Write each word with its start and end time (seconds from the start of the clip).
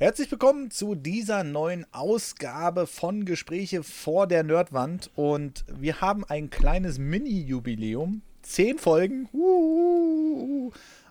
Herzlich 0.00 0.28
willkommen 0.32 0.72
zu 0.72 0.96
dieser 0.96 1.44
neuen 1.44 1.86
Ausgabe 1.92 2.88
von 2.88 3.24
Gespräche 3.24 3.84
vor 3.84 4.26
der 4.26 4.42
Nerdwand. 4.42 5.12
Und 5.14 5.64
wir 5.68 6.00
haben 6.00 6.24
ein 6.24 6.50
kleines 6.50 6.98
Mini-Jubiläum. 6.98 8.22
Zehn 8.42 8.78
Folgen. 8.78 9.28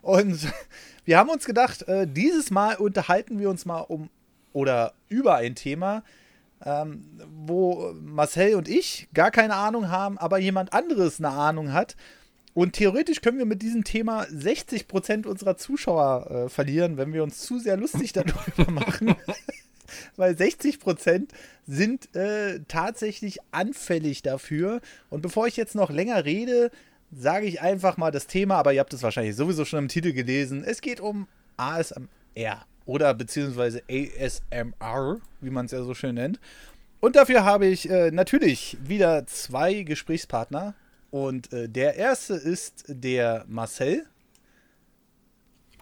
Und 0.01 0.47
wir 1.05 1.17
haben 1.17 1.29
uns 1.29 1.45
gedacht, 1.45 1.83
äh, 1.83 2.05
dieses 2.05 2.51
Mal 2.51 2.75
unterhalten 2.75 3.39
wir 3.39 3.49
uns 3.49 3.63
mal 3.63 3.79
um 3.79 4.09
oder 4.51 4.91
über 5.07 5.35
ein 5.35 5.55
Thema, 5.55 6.03
ähm, 6.65 7.05
wo 7.45 7.93
Marcel 8.01 8.55
und 8.55 8.67
ich 8.67 9.07
gar 9.13 9.31
keine 9.31 9.55
Ahnung 9.55 9.91
haben, 9.91 10.17
aber 10.17 10.39
jemand 10.39 10.73
anderes 10.73 11.19
eine 11.19 11.29
Ahnung 11.29 11.71
hat. 11.71 11.95
Und 12.53 12.73
theoretisch 12.73 13.21
können 13.21 13.39
wir 13.39 13.45
mit 13.45 13.61
diesem 13.61 13.83
Thema 13.83 14.23
60% 14.23 15.25
unserer 15.25 15.57
Zuschauer 15.57 16.29
äh, 16.29 16.49
verlieren, 16.49 16.97
wenn 16.97 17.13
wir 17.13 17.23
uns 17.23 17.39
zu 17.39 17.59
sehr 17.59 17.77
lustig 17.77 18.13
darüber 18.13 18.71
machen. 18.71 19.15
Weil 20.15 20.33
60% 20.33 21.27
sind 21.67 22.15
äh, 22.15 22.59
tatsächlich 22.67 23.39
anfällig 23.51 24.21
dafür. 24.21 24.81
Und 25.09 25.21
bevor 25.21 25.47
ich 25.47 25.57
jetzt 25.57 25.75
noch 25.75 25.89
länger 25.89 26.25
rede, 26.25 26.71
sage 27.11 27.45
ich 27.45 27.61
einfach 27.61 27.97
mal 27.97 28.11
das 28.11 28.27
Thema, 28.27 28.55
aber 28.55 28.73
ihr 28.73 28.79
habt 28.79 28.93
es 28.93 29.03
wahrscheinlich 29.03 29.35
sowieso 29.35 29.65
schon 29.65 29.79
im 29.79 29.87
Titel 29.87 30.13
gelesen. 30.13 30.63
Es 30.63 30.81
geht 30.81 30.99
um 30.99 31.27
ASMR 31.57 32.65
oder 32.85 33.13
beziehungsweise 33.13 33.83
ASMR, 33.89 35.17
wie 35.41 35.49
man 35.49 35.65
es 35.65 35.71
ja 35.71 35.83
so 35.83 35.93
schön 35.93 36.15
nennt. 36.15 36.39
Und 36.99 37.15
dafür 37.15 37.43
habe 37.43 37.65
ich 37.65 37.89
äh, 37.89 38.11
natürlich 38.11 38.77
wieder 38.83 39.25
zwei 39.27 39.83
Gesprächspartner. 39.83 40.73
Und 41.13 41.53
äh, 41.53 41.69
der 41.69 41.95
erste 41.95 42.33
ist 42.33 42.85
der 42.87 43.45
Marcel. 43.47 44.07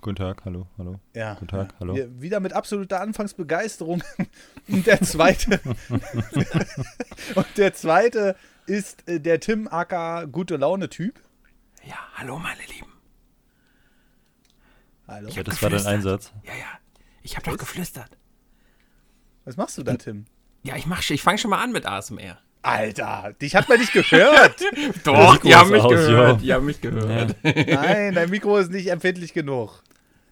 Guten 0.02 0.18
Tag, 0.18 0.44
hallo, 0.44 0.68
hallo. 0.78 1.00
Ja. 1.14 1.36
Guten 1.36 1.48
Tag, 1.48 1.74
hallo. 1.80 1.96
Wir, 1.96 2.20
wieder 2.20 2.42
mit 2.42 2.52
absoluter 2.52 3.00
Anfangsbegeisterung. 3.00 4.04
Und 4.68 4.86
der 4.86 5.00
zweite. 5.02 5.62
und 7.36 7.48
der 7.56 7.74
zweite 7.74 8.36
ist 8.66 9.08
äh, 9.08 9.22
der 9.22 9.40
Tim 9.40 9.70
aka 9.70 10.26
gute 10.26 10.58
Laune 10.58 10.90
Typ. 10.90 11.18
Ja, 11.86 11.96
hallo 12.16 12.38
meine 12.38 12.64
Lieben. 12.64 12.92
Hallo. 15.08 15.30
Ja, 15.30 15.44
das 15.44 15.62
war 15.64 15.70
dein. 15.70 15.86
Einsatz. 15.86 16.34
Ja, 16.44 16.54
ja. 16.56 16.80
Ich 17.22 17.38
habe 17.38 17.50
doch 17.50 17.58
geflüstert. 17.58 18.18
Was 19.46 19.56
machst 19.56 19.78
du 19.78 19.84
da, 19.84 19.96
Tim? 19.96 20.26
Ja, 20.64 20.76
ich 20.76 20.88
mach, 20.88 21.10
ich 21.10 21.22
fange 21.22 21.38
schon 21.38 21.52
mal 21.52 21.64
an 21.64 21.72
mit 21.72 21.86
ASMR. 21.86 22.38
Alter, 22.64 23.34
dich 23.42 23.56
hat 23.56 23.68
man 23.70 23.80
nicht 23.80 23.92
gehört. 23.94 24.56
Doch, 25.04 25.38
die 25.38 25.56
haben 25.56 25.72
mich 25.72 25.82
aus, 25.82 25.90
gehört. 25.92 26.32
ja. 26.38 26.38
Die 26.38 26.54
haben 26.54 26.66
mich 26.66 26.80
gehört. 26.82 27.36
Nein, 27.44 28.14
dein 28.14 28.30
Mikro 28.30 28.58
ist 28.58 28.72
nicht 28.72 28.88
empfindlich 28.88 29.34
genug. 29.34 29.82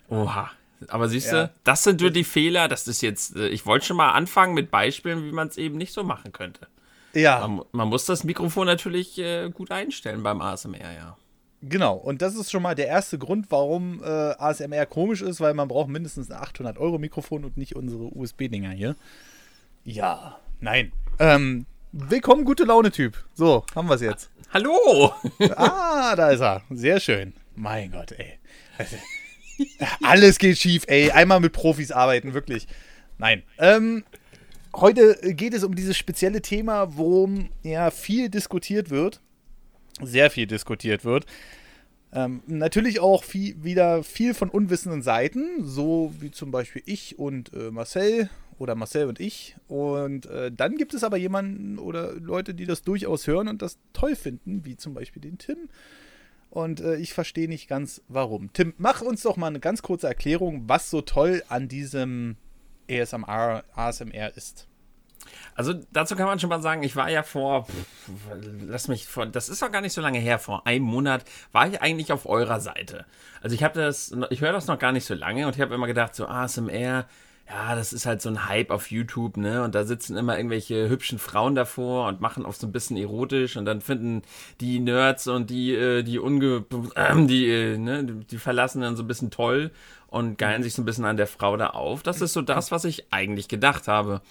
Oha. 0.09 0.51
Aber 0.87 1.09
siehst 1.09 1.31
Ja. 1.31 1.45
du, 1.47 1.51
das 1.63 1.83
sind 1.83 1.99
nur 2.01 2.11
die 2.11 2.23
Fehler. 2.23 2.67
Das 2.67 2.87
ist 2.87 3.01
jetzt, 3.01 3.35
äh, 3.35 3.47
ich 3.49 3.65
wollte 3.65 3.85
schon 3.87 3.97
mal 3.97 4.11
anfangen 4.11 4.53
mit 4.53 4.71
Beispielen, 4.71 5.25
wie 5.25 5.31
man 5.31 5.47
es 5.47 5.57
eben 5.57 5.77
nicht 5.77 5.91
so 5.93 6.03
machen 6.03 6.31
könnte. 6.31 6.67
Ja, 7.13 7.47
Man, 7.47 7.65
man 7.71 7.87
muss 7.87 8.05
das 8.05 8.23
Mikrofon 8.23 8.67
natürlich 8.67 9.17
äh, 9.17 9.49
gut 9.49 9.71
einstellen 9.71 10.21
beim 10.21 10.39
ASMR, 10.41 10.77
ja. 10.95 11.17
genau. 11.63 11.95
Und 11.95 12.21
das 12.21 12.35
ist 12.35 12.51
schon 12.51 12.61
mal 12.61 12.75
der 12.75 12.85
erste 12.87 13.17
Grund, 13.17 13.47
warum 13.49 14.03
äh, 14.03 14.05
ASMR 14.07 14.85
komisch 14.85 15.23
ist, 15.23 15.41
weil 15.41 15.55
man 15.55 15.67
braucht 15.67 15.89
mindestens 15.89 16.29
ein 16.29 16.37
800 16.37 16.77
Euro 16.77 16.99
Mikrofon 16.99 17.43
und 17.43 17.57
nicht 17.57 17.75
unsere 17.75 18.03
USB-Dinger 18.15 18.69
hier. 18.69 18.95
Ja, 19.83 20.37
nein. 20.61 20.91
Ähm, 21.17 21.65
willkommen, 21.91 22.45
gute 22.45 22.63
Laune-Typ. 22.63 23.17
So, 23.33 23.65
haben 23.75 23.87
wir 23.87 23.95
es 23.95 24.01
jetzt. 24.01 24.29
Hallo! 24.53 25.13
Ah, 25.55 26.15
da 26.15 26.29
ist 26.29 26.41
er. 26.41 26.61
Sehr 26.69 26.99
schön. 26.99 27.33
Mein 27.55 27.91
Gott, 27.91 28.11
ey. 28.13 28.39
Also, 28.77 28.95
Alles 30.03 30.37
geht 30.39 30.57
schief, 30.57 30.83
ey. 30.87 31.11
Einmal 31.11 31.39
mit 31.39 31.53
Profis 31.53 31.91
arbeiten, 31.91 32.33
wirklich. 32.33 32.67
Nein. 33.17 33.43
Ähm, 33.57 34.03
heute 34.75 35.17
geht 35.33 35.53
es 35.53 35.63
um 35.63 35.75
dieses 35.75 35.97
spezielle 35.97 36.41
Thema, 36.41 36.97
worum 36.97 37.49
ja 37.63 37.91
viel 37.91 38.29
diskutiert 38.29 38.89
wird. 38.89 39.21
Sehr 40.01 40.31
viel 40.31 40.47
diskutiert 40.47 41.03
wird. 41.03 41.25
Ähm, 42.11 42.41
natürlich 42.47 42.99
auch 42.99 43.23
viel, 43.23 43.61
wieder 43.63 44.03
viel 44.03 44.33
von 44.33 44.49
unwissenden 44.49 45.01
Seiten, 45.01 45.63
so 45.63 46.13
wie 46.19 46.31
zum 46.31 46.51
Beispiel 46.51 46.81
ich 46.85 47.19
und 47.19 47.53
äh, 47.53 47.69
Marcel 47.69 48.29
oder 48.59 48.75
Marcel 48.75 49.07
und 49.07 49.19
ich. 49.19 49.55
Und 49.67 50.25
äh, 50.27 50.51
dann 50.51 50.77
gibt 50.77 50.93
es 50.93 51.03
aber 51.03 51.17
jemanden 51.17 51.79
oder 51.79 52.13
Leute, 52.13 52.53
die 52.53 52.65
das 52.65 52.83
durchaus 52.83 53.25
hören 53.25 53.47
und 53.47 53.61
das 53.61 53.79
toll 53.93 54.15
finden, 54.15 54.65
wie 54.65 54.77
zum 54.77 54.93
Beispiel 54.93 55.21
den 55.21 55.37
Tim. 55.37 55.69
Und 56.49 56.81
äh, 56.81 56.97
ich 56.97 57.13
verstehe 57.13 57.47
nicht 57.47 57.67
ganz, 57.67 58.01
warum. 58.07 58.51
Tim, 58.53 58.73
mach 58.77 59.01
uns 59.01 59.23
doch 59.23 59.37
mal 59.37 59.47
eine 59.47 59.59
ganz 59.59 59.81
kurze 59.81 60.07
Erklärung, 60.07 60.63
was 60.67 60.89
so 60.89 61.01
toll 61.01 61.43
an 61.47 61.67
diesem 61.67 62.37
ASMR, 62.89 63.63
ASMR 63.75 64.35
ist. 64.35 64.67
Also 65.53 65.73
dazu 65.91 66.15
kann 66.15 66.25
man 66.25 66.39
schon 66.39 66.49
mal 66.49 66.61
sagen, 66.61 66.81
ich 66.81 66.95
war 66.95 67.09
ja 67.09 67.23
vor, 67.23 67.65
pff, 67.65 67.73
lass 68.65 68.87
mich 68.87 69.05
vor, 69.05 69.25
das 69.25 69.49
ist 69.49 69.61
doch 69.61 69.71
gar 69.71 69.81
nicht 69.81 69.93
so 69.93 70.01
lange 70.01 70.17
her, 70.17 70.39
vor 70.39 70.65
einem 70.65 70.85
Monat 70.85 71.23
war 71.51 71.67
ich 71.67 71.81
eigentlich 71.81 72.11
auf 72.11 72.25
eurer 72.25 72.59
Seite. 72.59 73.05
Also 73.41 73.53
ich 73.53 73.63
habe 73.63 73.79
das, 73.79 74.15
ich 74.29 74.41
höre 74.41 74.53
das 74.53 74.67
noch 74.67 74.79
gar 74.79 74.91
nicht 74.91 75.05
so 75.05 75.13
lange 75.13 75.45
und 75.45 75.55
ich 75.55 75.61
habe 75.61 75.75
immer 75.75 75.87
gedacht, 75.87 76.15
so 76.15 76.25
ASMR, 76.25 77.05
ja, 77.49 77.73
das 77.73 77.93
ist 77.93 78.05
halt 78.05 78.21
so 78.21 78.29
ein 78.29 78.47
Hype 78.47 78.69
auf 78.69 78.91
YouTube, 78.91 79.35
ne? 79.37 79.63
Und 79.63 79.73
da 79.73 79.83
sitzen 79.83 80.15
immer 80.15 80.37
irgendwelche 80.37 80.87
hübschen 80.87 81.17
Frauen 81.17 81.55
davor 81.55 82.07
und 82.07 82.21
machen 82.21 82.45
auch 82.45 82.53
so 82.53 82.67
ein 82.67 82.71
bisschen 82.71 82.95
erotisch 82.95 83.57
und 83.57 83.65
dann 83.65 83.81
finden 83.81 84.21
die 84.61 84.79
Nerds 84.79 85.27
und 85.27 85.49
die, 85.49 85.73
äh, 85.73 86.03
die 86.03 86.19
unge, 86.19 86.63
äh, 86.95 87.15
die, 87.25 87.49
äh, 87.49 87.77
ne, 87.77 88.03
die 88.03 88.37
verlassen 88.37 88.81
dann 88.81 88.95
so 88.95 89.01
ein 89.03 89.07
bisschen 89.07 89.31
toll 89.31 89.71
und 90.07 90.37
geilen 90.37 90.61
sich 90.61 90.75
so 90.75 90.83
ein 90.83 90.85
bisschen 90.85 91.05
an 91.05 91.17
der 91.17 91.25
Frau 91.25 91.57
da 91.57 91.71
auf. 91.71 92.03
Das 92.03 92.21
ist 92.21 92.33
so 92.33 92.43
das, 92.43 92.71
was 92.71 92.85
ich 92.85 93.11
eigentlich 93.11 93.47
gedacht 93.47 93.87
habe. 93.87 94.21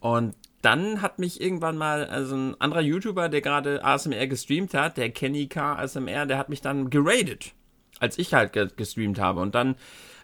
Und 0.00 0.34
dann 0.62 1.02
hat 1.02 1.18
mich 1.18 1.42
irgendwann 1.42 1.76
mal, 1.76 2.06
also 2.06 2.36
ein 2.36 2.58
anderer 2.58 2.80
YouTuber, 2.80 3.28
der 3.28 3.42
gerade 3.42 3.84
ASMR 3.84 4.26
gestreamt 4.28 4.72
hat, 4.72 4.96
der 4.96 5.10
Kenny 5.10 5.46
K. 5.46 5.74
ASMR, 5.74 6.24
der 6.24 6.38
hat 6.38 6.48
mich 6.48 6.62
dann 6.62 6.88
geradet, 6.88 7.52
als 8.00 8.16
ich 8.16 8.32
halt 8.32 8.54
ge 8.54 8.68
gestreamt 8.74 9.18
habe. 9.18 9.40
Und 9.40 9.54
dann 9.54 9.76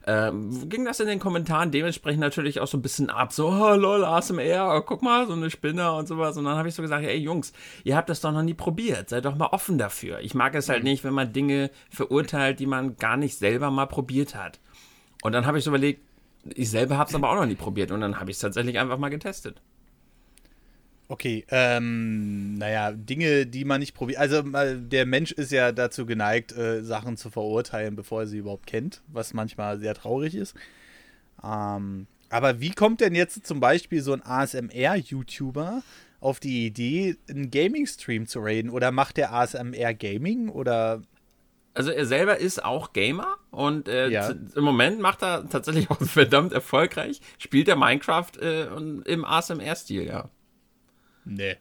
ähm, 0.07 0.69
ging 0.69 0.85
das 0.85 1.01
in 1.01 1.07
den 1.07 1.19
Kommentaren 1.19 1.71
dementsprechend 1.71 2.21
natürlich 2.21 2.61
auch 2.61 2.67
so 2.67 2.77
ein 2.77 2.83
bisschen 2.83 3.11
ab. 3.11 3.33
So, 3.33 3.49
oh, 3.49 3.75
lol, 3.75 4.05
ASMR, 4.05 4.75
oh, 4.77 4.81
guck 4.83 5.03
mal, 5.03 5.27
so 5.27 5.33
eine 5.33 5.51
Spinne 5.51 5.93
und 5.93 6.09
sowas. 6.09 6.37
Und 6.37 6.45
dann 6.45 6.57
habe 6.57 6.69
ich 6.69 6.75
so 6.75 6.83
gesagt, 6.83 7.05
ey 7.05 7.17
Jungs, 7.17 7.53
ihr 7.85 7.97
habt 7.97 8.09
das 8.09 8.21
doch 8.21 8.33
noch 8.33 8.43
nie 8.43 8.55
probiert. 8.55 9.11
Seid 9.11 9.25
doch 9.25 9.37
mal 9.37 9.47
offen 9.47 9.79
dafür. 9.79 10.21
Ich 10.21 10.35
mag 10.35 10.55
es 10.55 10.69
halt 10.69 10.83
nicht, 10.83 11.05
wenn 11.05 11.15
man 11.15 11.33
Dinge 11.33 11.71
verurteilt, 11.91 12.59
die 12.59 12.67
man 12.67 12.97
gar 12.97 13.17
nicht 13.17 13.39
selber 13.39 13.71
mal 13.71 13.87
probiert 13.87 14.35
hat. 14.35 14.61
Und 15.23 15.33
dann 15.33 15.47
habe 15.47 15.59
ich 15.59 15.65
so 15.65 15.71
überlegt, 15.71 16.03
ich 16.45 16.71
selber 16.71 16.99
habe 16.99 17.09
es 17.09 17.15
aber 17.15 17.31
auch 17.31 17.37
noch 17.37 17.47
nie 17.47 17.55
probiert. 17.55 17.93
Und 17.93 18.01
dann 18.01 18.19
habe 18.19 18.31
ich 18.31 18.37
es 18.37 18.41
tatsächlich 18.41 18.79
einfach 18.79 18.99
mal 18.99 19.09
getestet. 19.11 19.63
Okay, 21.13 21.45
ähm, 21.51 22.55
naja, 22.55 22.91
Dinge, 22.93 23.45
die 23.45 23.67
man 23.67 23.81
nicht 23.81 23.93
probiert. 23.93 24.19
Also, 24.19 24.41
der 24.41 25.05
Mensch 25.05 25.31
ist 25.31 25.53
ja 25.53 25.71
dazu 25.71 26.07
geneigt, 26.07 26.53
äh, 26.57 26.83
Sachen 26.83 27.19
zu 27.19 27.29
verurteilen, 27.29 27.97
bevor 27.97 28.23
er 28.23 28.27
sie 28.27 28.39
überhaupt 28.39 28.67
kennt, 28.67 29.03
was 29.09 29.35
manchmal 29.35 29.79
sehr 29.79 29.93
traurig 29.93 30.35
ist. 30.35 30.55
Ähm, 31.45 32.07
aber 32.31 32.61
wie 32.61 32.71
kommt 32.71 33.03
denn 33.03 33.15
jetzt 33.15 33.47
zum 33.47 33.61
Beispiel 33.61 34.01
so 34.01 34.15
ein 34.15 34.23
ASMR-YouTuber 34.25 35.83
auf 36.21 36.41
die 36.41 36.65
Idee, 36.65 37.17
einen 37.29 37.51
Gaming-Stream 37.51 38.27
zu 38.27 38.41
raiden? 38.41 38.71
Oder 38.71 38.91
macht 38.91 39.19
der 39.19 39.35
ASMR 39.35 39.93
Gaming? 39.93 40.49
Oder. 40.49 41.03
Also 41.75 41.91
er 41.91 42.07
selber 42.07 42.39
ist 42.39 42.65
auch 42.65 42.95
Gamer 42.95 43.37
und 43.51 43.87
äh, 43.87 44.09
Ja. 44.09 44.31
im 44.31 44.65
Moment 44.65 45.01
macht 45.01 45.23
er 45.23 45.47
tatsächlich 45.51 45.91
auch 45.91 46.01
verdammt 46.01 46.55
erfolgreich. 46.55 47.21
Spielt 47.37 47.69
er 47.69 47.77
Minecraft 47.77 48.33
äh, 48.41 48.63
im 49.05 49.27
ASMR-Stil, 49.27 50.07
ja. 50.07 50.31
Nee. 51.25 51.57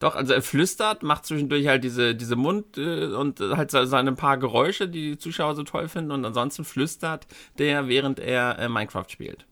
Doch, 0.00 0.16
also 0.16 0.34
er 0.34 0.42
flüstert, 0.42 1.02
macht 1.02 1.24
zwischendurch 1.24 1.66
halt 1.66 1.82
diese, 1.84 2.14
diese 2.14 2.36
Mund- 2.36 2.76
äh, 2.76 3.06
und 3.06 3.40
halt 3.40 3.70
se- 3.70 3.86
seine 3.86 4.12
paar 4.12 4.36
Geräusche, 4.38 4.88
die 4.88 5.12
die 5.12 5.18
Zuschauer 5.18 5.54
so 5.54 5.62
toll 5.62 5.88
finden 5.88 6.10
und 6.10 6.24
ansonsten 6.24 6.64
flüstert 6.64 7.26
der, 7.58 7.88
während 7.88 8.18
er 8.20 8.58
äh, 8.58 8.68
Minecraft 8.68 9.06
spielt. 9.08 9.46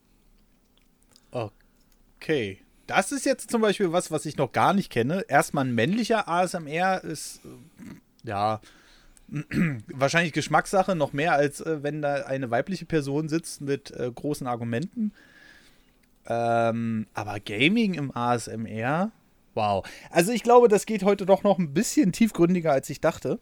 Okay. 1.30 2.60
Das 2.86 3.12
ist 3.12 3.24
jetzt 3.24 3.50
zum 3.50 3.62
Beispiel 3.62 3.92
was, 3.92 4.10
was 4.10 4.26
ich 4.26 4.36
noch 4.36 4.52
gar 4.52 4.74
nicht 4.74 4.90
kenne. 4.90 5.24
Erstmal 5.28 5.64
ein 5.64 5.74
männlicher 5.74 6.28
ASMR 6.28 7.02
ist, 7.04 7.40
äh, 7.44 8.28
ja, 8.28 8.60
wahrscheinlich 9.86 10.32
Geschmackssache 10.32 10.94
noch 10.94 11.12
mehr, 11.12 11.32
als 11.32 11.60
äh, 11.60 11.82
wenn 11.82 12.02
da 12.02 12.14
eine 12.26 12.50
weibliche 12.50 12.84
Person 12.84 13.28
sitzt 13.28 13.60
mit 13.62 13.90
äh, 13.92 14.10
großen 14.12 14.46
Argumenten. 14.46 15.12
Ähm, 16.26 17.06
aber 17.14 17.40
Gaming 17.40 17.94
im 17.94 18.14
ASMR, 18.14 19.10
wow. 19.54 19.86
Also 20.10 20.32
ich 20.32 20.42
glaube, 20.42 20.68
das 20.68 20.86
geht 20.86 21.02
heute 21.02 21.26
doch 21.26 21.42
noch 21.42 21.58
ein 21.58 21.74
bisschen 21.74 22.12
tiefgründiger, 22.12 22.72
als 22.72 22.90
ich 22.90 23.00
dachte. 23.00 23.38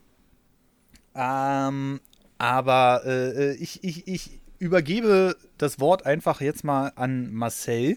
Ähm, 1.15 2.01
aber 2.39 3.03
äh, 3.05 3.55
ich, 3.55 3.85
ich, 3.85 4.07
ich 4.09 4.41
übergebe 4.59 5.37
das 5.59 5.81
Wort 5.81 6.07
einfach 6.07 6.41
jetzt 6.41 6.65
mal 6.65 6.93
an 6.97 7.33
Marcel, 7.33 7.97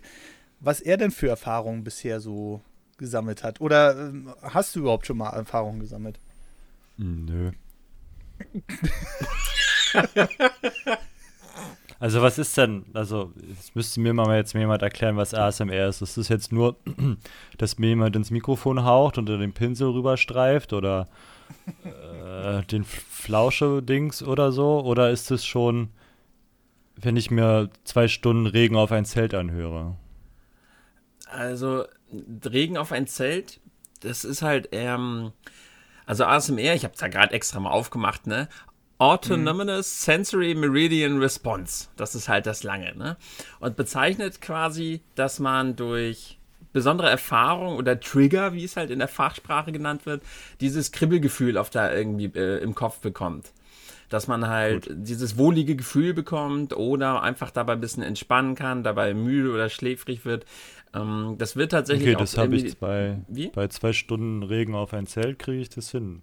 was 0.60 0.82
er 0.82 0.98
denn 0.98 1.12
für 1.12 1.30
Erfahrungen 1.30 1.84
bisher 1.84 2.20
so 2.20 2.62
gesammelt 2.98 3.44
hat. 3.44 3.62
Oder 3.62 4.00
ähm, 4.00 4.34
hast 4.42 4.76
du 4.76 4.80
überhaupt 4.82 5.06
schon 5.06 5.18
mal 5.18 5.30
Erfahrungen 5.30 5.80
gesammelt? 5.80 6.20
Hm, 6.98 7.26
Nö. 7.26 7.52
Also 12.04 12.22
was 12.22 12.38
ist 12.38 12.58
denn, 12.58 12.84
also 12.94 13.32
jetzt 13.48 13.78
müsste 13.78 14.02
mir 14.02 14.14
mal 14.14 14.36
jetzt 14.36 14.52
jemand 14.54 14.82
erklären, 14.82 15.16
was 15.16 15.34
ASMR 15.34 15.88
ist. 15.88 16.02
Ist 16.02 16.18
das 16.18 16.28
jetzt 16.28 16.52
nur, 16.52 16.76
dass 17.58 17.80
mir 17.80 17.88
jemand 17.88 18.14
ins 18.18 18.30
Mikrofon 18.30 18.84
haucht 18.84 19.18
und 19.18 19.28
den 19.28 19.54
Pinsel 19.54 19.88
rüberstreift 19.92 20.74
oder 20.74 21.08
äh, 21.86 22.62
den 22.64 22.84
Flausche-Dings 22.84 24.22
oder 24.22 24.52
so? 24.52 24.82
Oder 24.82 25.12
ist 25.12 25.32
es 25.32 25.46
schon, 25.46 25.92
wenn 26.98 27.16
ich 27.16 27.32
mir 27.32 27.70
zwei 27.86 28.10
Stunden 28.10 28.48
Regen 28.48 28.76
auf 28.76 28.92
ein 28.92 29.06
Zelt 29.06 29.34
anhöre? 29.34 29.96
Also 31.30 31.86
Regen 32.44 32.76
auf 32.78 32.92
ein 32.92 33.08
Zelt, 33.08 33.62
das 34.02 34.26
ist 34.26 34.42
halt, 34.42 34.68
ähm, 34.74 35.32
also 36.06 36.26
ASMR, 36.26 36.74
ich 36.74 36.84
habe 36.84 36.96
es 36.96 37.00
da 37.00 37.08
gerade 37.08 37.32
extra 37.32 37.62
mal 37.62 37.72
aufgemacht, 37.72 38.28
ne? 38.28 38.50
Autonomous 38.98 40.04
Sensory 40.04 40.56
Meridian 40.56 41.20
Response. 41.20 41.88
Das 41.98 42.16
ist 42.16 42.30
halt 42.30 42.46
das 42.46 42.64
Lange, 42.64 42.96
ne? 42.96 43.18
Und 43.60 43.76
bezeichnet 43.76 44.40
quasi, 44.40 45.02
dass 45.16 45.40
man 45.40 45.76
durch 45.76 46.38
besondere 46.74 47.10
Erfahrung 47.10 47.78
oder 47.78 48.00
Trigger, 48.00 48.54
wie 48.54 48.64
es 48.64 48.76
halt 48.76 48.90
in 48.90 49.00
der 49.00 49.08
Fachsprache 49.08 49.72
genannt 49.72 50.06
wird, 50.06 50.24
dieses 50.60 50.92
Kribbelgefühl 50.92 51.58
auf 51.58 51.70
da 51.70 51.94
irgendwie 51.94 52.32
äh, 52.36 52.62
im 52.62 52.76
Kopf 52.76 53.00
bekommt. 53.00 53.52
Dass 54.10 54.28
man 54.28 54.48
halt 54.48 54.88
Gut. 54.88 54.96
dieses 54.98 55.38
wohlige 55.38 55.76
Gefühl 55.76 56.14
bekommt 56.14 56.76
oder 56.76 57.24
einfach 57.24 57.52
dabei 57.52 57.74
ein 57.74 57.82
bisschen 57.82 58.04
entspannen 58.04 58.56
kann, 58.56 58.84
dabei 58.84 59.14
müde 59.14 59.52
oder 59.52 59.70
schläfrig 59.70 60.26
wird. 60.26 60.46
Ähm, 60.94 61.36
das 61.38 61.56
wird 61.56 61.72
tatsächlich. 61.72 62.10
Okay, 62.10 62.20
das 62.20 62.38
habe 62.38 62.56
ich 62.56 62.78
bei, 62.78 63.20
bei 63.54 63.68
zwei 63.70 63.94
Stunden 63.94 64.44
Regen 64.44 64.76
auf 64.76 64.94
ein 64.94 65.08
Zelt, 65.08 65.40
kriege 65.40 65.62
ich 65.62 65.70
das 65.70 65.90
hin. 65.90 66.22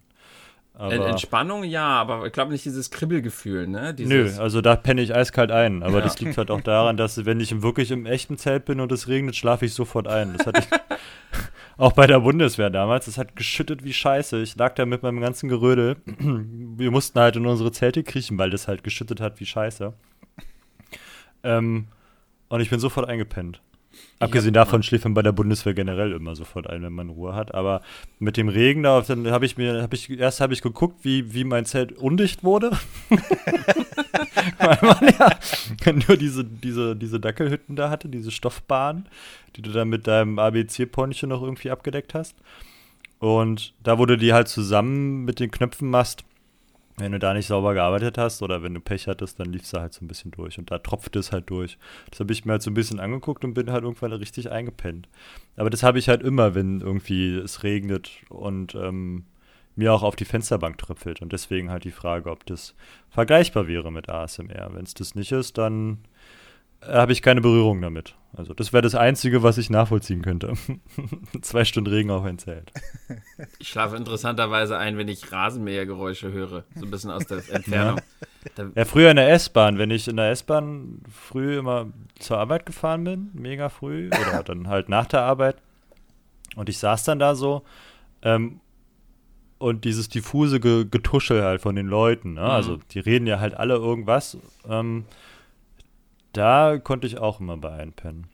Aber 0.73 1.07
Entspannung, 1.07 1.63
ja, 1.63 1.85
aber 1.85 2.25
ich 2.25 2.33
glaube 2.33 2.51
nicht 2.51 2.65
dieses 2.65 2.89
Kribbelgefühl, 2.89 3.67
ne? 3.67 3.93
Dieses 3.93 4.09
Nö, 4.11 4.41
also 4.41 4.61
da 4.61 4.75
penne 4.75 5.01
ich 5.01 5.13
eiskalt 5.13 5.51
ein. 5.51 5.83
Aber 5.83 5.99
ja. 5.99 6.01
das 6.01 6.19
liegt 6.19 6.37
halt 6.37 6.49
auch 6.49 6.61
daran, 6.61 6.97
dass 6.97 7.25
wenn 7.25 7.39
ich 7.39 7.61
wirklich 7.61 7.91
im 7.91 8.05
echten 8.05 8.37
Zelt 8.37 8.65
bin 8.65 8.79
und 8.79 8.91
es 8.91 9.07
regnet, 9.07 9.35
schlafe 9.35 9.65
ich 9.65 9.73
sofort 9.73 10.07
ein. 10.07 10.35
Das 10.37 10.47
hatte 10.47 10.61
ich 10.61 10.67
auch 11.77 11.91
bei 11.91 12.07
der 12.07 12.21
Bundeswehr 12.21 12.69
damals. 12.69 13.07
Es 13.07 13.17
hat 13.17 13.35
geschüttet 13.35 13.83
wie 13.83 13.93
Scheiße. 13.93 14.41
Ich 14.41 14.55
lag 14.55 14.73
da 14.73 14.85
mit 14.85 15.03
meinem 15.03 15.19
ganzen 15.19 15.49
Gerödel. 15.49 15.97
Wir 16.05 16.89
mussten 16.89 17.19
halt 17.19 17.35
in 17.35 17.45
unsere 17.45 17.71
Zelte 17.71 18.03
kriechen, 18.03 18.37
weil 18.37 18.49
das 18.49 18.67
halt 18.67 18.83
geschüttet 18.83 19.19
hat 19.19 19.39
wie 19.39 19.45
Scheiße. 19.45 19.93
Ähm, 21.43 21.87
und 22.49 22.61
ich 22.61 22.69
bin 22.69 22.79
sofort 22.79 23.07
eingepennt. 23.09 23.61
Abgesehen 24.21 24.53
davon 24.53 24.83
schläft 24.83 25.05
man 25.05 25.13
bei 25.13 25.21
der 25.21 25.31
Bundeswehr 25.31 25.73
generell 25.73 26.11
immer 26.11 26.35
sofort 26.35 26.69
ein, 26.69 26.83
wenn 26.83 26.93
man 26.93 27.09
Ruhe 27.09 27.33
hat. 27.33 27.53
Aber 27.55 27.81
mit 28.19 28.37
dem 28.37 28.49
Regen 28.49 28.83
da, 28.83 29.01
dann 29.01 29.29
habe 29.31 29.45
ich 29.45 29.57
mir, 29.57 29.81
habe 29.81 29.95
ich, 29.95 30.09
erst 30.09 30.41
habe 30.41 30.53
ich 30.53 30.61
geguckt, 30.61 31.03
wie, 31.03 31.33
wie 31.33 31.43
mein 31.43 31.65
Zelt 31.65 31.91
undicht 31.93 32.43
wurde. 32.43 32.71
Weil 34.59 34.79
man 34.81 35.13
ja 35.83 35.93
nur 36.07 36.17
diese, 36.17 36.43
diese, 36.45 36.95
diese 36.95 37.19
Dackelhütten 37.19 37.75
da 37.75 37.89
hatte, 37.89 38.09
diese 38.09 38.31
Stoffbahn, 38.31 39.07
die 39.55 39.63
du 39.63 39.71
dann 39.71 39.89
mit 39.89 40.05
deinem 40.05 40.37
ABC-Poncho 40.37 41.25
noch 41.25 41.41
irgendwie 41.41 41.71
abgedeckt 41.71 42.13
hast. 42.13 42.35
Und 43.19 43.73
da 43.83 43.97
wurde 43.97 44.17
die 44.17 44.33
halt 44.33 44.47
zusammen 44.47 45.25
mit 45.25 45.39
den 45.39 45.51
Knöpfen 45.51 45.89
machst, 45.89 46.23
wenn 47.01 47.11
du 47.11 47.19
da 47.19 47.33
nicht 47.33 47.47
sauber 47.47 47.73
gearbeitet 47.73 48.17
hast 48.17 48.41
oder 48.41 48.63
wenn 48.63 48.73
du 48.73 48.79
Pech 48.79 49.07
hattest, 49.07 49.39
dann 49.39 49.51
lief 49.51 49.63
es 49.63 49.73
halt 49.73 49.93
so 49.93 50.03
ein 50.03 50.07
bisschen 50.07 50.31
durch 50.31 50.57
und 50.57 50.71
da 50.71 50.79
tropfte 50.79 51.19
es 51.19 51.31
halt 51.31 51.49
durch. 51.49 51.77
Das 52.09 52.19
habe 52.19 52.31
ich 52.31 52.45
mir 52.45 52.53
halt 52.53 52.61
so 52.61 52.71
ein 52.71 52.75
bisschen 52.75 52.99
angeguckt 52.99 53.43
und 53.43 53.53
bin 53.53 53.71
halt 53.71 53.83
irgendwann 53.83 54.13
richtig 54.13 54.51
eingepennt. 54.51 55.09
Aber 55.57 55.69
das 55.69 55.83
habe 55.83 55.99
ich 55.99 56.09
halt 56.09 56.21
immer, 56.21 56.55
wenn 56.55 56.81
irgendwie 56.81 57.35
es 57.35 57.63
regnet 57.63 58.11
und 58.29 58.75
ähm, 58.75 59.25
mir 59.75 59.93
auch 59.93 60.03
auf 60.03 60.15
die 60.15 60.25
Fensterbank 60.25 60.77
tröpfelt. 60.77 61.21
Und 61.21 61.33
deswegen 61.33 61.69
halt 61.69 61.83
die 61.83 61.91
Frage, 61.91 62.29
ob 62.29 62.45
das 62.45 62.75
vergleichbar 63.09 63.67
wäre 63.67 63.91
mit 63.91 64.09
ASMR. 64.09 64.73
Wenn 64.73 64.83
es 64.83 64.93
das 64.93 65.15
nicht 65.15 65.31
ist, 65.31 65.57
dann 65.57 65.99
äh, 66.81 66.93
habe 66.93 67.11
ich 67.11 67.21
keine 67.21 67.41
Berührung 67.41 67.81
damit. 67.81 68.15
Also 68.33 68.53
das 68.53 68.71
wäre 68.71 68.81
das 68.81 68.95
Einzige, 68.95 69.43
was 69.43 69.57
ich 69.57 69.69
nachvollziehen 69.69 70.21
könnte. 70.21 70.53
Zwei 71.41 71.65
Stunden 71.65 71.89
Regen 71.89 72.11
auf 72.11 72.23
ein 72.23 72.39
Zelt. 72.39 72.71
Ich 73.59 73.67
schlafe 73.67 73.97
interessanterweise 73.97 74.77
ein, 74.77 74.97
wenn 74.97 75.09
ich 75.09 75.31
Rasenmähergeräusche 75.31 76.31
höre. 76.31 76.63
So 76.75 76.85
ein 76.85 76.91
bisschen 76.91 77.11
aus 77.11 77.25
der 77.27 77.37
Entfernung. 77.49 77.99
Ja, 78.57 78.65
ja 78.73 78.85
früher 78.85 79.09
in 79.09 79.17
der 79.17 79.29
S-Bahn. 79.31 79.77
Wenn 79.77 79.91
ich 79.91 80.07
in 80.07 80.15
der 80.15 80.31
S-Bahn 80.31 81.01
früh 81.11 81.57
immer 81.57 81.87
zur 82.19 82.37
Arbeit 82.37 82.65
gefahren 82.65 83.03
bin, 83.03 83.31
mega 83.33 83.67
früh, 83.67 84.07
oder 84.07 84.43
dann 84.45 84.69
halt 84.69 84.87
nach 84.87 85.07
der 85.07 85.23
Arbeit. 85.23 85.57
Und 86.55 86.69
ich 86.69 86.77
saß 86.77 87.03
dann 87.03 87.19
da 87.19 87.35
so 87.35 87.63
ähm, 88.21 88.61
und 89.57 89.85
dieses 89.85 90.09
diffuse 90.09 90.59
Getuschel 90.59 91.43
halt 91.43 91.61
von 91.61 91.75
den 91.75 91.87
Leuten. 91.87 92.33
Ne? 92.33 92.41
Also 92.41 92.77
mhm. 92.77 92.81
die 92.91 92.99
reden 92.99 93.27
ja 93.27 93.39
halt 93.39 93.55
alle 93.55 93.75
irgendwas. 93.75 94.37
Ähm, 94.67 95.05
da 96.33 96.77
konnte 96.77 97.07
ich 97.07 97.17
auch 97.17 97.39
immer 97.39 97.57
bei 97.57 97.71
einpennen. 97.73 98.27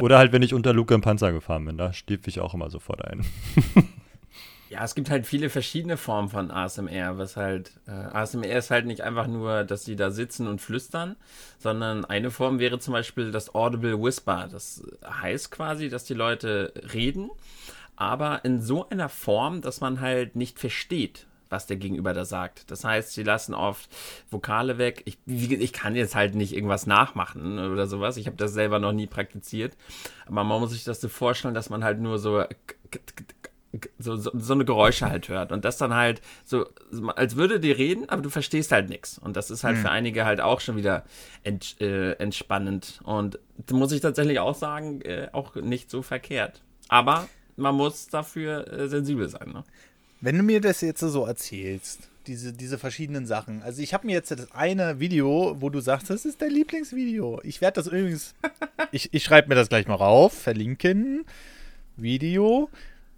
Oder 0.00 0.18
halt, 0.18 0.32
wenn 0.32 0.42
ich 0.42 0.54
unter 0.54 0.72
Luke 0.72 0.94
im 0.94 1.02
Panzer 1.02 1.32
gefahren 1.32 1.64
bin, 1.66 1.76
da 1.76 1.92
stief 1.92 2.26
ich 2.26 2.40
auch 2.40 2.54
immer 2.54 2.70
sofort 2.70 3.04
ein. 3.04 3.26
ja, 4.70 4.82
es 4.84 4.94
gibt 4.94 5.10
halt 5.10 5.26
viele 5.26 5.50
verschiedene 5.50 5.98
Formen 5.98 6.30
von 6.30 6.50
ASMR, 6.50 7.18
was 7.18 7.36
halt, 7.36 7.72
äh, 7.86 7.90
ASMR 7.90 8.56
ist 8.56 8.70
halt 8.70 8.86
nicht 8.86 9.02
einfach 9.02 9.26
nur, 9.26 9.64
dass 9.64 9.84
sie 9.84 9.96
da 9.96 10.10
sitzen 10.10 10.46
und 10.46 10.62
flüstern, 10.62 11.16
sondern 11.58 12.06
eine 12.06 12.30
Form 12.30 12.58
wäre 12.58 12.78
zum 12.78 12.92
Beispiel 12.92 13.32
das 13.32 13.54
Audible 13.54 14.00
Whisper. 14.00 14.48
Das 14.50 14.82
heißt 15.04 15.50
quasi, 15.50 15.90
dass 15.90 16.04
die 16.04 16.14
Leute 16.14 16.72
reden, 16.94 17.30
aber 17.94 18.46
in 18.46 18.62
so 18.62 18.88
einer 18.88 19.10
Form, 19.10 19.60
dass 19.60 19.82
man 19.82 20.00
halt 20.00 20.36
nicht 20.36 20.58
versteht, 20.58 21.26
was 21.52 21.66
der 21.66 21.76
Gegenüber 21.76 22.12
da 22.14 22.24
sagt. 22.24 22.70
Das 22.70 22.84
heißt, 22.84 23.12
sie 23.12 23.22
lassen 23.22 23.54
oft 23.54 23.88
Vokale 24.30 24.78
weg. 24.78 25.02
Ich, 25.04 25.18
ich 25.26 25.72
kann 25.72 25.94
jetzt 25.94 26.14
halt 26.14 26.34
nicht 26.34 26.54
irgendwas 26.54 26.86
nachmachen 26.86 27.58
oder 27.58 27.86
sowas. 27.86 28.16
Ich 28.16 28.26
habe 28.26 28.36
das 28.36 28.52
selber 28.52 28.78
noch 28.78 28.92
nie 28.92 29.06
praktiziert. 29.06 29.76
Aber 30.26 30.42
man 30.42 30.60
muss 30.60 30.70
sich 30.70 30.84
das 30.84 31.00
so 31.00 31.08
vorstellen, 31.08 31.54
dass 31.54 31.70
man 31.70 31.84
halt 31.84 32.00
nur 32.00 32.18
so 32.18 32.44
so, 33.98 34.16
so, 34.16 34.30
so, 34.34 34.52
eine 34.52 34.64
Geräusche 34.64 35.08
halt 35.08 35.28
hört. 35.28 35.50
Und 35.50 35.64
das 35.64 35.78
dann 35.78 35.94
halt 35.94 36.20
so, 36.44 36.66
als 37.16 37.36
würde 37.36 37.58
die 37.58 37.72
reden, 37.72 38.08
aber 38.08 38.22
du 38.22 38.28
verstehst 38.28 38.70
halt 38.70 38.88
nichts. 38.88 39.18
Und 39.18 39.36
das 39.36 39.50
ist 39.50 39.64
halt 39.64 39.78
mhm. 39.78 39.80
für 39.80 39.90
einige 39.90 40.24
halt 40.24 40.40
auch 40.40 40.60
schon 40.60 40.76
wieder 40.76 41.04
ent, 41.42 41.80
äh, 41.80 42.12
entspannend. 42.14 43.00
Und 43.04 43.38
muss 43.70 43.92
ich 43.92 44.00
tatsächlich 44.00 44.40
auch 44.40 44.54
sagen, 44.54 45.00
äh, 45.02 45.28
auch 45.32 45.54
nicht 45.54 45.90
so 45.90 46.02
verkehrt. 46.02 46.62
Aber 46.88 47.28
man 47.56 47.74
muss 47.74 48.08
dafür 48.08 48.70
äh, 48.70 48.88
sensibel 48.88 49.28
sein. 49.28 49.50
Ne? 49.52 49.64
Wenn 50.22 50.38
du 50.38 50.44
mir 50.44 50.60
das 50.60 50.80
jetzt 50.82 51.00
so 51.00 51.26
erzählst, 51.26 52.08
diese, 52.28 52.52
diese 52.52 52.78
verschiedenen 52.78 53.26
Sachen. 53.26 53.60
Also 53.64 53.82
ich 53.82 53.92
habe 53.92 54.06
mir 54.06 54.12
jetzt 54.12 54.30
das 54.30 54.52
eine 54.52 55.00
Video, 55.00 55.56
wo 55.58 55.68
du 55.68 55.80
sagst, 55.80 56.10
das 56.10 56.24
ist 56.24 56.40
dein 56.40 56.52
Lieblingsvideo. 56.52 57.40
Ich 57.42 57.60
werde 57.60 57.74
das 57.74 57.88
übrigens, 57.88 58.36
ich, 58.92 59.12
ich 59.12 59.24
schreibe 59.24 59.48
mir 59.48 59.56
das 59.56 59.68
gleich 59.68 59.88
mal 59.88 59.96
rauf, 59.96 60.32
verlinken. 60.32 61.24
Video. 61.96 62.70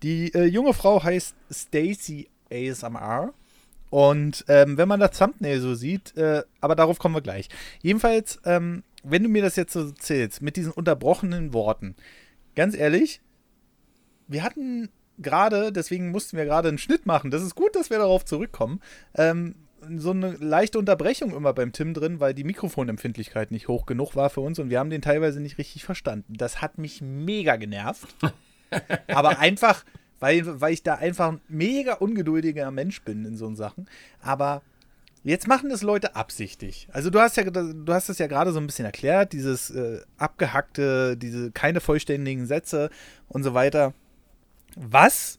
Die 0.02 0.32
äh, 0.32 0.46
junge 0.46 0.72
Frau 0.72 1.02
heißt 1.02 1.34
Stacy 1.52 2.26
ASMR. 2.50 3.34
Und 3.90 4.46
ähm, 4.48 4.78
wenn 4.78 4.88
man 4.88 4.98
das 4.98 5.18
Thumbnail 5.18 5.60
so 5.60 5.74
sieht, 5.74 6.16
äh, 6.16 6.42
aber 6.62 6.74
darauf 6.74 6.98
kommen 6.98 7.14
wir 7.14 7.20
gleich. 7.20 7.50
Jedenfalls, 7.82 8.40
ähm, 8.46 8.82
wenn 9.02 9.22
du 9.22 9.28
mir 9.28 9.42
das 9.42 9.56
jetzt 9.56 9.74
so 9.74 9.88
erzählst, 9.88 10.40
mit 10.40 10.56
diesen 10.56 10.72
unterbrochenen 10.72 11.52
Worten, 11.52 11.96
ganz 12.56 12.74
ehrlich, 12.74 13.20
wir 14.26 14.42
hatten 14.42 14.88
gerade, 15.18 15.72
deswegen 15.72 16.10
mussten 16.10 16.36
wir 16.36 16.44
gerade 16.44 16.68
einen 16.68 16.78
Schnitt 16.78 17.06
machen. 17.06 17.30
Das 17.30 17.42
ist 17.42 17.54
gut, 17.54 17.74
dass 17.76 17.90
wir 17.90 17.98
darauf 17.98 18.24
zurückkommen. 18.24 18.80
Ähm, 19.14 19.54
so 19.96 20.10
eine 20.10 20.32
leichte 20.32 20.78
Unterbrechung 20.78 21.34
immer 21.34 21.52
beim 21.52 21.72
Tim 21.72 21.94
drin, 21.94 22.20
weil 22.20 22.34
die 22.34 22.44
Mikrofonempfindlichkeit 22.44 23.50
nicht 23.50 23.68
hoch 23.68 23.86
genug 23.86 24.16
war 24.16 24.30
für 24.30 24.40
uns 24.40 24.58
und 24.58 24.70
wir 24.70 24.78
haben 24.78 24.90
den 24.90 25.02
teilweise 25.02 25.40
nicht 25.40 25.58
richtig 25.58 25.84
verstanden. 25.84 26.34
Das 26.36 26.62
hat 26.62 26.78
mich 26.78 27.02
mega 27.02 27.56
genervt. 27.56 28.14
Aber 29.08 29.38
einfach, 29.38 29.84
weil, 30.20 30.60
weil 30.60 30.72
ich 30.72 30.82
da 30.82 30.94
einfach 30.94 31.32
ein 31.32 31.40
mega 31.48 31.94
ungeduldiger 31.94 32.70
Mensch 32.70 33.02
bin 33.02 33.24
in 33.24 33.36
so 33.36 33.52
Sachen. 33.54 33.86
Aber 34.20 34.62
jetzt 35.22 35.46
machen 35.46 35.70
das 35.70 35.82
Leute 35.82 36.16
absichtlich. 36.16 36.88
Also 36.92 37.10
du 37.10 37.20
hast 37.20 37.36
ja, 37.36 37.44
du 37.44 37.92
hast 37.92 38.08
es 38.08 38.18
ja 38.18 38.26
gerade 38.26 38.52
so 38.52 38.60
ein 38.60 38.66
bisschen 38.66 38.86
erklärt, 38.86 39.32
dieses 39.32 39.70
äh, 39.70 40.00
abgehackte, 40.16 41.16
diese 41.16 41.50
keine 41.52 41.80
vollständigen 41.80 42.46
Sätze 42.46 42.90
und 43.28 43.42
so 43.42 43.54
weiter. 43.54 43.94
Was 44.76 45.38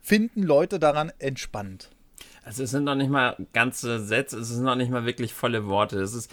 finden 0.00 0.42
Leute 0.42 0.78
daran 0.78 1.12
entspannt? 1.18 1.90
Also 2.48 2.62
es 2.62 2.70
sind 2.70 2.84
noch 2.84 2.94
nicht 2.94 3.10
mal 3.10 3.36
ganze 3.52 4.00
Sätze, 4.00 4.38
es 4.38 4.48
sind 4.48 4.64
noch 4.64 4.74
nicht 4.74 4.90
mal 4.90 5.04
wirklich 5.04 5.34
volle 5.34 5.66
Worte. 5.66 6.00
Es 6.00 6.14
ist, 6.14 6.32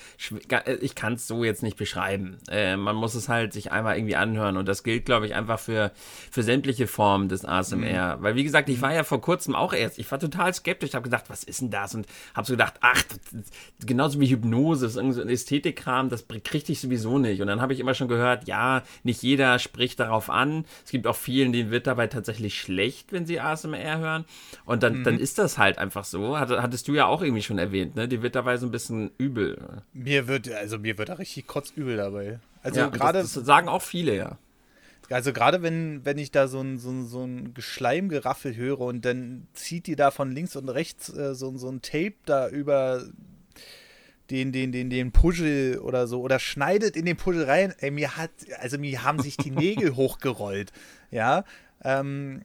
ich 0.80 0.96
kann 0.96 1.16
es 1.16 1.28
so 1.28 1.44
jetzt 1.44 1.62
nicht 1.62 1.76
beschreiben. 1.76 2.38
Äh, 2.50 2.78
man 2.78 2.96
muss 2.96 3.16
es 3.16 3.28
halt 3.28 3.52
sich 3.52 3.74
einmal 3.74 3.98
irgendwie 3.98 4.16
anhören 4.16 4.56
und 4.56 4.66
das 4.66 4.84
gilt, 4.84 5.04
glaube 5.04 5.26
ich, 5.26 5.36
einfach 5.36 5.60
für, 5.60 5.92
für 6.32 6.42
sämtliche 6.42 6.88
Formen 6.88 7.28
des 7.28 7.44
ASMR. 7.44 8.16
Mhm. 8.16 8.24
Weil 8.24 8.36
wie 8.36 8.46
gesagt, 8.46 8.70
ich 8.70 8.82
war 8.82 8.94
ja 8.94 9.04
vor 9.04 9.20
kurzem 9.20 9.56
auch 9.56 9.74
erst, 9.74 10.00
ich 10.00 10.10
war 10.10 10.18
total 10.18 10.54
skeptisch, 10.54 10.94
habe 10.94 11.04
gedacht, 11.04 11.26
was 11.28 11.44
ist 11.44 11.60
denn 11.60 11.70
das? 11.70 11.94
Und 11.94 12.08
habe 12.34 12.48
so 12.48 12.54
gedacht, 12.54 12.76
ach, 12.80 13.04
genauso 13.86 14.22
wie 14.22 14.28
Hypnose, 14.28 14.86
ist 14.86 14.96
irgendwie 14.96 15.16
so 15.16 15.22
ein 15.22 15.28
Ästhetikkram, 15.28 16.08
das 16.08 16.26
kriege 16.46 16.72
ich 16.72 16.80
sowieso 16.80 17.20
nicht. 17.20 17.42
Und 17.42 17.48
dann 17.48 17.60
habe 17.60 17.74
ich 17.74 17.82
immer 17.82 17.94
schon 17.94 18.08
gehört, 18.08 18.48
ja, 18.48 18.84
nicht 19.04 19.22
jeder 19.22 19.60
spricht 19.60 20.00
darauf 20.00 20.30
an. 20.30 20.64
Es 20.86 20.92
gibt 20.92 21.08
auch 21.08 21.18
vielen, 21.18 21.52
denen 21.52 21.72
wird 21.72 21.88
dabei 21.88 22.08
tatsächlich 22.08 22.58
schlecht, 22.58 23.12
wenn 23.12 23.26
sie 23.26 23.42
ASMR 23.42 23.98
hören. 23.98 24.24
Und 24.64 24.82
dann, 24.82 25.00
mhm. 25.00 25.04
dann 25.04 25.20
ist 25.20 25.40
das 25.40 25.58
halt 25.58 25.78
einfach 25.78 26.05
so. 26.06 26.38
hattest 26.38 26.88
du 26.88 26.94
ja 26.94 27.06
auch 27.06 27.22
irgendwie 27.22 27.42
schon 27.42 27.58
erwähnt, 27.58 27.96
ne? 27.96 28.08
Die 28.08 28.22
wird 28.22 28.36
dabei 28.36 28.58
so 28.58 28.66
ein 28.66 28.72
bisschen 28.72 29.12
übel. 29.18 29.84
Mir 29.94 30.28
wird, 30.28 30.52
also 30.52 30.80
mir 30.80 30.98
wird 30.98 31.10
da 31.10 31.14
richtig 31.14 31.48
kotzübel 31.48 31.98
dabei. 31.98 32.40
Also 32.64 32.80
ja, 32.80 32.88
gerade. 32.88 33.20
Das, 33.20 33.34
das, 33.34 33.46
sagen 33.46 33.68
auch 33.68 33.82
viele, 33.82 34.16
ja. 34.16 34.38
Also 35.10 35.34
gerade 35.34 35.62
wenn, 35.62 36.04
wenn 36.04 36.18
ich 36.18 36.32
da 36.32 36.48
so 36.48 36.62
ein, 36.62 36.80
so, 36.80 36.90
ein, 36.90 37.06
so 37.06 37.24
ein 37.24 37.54
Geschleimgeraffel 37.54 38.56
höre 38.56 38.82
und 38.82 39.06
dann 39.06 39.48
zieht 39.54 39.88
die 39.88 39.96
da 39.96 40.10
von 40.10 40.32
links 40.32 40.56
und 40.56 40.70
rechts 40.70 41.16
äh, 41.16 41.36
so, 41.36 41.56
so 41.58 41.70
ein 41.70 41.82
Tape 41.82 42.16
da 42.26 42.50
über 42.50 43.04
den, 44.32 44.52
den, 44.52 44.72
den, 44.72 44.90
den 44.90 45.12
Puschel 45.12 45.78
oder 45.80 46.08
so 46.08 46.22
oder 46.22 46.40
schneidet 46.40 46.96
in 46.96 47.06
den 47.06 47.18
Puschel 47.18 47.44
rein. 47.44 47.74
Ey, 47.80 47.92
mir 47.92 48.18
hat, 48.18 48.32
also 48.60 48.78
mir 48.78 49.04
haben 49.04 49.20
sich 49.20 49.38
die 49.38 49.52
Nägel 49.52 49.96
hochgerollt. 49.96 50.72
Ja. 51.12 51.44
Ähm, 51.84 52.42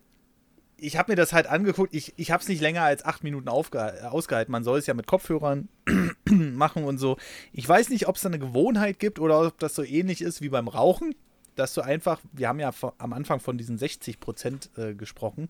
ich 0.80 0.96
habe 0.96 1.12
mir 1.12 1.16
das 1.16 1.32
halt 1.32 1.46
angeguckt. 1.46 1.94
Ich, 1.94 2.14
ich 2.16 2.30
habe 2.30 2.42
es 2.42 2.48
nicht 2.48 2.60
länger 2.60 2.82
als 2.82 3.04
acht 3.04 3.22
Minuten 3.22 3.48
ausgehalten. 3.48 4.50
Man 4.50 4.64
soll 4.64 4.78
es 4.78 4.86
ja 4.86 4.94
mit 4.94 5.06
Kopfhörern 5.06 5.68
machen 6.28 6.84
und 6.84 6.98
so. 6.98 7.16
Ich 7.52 7.68
weiß 7.68 7.90
nicht, 7.90 8.08
ob 8.08 8.16
es 8.16 8.22
da 8.22 8.28
eine 8.28 8.38
Gewohnheit 8.38 8.98
gibt 8.98 9.18
oder 9.18 9.46
ob 9.46 9.58
das 9.58 9.74
so 9.74 9.82
ähnlich 9.82 10.22
ist 10.22 10.40
wie 10.40 10.48
beim 10.48 10.68
Rauchen, 10.68 11.14
dass 11.54 11.74
du 11.74 11.82
einfach, 11.82 12.20
wir 12.32 12.48
haben 12.48 12.60
ja 12.60 12.72
am 12.98 13.12
Anfang 13.12 13.40
von 13.40 13.58
diesen 13.58 13.78
60 13.78 14.20
Prozent 14.20 14.70
äh, 14.76 14.94
gesprochen, 14.94 15.48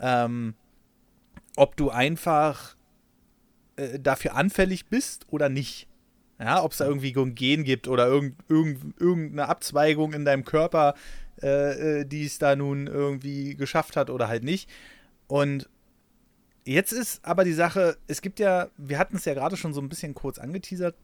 ähm, 0.00 0.54
ob 1.56 1.76
du 1.76 1.90
einfach 1.90 2.76
äh, 3.76 3.98
dafür 3.98 4.34
anfällig 4.34 4.86
bist 4.86 5.26
oder 5.30 5.48
nicht. 5.48 5.88
Ja, 6.40 6.64
ob 6.64 6.72
es 6.72 6.78
da 6.78 6.86
irgendwie 6.86 7.14
ein 7.16 7.36
Gen 7.36 7.62
gibt 7.62 7.86
oder 7.86 8.08
irgend, 8.08 8.36
irgend, 8.48 9.00
irgendeine 9.00 9.48
Abzweigung 9.48 10.12
in 10.12 10.24
deinem 10.24 10.44
Körper, 10.44 10.94
äh, 11.42 12.00
äh, 12.00 12.04
die 12.04 12.24
es 12.24 12.38
da 12.38 12.56
nun 12.56 12.86
irgendwie 12.86 13.54
geschafft 13.54 13.96
hat 13.96 14.10
oder 14.10 14.28
halt 14.28 14.44
nicht. 14.44 14.70
Und 15.26 15.68
jetzt 16.64 16.92
ist 16.92 17.24
aber 17.24 17.44
die 17.44 17.52
Sache, 17.52 17.96
es 18.06 18.22
gibt 18.22 18.38
ja, 18.40 18.68
wir 18.76 18.98
hatten 18.98 19.16
es 19.16 19.24
ja 19.24 19.34
gerade 19.34 19.56
schon 19.56 19.74
so 19.74 19.80
ein 19.80 19.88
bisschen 19.88 20.14
kurz 20.14 20.38
angeteasert, 20.38 20.96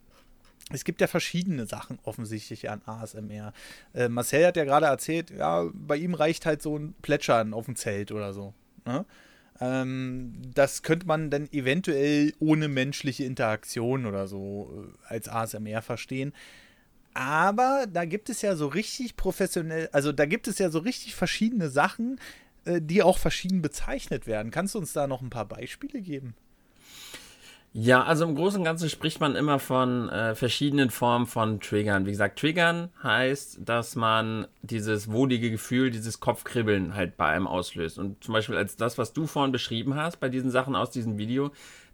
es 0.72 0.84
gibt 0.84 1.00
ja 1.00 1.06
verschiedene 1.06 1.66
Sachen 1.66 1.98
offensichtlich 2.04 2.70
an 2.70 2.82
ASMR. 2.86 3.52
Äh, 3.92 4.08
Marcel 4.08 4.46
hat 4.46 4.56
ja 4.56 4.64
gerade 4.64 4.86
erzählt, 4.86 5.30
ja, 5.30 5.68
bei 5.72 5.96
ihm 5.96 6.14
reicht 6.14 6.46
halt 6.46 6.62
so 6.62 6.78
ein 6.78 6.94
Plätschern 7.02 7.54
auf 7.54 7.64
dem 7.64 7.76
Zelt 7.76 8.12
oder 8.12 8.32
so. 8.32 8.54
Ne? 8.86 9.04
Ähm, 9.60 10.32
das 10.54 10.82
könnte 10.82 11.06
man 11.06 11.30
dann 11.30 11.48
eventuell 11.52 12.32
ohne 12.38 12.68
menschliche 12.68 13.24
Interaktion 13.24 14.06
oder 14.06 14.26
so 14.26 14.86
äh, 15.08 15.12
als 15.12 15.28
ASMR 15.28 15.82
verstehen. 15.82 16.32
Aber 17.14 17.86
da 17.92 18.04
gibt 18.04 18.30
es 18.30 18.42
ja 18.42 18.54
so 18.54 18.68
richtig 18.68 19.16
professionell, 19.16 19.88
also 19.92 20.12
da 20.12 20.26
gibt 20.26 20.48
es 20.48 20.58
ja 20.58 20.70
so 20.70 20.78
richtig 20.78 21.14
verschiedene 21.14 21.68
Sachen, 21.68 22.20
äh, 22.64 22.80
die 22.80 23.02
auch 23.02 23.18
verschieden 23.18 23.62
bezeichnet 23.62 24.26
werden. 24.26 24.50
Kannst 24.50 24.74
du 24.74 24.78
uns 24.78 24.92
da 24.92 25.06
noch 25.06 25.22
ein 25.22 25.30
paar 25.30 25.46
Beispiele 25.46 26.00
geben? 26.00 26.34
Ja, 27.72 28.02
also 28.02 28.24
im 28.24 28.34
Großen 28.34 28.58
und 28.58 28.64
Ganzen 28.64 28.88
spricht 28.88 29.20
man 29.20 29.36
immer 29.36 29.60
von 29.60 30.08
äh, 30.08 30.34
verschiedenen 30.34 30.90
Formen 30.90 31.26
von 31.26 31.60
Triggern. 31.60 32.04
Wie 32.04 32.10
gesagt, 32.10 32.40
Triggern 32.40 32.90
heißt, 33.00 33.60
dass 33.64 33.94
man 33.94 34.48
dieses 34.62 35.12
wohlige 35.12 35.52
Gefühl, 35.52 35.92
dieses 35.92 36.18
Kopfkribbeln 36.18 36.96
halt 36.96 37.16
bei 37.16 37.26
einem 37.26 37.46
auslöst. 37.46 38.00
Und 38.00 38.24
zum 38.24 38.34
Beispiel 38.34 38.56
als 38.56 38.74
das, 38.74 38.98
was 38.98 39.12
du 39.12 39.28
vorhin 39.28 39.52
beschrieben 39.52 39.94
hast, 39.94 40.18
bei 40.18 40.28
diesen 40.28 40.50
Sachen 40.50 40.74
aus 40.74 40.90
diesem 40.90 41.16
Video, 41.16 41.52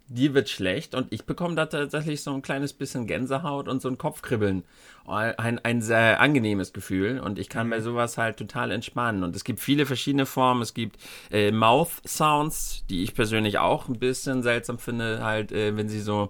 die 0.09 0.33
wird 0.33 0.49
schlecht 0.49 0.95
und 0.95 1.11
ich 1.11 1.25
bekomme 1.25 1.55
da 1.55 1.65
tatsächlich 1.65 2.21
so 2.21 2.33
ein 2.33 2.41
kleines 2.41 2.73
bisschen 2.73 3.07
Gänsehaut 3.07 3.67
und 3.67 3.81
so 3.81 3.89
ein 3.89 3.97
Kopfkribbeln. 3.97 4.63
Ein, 5.05 5.59
ein 5.59 5.81
sehr 5.81 6.19
angenehmes 6.19 6.73
Gefühl 6.73 7.19
und 7.19 7.39
ich 7.39 7.47
kann 7.47 7.67
mhm. 7.67 7.71
bei 7.71 7.79
sowas 7.79 8.17
halt 8.17 8.35
total 8.37 8.71
entspannen. 8.71 9.23
Und 9.23 9.35
es 9.37 9.45
gibt 9.45 9.61
viele 9.61 9.85
verschiedene 9.85 10.25
Formen. 10.25 10.61
Es 10.61 10.73
gibt 10.73 10.97
äh, 11.31 11.51
Mouth 11.51 12.01
Sounds, 12.05 12.83
die 12.89 13.03
ich 13.03 13.15
persönlich 13.15 13.57
auch 13.57 13.87
ein 13.87 13.99
bisschen 13.99 14.43
seltsam 14.43 14.79
finde, 14.79 15.23
halt, 15.23 15.53
äh, 15.53 15.77
wenn 15.77 15.87
sie 15.87 16.01
so 16.01 16.29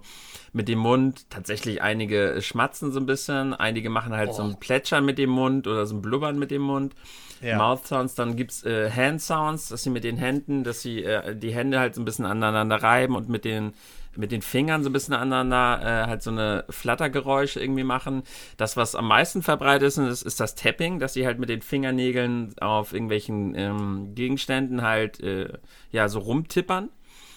mit 0.52 0.68
dem 0.68 0.78
Mund, 0.78 1.28
tatsächlich 1.28 1.82
einige 1.82 2.40
schmatzen 2.40 2.92
so 2.92 3.00
ein 3.00 3.06
bisschen, 3.06 3.52
einige 3.52 3.90
machen 3.90 4.12
halt 4.12 4.30
oh. 4.30 4.34
so 4.34 4.42
ein 4.44 4.60
Plätschern 4.60 5.04
mit 5.04 5.18
dem 5.18 5.30
Mund 5.30 5.66
oder 5.66 5.84
so 5.84 5.96
ein 5.96 6.02
Blubbern 6.02 6.38
mit 6.38 6.52
dem 6.52 6.62
Mund 6.62 6.94
ja. 7.40 7.56
Mouth 7.56 7.86
Sounds, 7.86 8.14
dann 8.14 8.36
gibt 8.36 8.52
es 8.52 8.64
äh, 8.64 8.90
Hand 8.90 9.20
Sounds, 9.20 9.68
dass 9.68 9.82
sie 9.82 9.90
mit 9.90 10.04
den 10.04 10.16
Händen, 10.16 10.64
dass 10.64 10.80
sie 10.80 11.04
äh, 11.04 11.36
die 11.36 11.54
Hände 11.54 11.78
halt 11.78 11.94
so 11.94 12.02
ein 12.02 12.04
bisschen 12.04 12.26
aneinander 12.26 12.82
reiben 12.82 13.16
und 13.16 13.28
mit 13.28 13.44
den 13.44 13.72
mit 14.16 14.32
den 14.32 14.42
Fingern 14.42 14.82
so 14.82 14.90
ein 14.90 14.92
bisschen 14.92 15.14
aneinander 15.14 15.80
äh, 15.80 16.06
halt 16.08 16.22
so 16.22 16.30
eine 16.30 16.64
Flattergeräusche 16.68 17.60
irgendwie 17.60 17.84
machen. 17.84 18.24
Das, 18.56 18.76
was 18.76 18.96
am 18.96 19.06
meisten 19.06 19.42
verbreitet 19.42 19.86
ist, 19.86 19.98
ist, 19.98 20.22
ist 20.22 20.40
das 20.40 20.56
Tapping, 20.56 20.98
dass 20.98 21.14
sie 21.14 21.24
halt 21.24 21.38
mit 21.38 21.48
den 21.48 21.62
Fingernägeln 21.62 22.54
auf 22.60 22.92
irgendwelchen 22.92 23.54
ähm, 23.54 24.14
Gegenständen 24.16 24.82
halt 24.82 25.20
äh, 25.20 25.52
ja 25.92 26.08
so 26.08 26.18
rumtippern. 26.18 26.88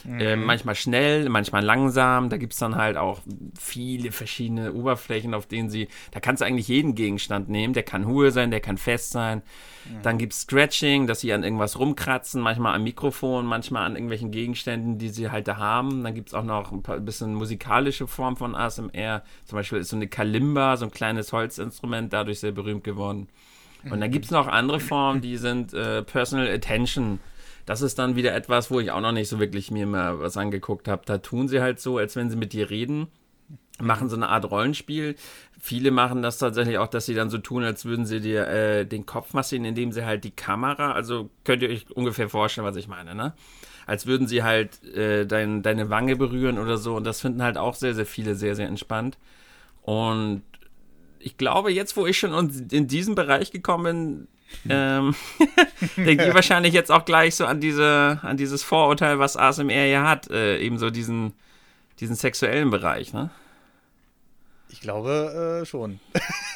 Mhm. 0.03 0.19
Äh, 0.19 0.35
manchmal 0.35 0.75
schnell, 0.75 1.29
manchmal 1.29 1.63
langsam. 1.63 2.29
Da 2.29 2.37
gibt 2.37 2.53
es 2.53 2.59
dann 2.59 2.75
halt 2.75 2.97
auch 2.97 3.21
viele 3.59 4.11
verschiedene 4.11 4.73
Oberflächen, 4.73 5.33
auf 5.33 5.45
denen 5.45 5.69
sie. 5.69 5.87
Da 6.11 6.19
kannst 6.19 6.41
du 6.41 6.45
eigentlich 6.45 6.67
jeden 6.67 6.95
Gegenstand 6.95 7.49
nehmen. 7.49 7.73
Der 7.73 7.83
kann 7.83 8.05
hohl 8.05 8.31
sein, 8.31 8.51
der 8.51 8.59
kann 8.59 8.77
fest 8.77 9.11
sein. 9.11 9.41
Mhm. 9.85 10.01
Dann 10.03 10.17
gibt 10.17 10.33
es 10.33 10.41
Scratching, 10.41 11.07
dass 11.07 11.21
sie 11.21 11.33
an 11.33 11.43
irgendwas 11.43 11.77
rumkratzen, 11.79 12.41
manchmal 12.41 12.75
am 12.75 12.83
Mikrofon, 12.83 13.45
manchmal 13.45 13.85
an 13.85 13.95
irgendwelchen 13.95 14.31
Gegenständen, 14.31 14.97
die 14.97 15.09
sie 15.09 15.29
halt 15.29 15.47
da 15.47 15.57
haben. 15.57 16.03
Dann 16.03 16.13
gibt 16.13 16.29
es 16.29 16.33
auch 16.33 16.43
noch 16.43 16.71
ein, 16.71 16.83
paar, 16.83 16.95
ein 16.95 17.05
bisschen 17.05 17.33
musikalische 17.33 18.07
Form 18.07 18.37
von 18.37 18.55
ASMR. 18.55 19.23
Zum 19.45 19.55
Beispiel 19.55 19.79
ist 19.79 19.89
so 19.89 19.95
eine 19.95 20.07
Kalimba, 20.07 20.77
so 20.77 20.85
ein 20.85 20.91
kleines 20.91 21.33
Holzinstrument, 21.33 22.13
dadurch 22.13 22.39
sehr 22.39 22.51
berühmt 22.51 22.83
geworden. 22.83 23.27
Und 23.83 23.99
dann 23.99 24.09
mhm. 24.09 24.13
gibt 24.13 24.25
es 24.25 24.31
noch 24.31 24.47
andere 24.47 24.79
Formen, 24.79 25.21
die 25.21 25.37
sind 25.37 25.73
äh, 25.73 26.03
Personal 26.03 26.47
Attention 26.47 27.19
das 27.65 27.81
ist 27.81 27.99
dann 27.99 28.15
wieder 28.15 28.33
etwas, 28.35 28.71
wo 28.71 28.79
ich 28.79 28.91
auch 28.91 29.01
noch 29.01 29.11
nicht 29.11 29.29
so 29.29 29.39
wirklich 29.39 29.71
mir 29.71 29.85
mal 29.85 30.19
was 30.19 30.37
angeguckt 30.37 30.87
habe. 30.87 31.03
Da 31.05 31.19
tun 31.19 31.47
sie 31.47 31.61
halt 31.61 31.79
so, 31.79 31.97
als 31.97 32.15
wenn 32.15 32.29
sie 32.29 32.35
mit 32.35 32.53
dir 32.53 32.69
reden, 32.69 33.07
machen 33.79 34.09
so 34.09 34.15
eine 34.15 34.29
Art 34.29 34.49
Rollenspiel. 34.49 35.15
Viele 35.59 35.91
machen 35.91 36.21
das 36.21 36.37
tatsächlich 36.37 36.77
auch, 36.77 36.87
dass 36.87 37.05
sie 37.05 37.13
dann 37.13 37.29
so 37.29 37.37
tun, 37.37 37.63
als 37.63 37.85
würden 37.85 38.05
sie 38.05 38.19
dir 38.19 38.47
äh, 38.47 38.85
den 38.85 39.05
Kopf 39.05 39.33
massieren, 39.33 39.65
indem 39.65 39.91
sie 39.91 40.05
halt 40.05 40.23
die 40.23 40.31
Kamera, 40.31 40.91
also 40.91 41.29
könnt 41.43 41.61
ihr 41.61 41.69
euch 41.69 41.89
ungefähr 41.91 42.29
vorstellen, 42.29 42.65
was 42.65 42.75
ich 42.75 42.87
meine, 42.87 43.15
ne? 43.15 43.33
Als 43.87 44.05
würden 44.05 44.27
sie 44.27 44.43
halt 44.43 44.83
äh, 44.93 45.25
dein, 45.25 45.63
deine 45.63 45.89
Wange 45.89 46.15
berühren 46.15 46.59
oder 46.59 46.77
so. 46.77 46.95
Und 46.95 47.03
das 47.03 47.19
finden 47.19 47.41
halt 47.41 47.57
auch 47.57 47.75
sehr, 47.75 47.95
sehr 47.95 48.05
viele 48.05 48.35
sehr, 48.35 48.55
sehr 48.55 48.67
entspannt. 48.67 49.17
Und 49.81 50.43
ich 51.23 51.37
glaube, 51.37 51.71
jetzt, 51.71 51.95
wo 51.97 52.05
ich 52.05 52.17
schon 52.17 52.49
in 52.71 52.87
diesen 52.87 53.15
Bereich 53.15 53.51
gekommen 53.51 53.83
bin, 53.83 54.27
ähm, 54.69 55.15
denkt 55.97 56.23
ihr 56.23 56.33
wahrscheinlich 56.33 56.73
jetzt 56.73 56.91
auch 56.91 57.05
gleich 57.05 57.35
so 57.35 57.45
an 57.45 57.59
diese, 57.59 58.19
an 58.21 58.37
dieses 58.37 58.63
Vorurteil, 58.63 59.19
was 59.19 59.37
ASMR 59.37 59.85
ja 59.85 60.07
hat, 60.07 60.29
äh, 60.29 60.59
eben 60.59 60.77
so 60.77 60.89
diesen, 60.89 61.33
diesen 61.99 62.15
sexuellen 62.15 62.69
Bereich, 62.69 63.13
ne? 63.13 63.29
Ich 64.69 64.81
glaube 64.81 65.61
äh, 65.61 65.65
schon. 65.65 65.99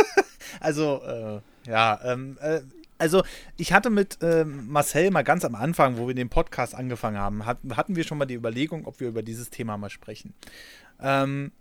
also, 0.60 1.02
äh, 1.06 1.70
ja, 1.70 2.00
ähm, 2.04 2.38
äh, 2.42 2.62
also 2.98 3.24
ich 3.58 3.74
hatte 3.74 3.90
mit 3.90 4.20
ähm, 4.22 4.68
Marcel 4.70 5.12
mal 5.12 5.24
ganz 5.24 5.44
am 5.44 5.54
Anfang, 5.54 5.98
wo 5.98 6.08
wir 6.08 6.16
den 6.16 6.30
Podcast 6.30 6.76
angefangen 6.76 7.18
haben, 7.18 7.46
hat, 7.46 7.58
hatten 7.76 7.98
wir 7.98 8.06
schon 8.06 8.18
mal 8.18 8.26
die 8.26 8.36
Überlegung, 8.36 8.86
ob 8.86 9.02
wir 9.02 9.10
über 9.10 9.22
dieses 9.22 9.50
Thema 9.50 9.78
mal 9.78 9.90
sprechen. 9.90 10.34
Ähm, 11.02 11.52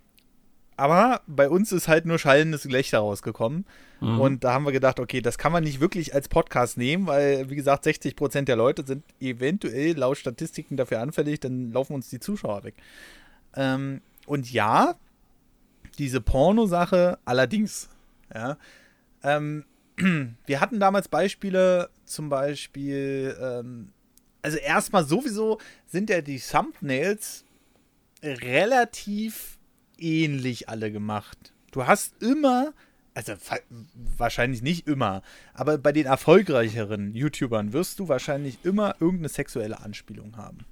aber 0.77 1.21
bei 1.27 1.49
uns 1.49 1.71
ist 1.71 1.87
halt 1.87 2.05
nur 2.05 2.19
schallendes 2.19 2.63
Gelächter 2.63 2.99
rausgekommen. 2.99 3.65
Mhm. 4.01 4.19
Und 4.19 4.43
da 4.43 4.53
haben 4.53 4.65
wir 4.65 4.71
gedacht, 4.71 4.99
okay, 4.99 5.21
das 5.21 5.37
kann 5.37 5.51
man 5.51 5.63
nicht 5.63 5.79
wirklich 5.79 6.13
als 6.13 6.27
Podcast 6.27 6.77
nehmen, 6.77 7.07
weil, 7.07 7.49
wie 7.49 7.55
gesagt, 7.55 7.85
60 7.85 8.15
Prozent 8.15 8.49
der 8.49 8.57
Leute 8.57 8.85
sind 8.85 9.03
eventuell 9.19 9.97
laut 9.97 10.17
Statistiken 10.17 10.75
dafür 10.75 10.99
anfällig, 10.99 11.39
dann 11.39 11.71
laufen 11.71 11.93
uns 11.93 12.09
die 12.09 12.19
Zuschauer 12.19 12.63
weg. 12.63 12.75
Ähm, 13.55 14.01
und 14.25 14.51
ja, 14.51 14.95
diese 15.97 16.19
Porno-Sache 16.19 17.19
allerdings, 17.23 17.89
ja. 18.33 18.57
Ähm, 19.23 19.65
wir 20.45 20.59
hatten 20.59 20.79
damals 20.79 21.07
Beispiele, 21.07 21.89
zum 22.03 22.27
Beispiel, 22.27 23.35
ähm, 23.41 23.93
also 24.41 24.57
erstmal 24.57 25.05
sowieso 25.05 25.59
sind 25.87 26.09
ja 26.09 26.21
die 26.21 26.39
Thumbnails 26.39 27.45
relativ 28.21 29.54
ähnlich 29.99 30.69
alle 30.69 30.91
gemacht. 30.91 31.53
Du 31.71 31.85
hast 31.87 32.21
immer, 32.21 32.73
also 33.13 33.33
wahrscheinlich 34.17 34.61
nicht 34.61 34.87
immer, 34.87 35.21
aber 35.53 35.77
bei 35.77 35.91
den 35.91 36.05
erfolgreicheren 36.05 37.13
YouTubern 37.13 37.73
wirst 37.73 37.99
du 37.99 38.07
wahrscheinlich 38.07 38.59
immer 38.63 38.95
irgendeine 38.99 39.29
sexuelle 39.29 39.79
Anspielung 39.81 40.37
haben. 40.37 40.65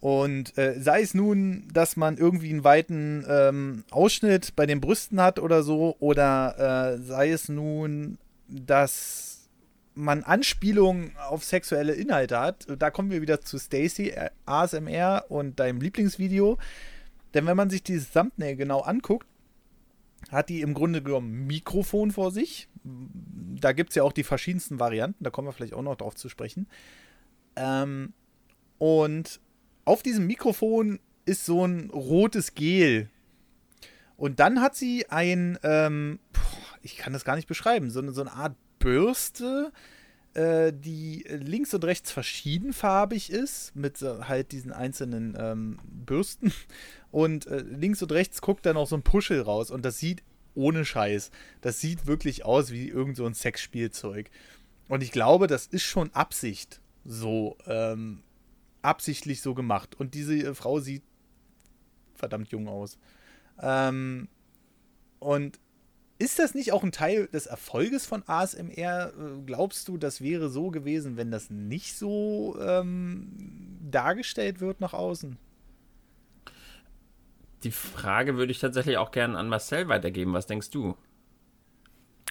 Und 0.00 0.56
äh, 0.56 0.80
sei 0.80 1.02
es 1.02 1.12
nun, 1.12 1.68
dass 1.72 1.96
man 1.96 2.16
irgendwie 2.16 2.48
einen 2.50 2.64
weiten 2.64 3.24
ähm, 3.28 3.84
Ausschnitt 3.90 4.56
bei 4.56 4.64
den 4.64 4.80
Brüsten 4.80 5.20
hat 5.20 5.38
oder 5.38 5.62
so, 5.62 5.96
oder 6.00 6.94
äh, 6.94 7.02
sei 7.02 7.30
es 7.30 7.50
nun, 7.50 8.16
dass 8.48 9.30
man 9.94 10.22
Anspielungen 10.22 11.12
auf 11.28 11.44
sexuelle 11.44 11.92
Inhalte 11.92 12.38
hat. 12.40 12.66
Da 12.78 12.90
kommen 12.90 13.10
wir 13.10 13.20
wieder 13.20 13.42
zu 13.42 13.58
Stacy 13.58 14.10
äh, 14.10 14.30
ASMR 14.46 15.26
und 15.28 15.60
deinem 15.60 15.80
Lieblingsvideo. 15.80 16.58
Denn 17.34 17.46
wenn 17.46 17.56
man 17.56 17.70
sich 17.70 17.82
dieses 17.82 18.10
Thumbnail 18.10 18.56
genau 18.56 18.80
anguckt, 18.80 19.26
hat 20.30 20.48
die 20.48 20.60
im 20.60 20.74
Grunde 20.74 21.02
genommen 21.02 21.46
Mikrofon 21.46 22.10
vor 22.10 22.30
sich. 22.30 22.68
Da 22.84 23.72
gibt 23.72 23.90
es 23.90 23.96
ja 23.96 24.02
auch 24.02 24.12
die 24.12 24.24
verschiedensten 24.24 24.78
Varianten, 24.78 25.24
da 25.24 25.30
kommen 25.30 25.48
wir 25.48 25.52
vielleicht 25.52 25.74
auch 25.74 25.82
noch 25.82 25.96
drauf 25.96 26.14
zu 26.14 26.28
sprechen. 26.28 26.66
Ähm, 27.56 28.12
und 28.78 29.40
auf 29.84 30.02
diesem 30.02 30.26
Mikrofon 30.26 31.00
ist 31.24 31.44
so 31.44 31.66
ein 31.66 31.90
rotes 31.90 32.54
Gel. 32.54 33.10
Und 34.16 34.40
dann 34.40 34.60
hat 34.60 34.76
sie 34.76 35.08
ein, 35.08 35.58
ähm, 35.62 36.18
ich 36.82 36.96
kann 36.96 37.12
das 37.12 37.24
gar 37.24 37.36
nicht 37.36 37.48
beschreiben, 37.48 37.90
so 37.90 38.00
eine, 38.00 38.12
so 38.12 38.20
eine 38.20 38.32
Art 38.32 38.56
Bürste, 38.78 39.72
äh, 40.34 40.72
die 40.72 41.24
links 41.28 41.74
und 41.74 41.84
rechts 41.84 42.10
verschiedenfarbig 42.12 43.30
ist, 43.30 43.74
mit 43.74 44.00
halt 44.00 44.52
diesen 44.52 44.72
einzelnen 44.72 45.36
ähm, 45.38 45.78
Bürsten. 45.84 46.52
Und 47.10 47.46
äh, 47.46 47.58
links 47.62 48.02
und 48.02 48.12
rechts 48.12 48.40
guckt 48.40 48.64
dann 48.64 48.76
auch 48.76 48.86
so 48.86 48.96
ein 48.96 49.02
Puschel 49.02 49.40
raus. 49.40 49.72
Und 49.72 49.84
das 49.84 49.98
sieht 49.98 50.22
ohne 50.54 50.84
Scheiß. 50.84 51.30
Das 51.60 51.80
sieht 51.80 52.06
wirklich 52.06 52.44
aus 52.44 52.70
wie 52.70 52.88
irgend 52.88 53.16
so 53.16 53.26
ein 53.26 53.34
Sexspielzeug. 53.34 54.30
Und 54.88 55.02
ich 55.02 55.10
glaube, 55.10 55.46
das 55.46 55.66
ist 55.66 55.82
schon 55.82 56.12
Absicht 56.14 56.80
so, 57.04 57.56
ähm, 57.66 58.22
absichtlich 58.82 59.40
so 59.40 59.54
gemacht. 59.54 59.98
Und 59.98 60.14
diese 60.14 60.34
äh, 60.34 60.54
Frau 60.54 60.78
sieht 60.80 61.02
verdammt 62.14 62.50
jung 62.50 62.68
aus. 62.68 62.98
Ähm, 63.60 64.28
und 65.18 65.58
ist 66.20 66.38
das 66.38 66.54
nicht 66.54 66.72
auch 66.72 66.84
ein 66.84 66.92
Teil 66.92 67.28
des 67.28 67.46
Erfolges 67.46 68.04
von 68.04 68.22
ASMR? 68.26 69.08
Äh, 69.08 69.42
glaubst 69.46 69.88
du, 69.88 69.96
das 69.96 70.20
wäre 70.20 70.50
so 70.50 70.70
gewesen, 70.70 71.16
wenn 71.16 71.30
das 71.30 71.48
nicht 71.48 71.96
so 71.96 72.58
ähm, 72.60 73.78
dargestellt 73.90 74.60
wird 74.60 74.80
nach 74.82 74.92
außen? 74.92 75.38
Die 77.62 77.70
Frage 77.70 78.36
würde 78.36 78.52
ich 78.52 78.58
tatsächlich 78.58 78.98
auch 78.98 79.12
gerne 79.12 79.38
an 79.38 79.48
Marcel 79.48 79.88
weitergeben. 79.88 80.34
Was 80.34 80.46
denkst 80.46 80.68
du? 80.70 80.94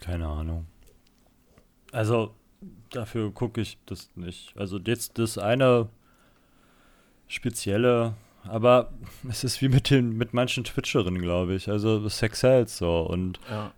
Keine 0.01 0.27
Ahnung. 0.27 0.67
Also, 1.91 2.35
dafür 2.91 3.31
gucke 3.31 3.59
ich 3.59 3.79
das 3.87 4.11
nicht. 4.15 4.55
Also, 4.55 4.77
jetzt 4.77 5.17
das 5.17 5.39
eine 5.39 5.89
spezielle, 7.27 8.13
aber 8.43 8.93
es 9.27 9.43
ist 9.43 9.63
wie 9.63 9.69
mit 9.69 9.89
den 9.89 10.15
mit 10.15 10.33
manchen 10.35 10.63
Twitcherinnen, 10.63 11.23
glaube 11.23 11.55
ich. 11.55 11.69
Also, 11.69 12.07
Sex 12.07 12.41
sells 12.41 12.77
so 12.77 13.01
und 13.01 13.39
Ja. 13.49 13.73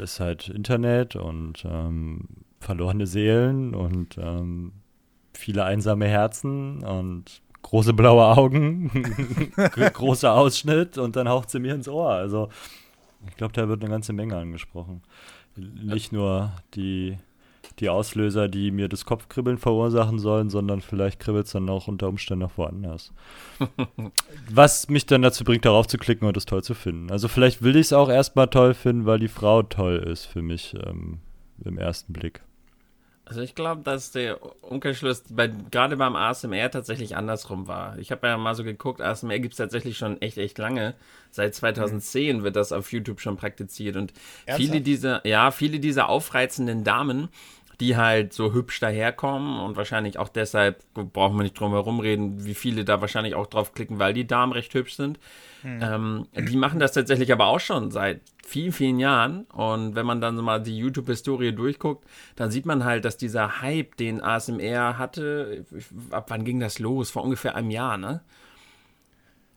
Ist 0.00 0.20
halt 0.20 0.48
Internet 0.48 1.16
und 1.16 1.64
ähm, 1.64 2.28
verlorene 2.60 3.06
Seelen 3.06 3.74
und 3.74 4.18
ähm, 4.18 4.72
viele 5.34 5.64
einsame 5.64 6.06
Herzen 6.06 6.82
und 6.84 7.42
große 7.62 7.92
blaue 7.92 8.24
Augen, 8.24 8.90
großer 9.92 10.32
Ausschnitt 10.32 10.98
und 10.98 11.16
dann 11.16 11.28
haucht 11.28 11.50
sie 11.50 11.60
mir 11.60 11.74
ins 11.74 11.88
Ohr. 11.88 12.10
Also 12.10 12.48
ich 13.28 13.36
glaube, 13.36 13.52
da 13.52 13.68
wird 13.68 13.82
eine 13.82 13.90
ganze 13.90 14.12
Menge 14.12 14.36
angesprochen. 14.36 15.02
Nicht 15.56 16.12
nur 16.12 16.52
die, 16.74 17.18
die 17.80 17.88
Auslöser, 17.88 18.48
die 18.48 18.70
mir 18.70 18.88
das 18.88 19.04
Kopfkribbeln 19.04 19.58
verursachen 19.58 20.18
sollen, 20.18 20.50
sondern 20.50 20.80
vielleicht 20.80 21.20
kribbelt 21.20 21.46
es 21.46 21.52
dann 21.52 21.68
auch 21.68 21.88
unter 21.88 22.08
Umständen 22.08 22.42
noch 22.44 22.56
woanders. 22.58 23.12
Was 24.50 24.88
mich 24.88 25.06
dann 25.06 25.22
dazu 25.22 25.44
bringt, 25.44 25.64
darauf 25.64 25.86
zu 25.86 25.98
klicken 25.98 26.26
und 26.26 26.36
es 26.36 26.46
toll 26.46 26.62
zu 26.62 26.74
finden. 26.74 27.10
Also 27.10 27.28
vielleicht 27.28 27.62
will 27.62 27.76
ich 27.76 27.86
es 27.86 27.92
auch 27.92 28.08
erstmal 28.08 28.48
toll 28.48 28.74
finden, 28.74 29.06
weil 29.06 29.18
die 29.18 29.28
Frau 29.28 29.62
toll 29.62 29.96
ist 29.98 30.26
für 30.26 30.42
mich 30.42 30.74
ähm, 30.86 31.18
im 31.64 31.78
ersten 31.78 32.12
Blick. 32.12 32.42
Also 33.28 33.42
ich 33.42 33.54
glaube, 33.54 33.82
dass 33.82 34.10
der 34.10 34.38
Umkehrschluss 34.62 35.22
bei, 35.28 35.52
gerade 35.70 35.98
beim 35.98 36.16
ASMR 36.16 36.70
tatsächlich 36.70 37.14
andersrum 37.14 37.68
war. 37.68 37.98
Ich 37.98 38.10
habe 38.10 38.26
ja 38.26 38.38
mal 38.38 38.54
so 38.54 38.64
geguckt, 38.64 39.02
ASMR 39.02 39.38
gibt 39.38 39.52
es 39.52 39.58
tatsächlich 39.58 39.98
schon 39.98 40.22
echt, 40.22 40.38
echt 40.38 40.56
lange. 40.56 40.94
Seit 41.30 41.54
2010 41.54 42.42
wird 42.42 42.56
das 42.56 42.72
auf 42.72 42.90
YouTube 42.90 43.20
schon 43.20 43.36
praktiziert. 43.36 43.96
Und 43.96 44.14
viele 44.46 44.56
Ernsthaft? 44.56 44.86
dieser, 44.86 45.26
ja, 45.26 45.50
viele 45.50 45.78
dieser 45.78 46.08
aufreizenden 46.08 46.84
Damen, 46.84 47.28
die 47.80 47.96
halt 47.96 48.32
so 48.32 48.52
hübsch 48.52 48.80
daherkommen 48.80 49.60
und 49.60 49.76
wahrscheinlich 49.76 50.18
auch 50.18 50.28
deshalb, 50.28 50.82
brauchen 50.94 51.36
wir 51.36 51.44
nicht 51.44 51.58
drum 51.58 51.72
herum 51.72 52.00
reden, 52.00 52.44
wie 52.44 52.54
viele 52.54 52.84
da 52.84 53.00
wahrscheinlich 53.00 53.34
auch 53.34 53.46
drauf 53.46 53.72
klicken, 53.72 53.98
weil 53.98 54.12
die 54.14 54.26
Damen 54.26 54.52
recht 54.52 54.74
hübsch 54.74 54.96
sind. 54.96 55.18
Ähm, 55.64 56.26
die 56.34 56.56
machen 56.56 56.78
das 56.78 56.92
tatsächlich 56.92 57.32
aber 57.32 57.46
auch 57.46 57.60
schon 57.60 57.90
seit 57.90 58.20
vielen, 58.46 58.72
vielen 58.72 58.98
Jahren. 58.98 59.44
Und 59.44 59.94
wenn 59.96 60.06
man 60.06 60.20
dann 60.20 60.36
so 60.36 60.42
mal 60.42 60.62
die 60.62 60.76
YouTube-Historie 60.76 61.52
durchguckt, 61.52 62.06
dann 62.36 62.50
sieht 62.50 62.64
man 62.64 62.84
halt, 62.84 63.04
dass 63.04 63.16
dieser 63.16 63.60
Hype, 63.60 63.96
den 63.96 64.22
ASMR 64.22 64.98
hatte, 64.98 65.64
ab 66.10 66.26
wann 66.30 66.44
ging 66.44 66.60
das 66.60 66.78
los? 66.78 67.10
Vor 67.10 67.24
ungefähr 67.24 67.54
einem 67.56 67.70
Jahr, 67.70 67.96
ne? 67.96 68.22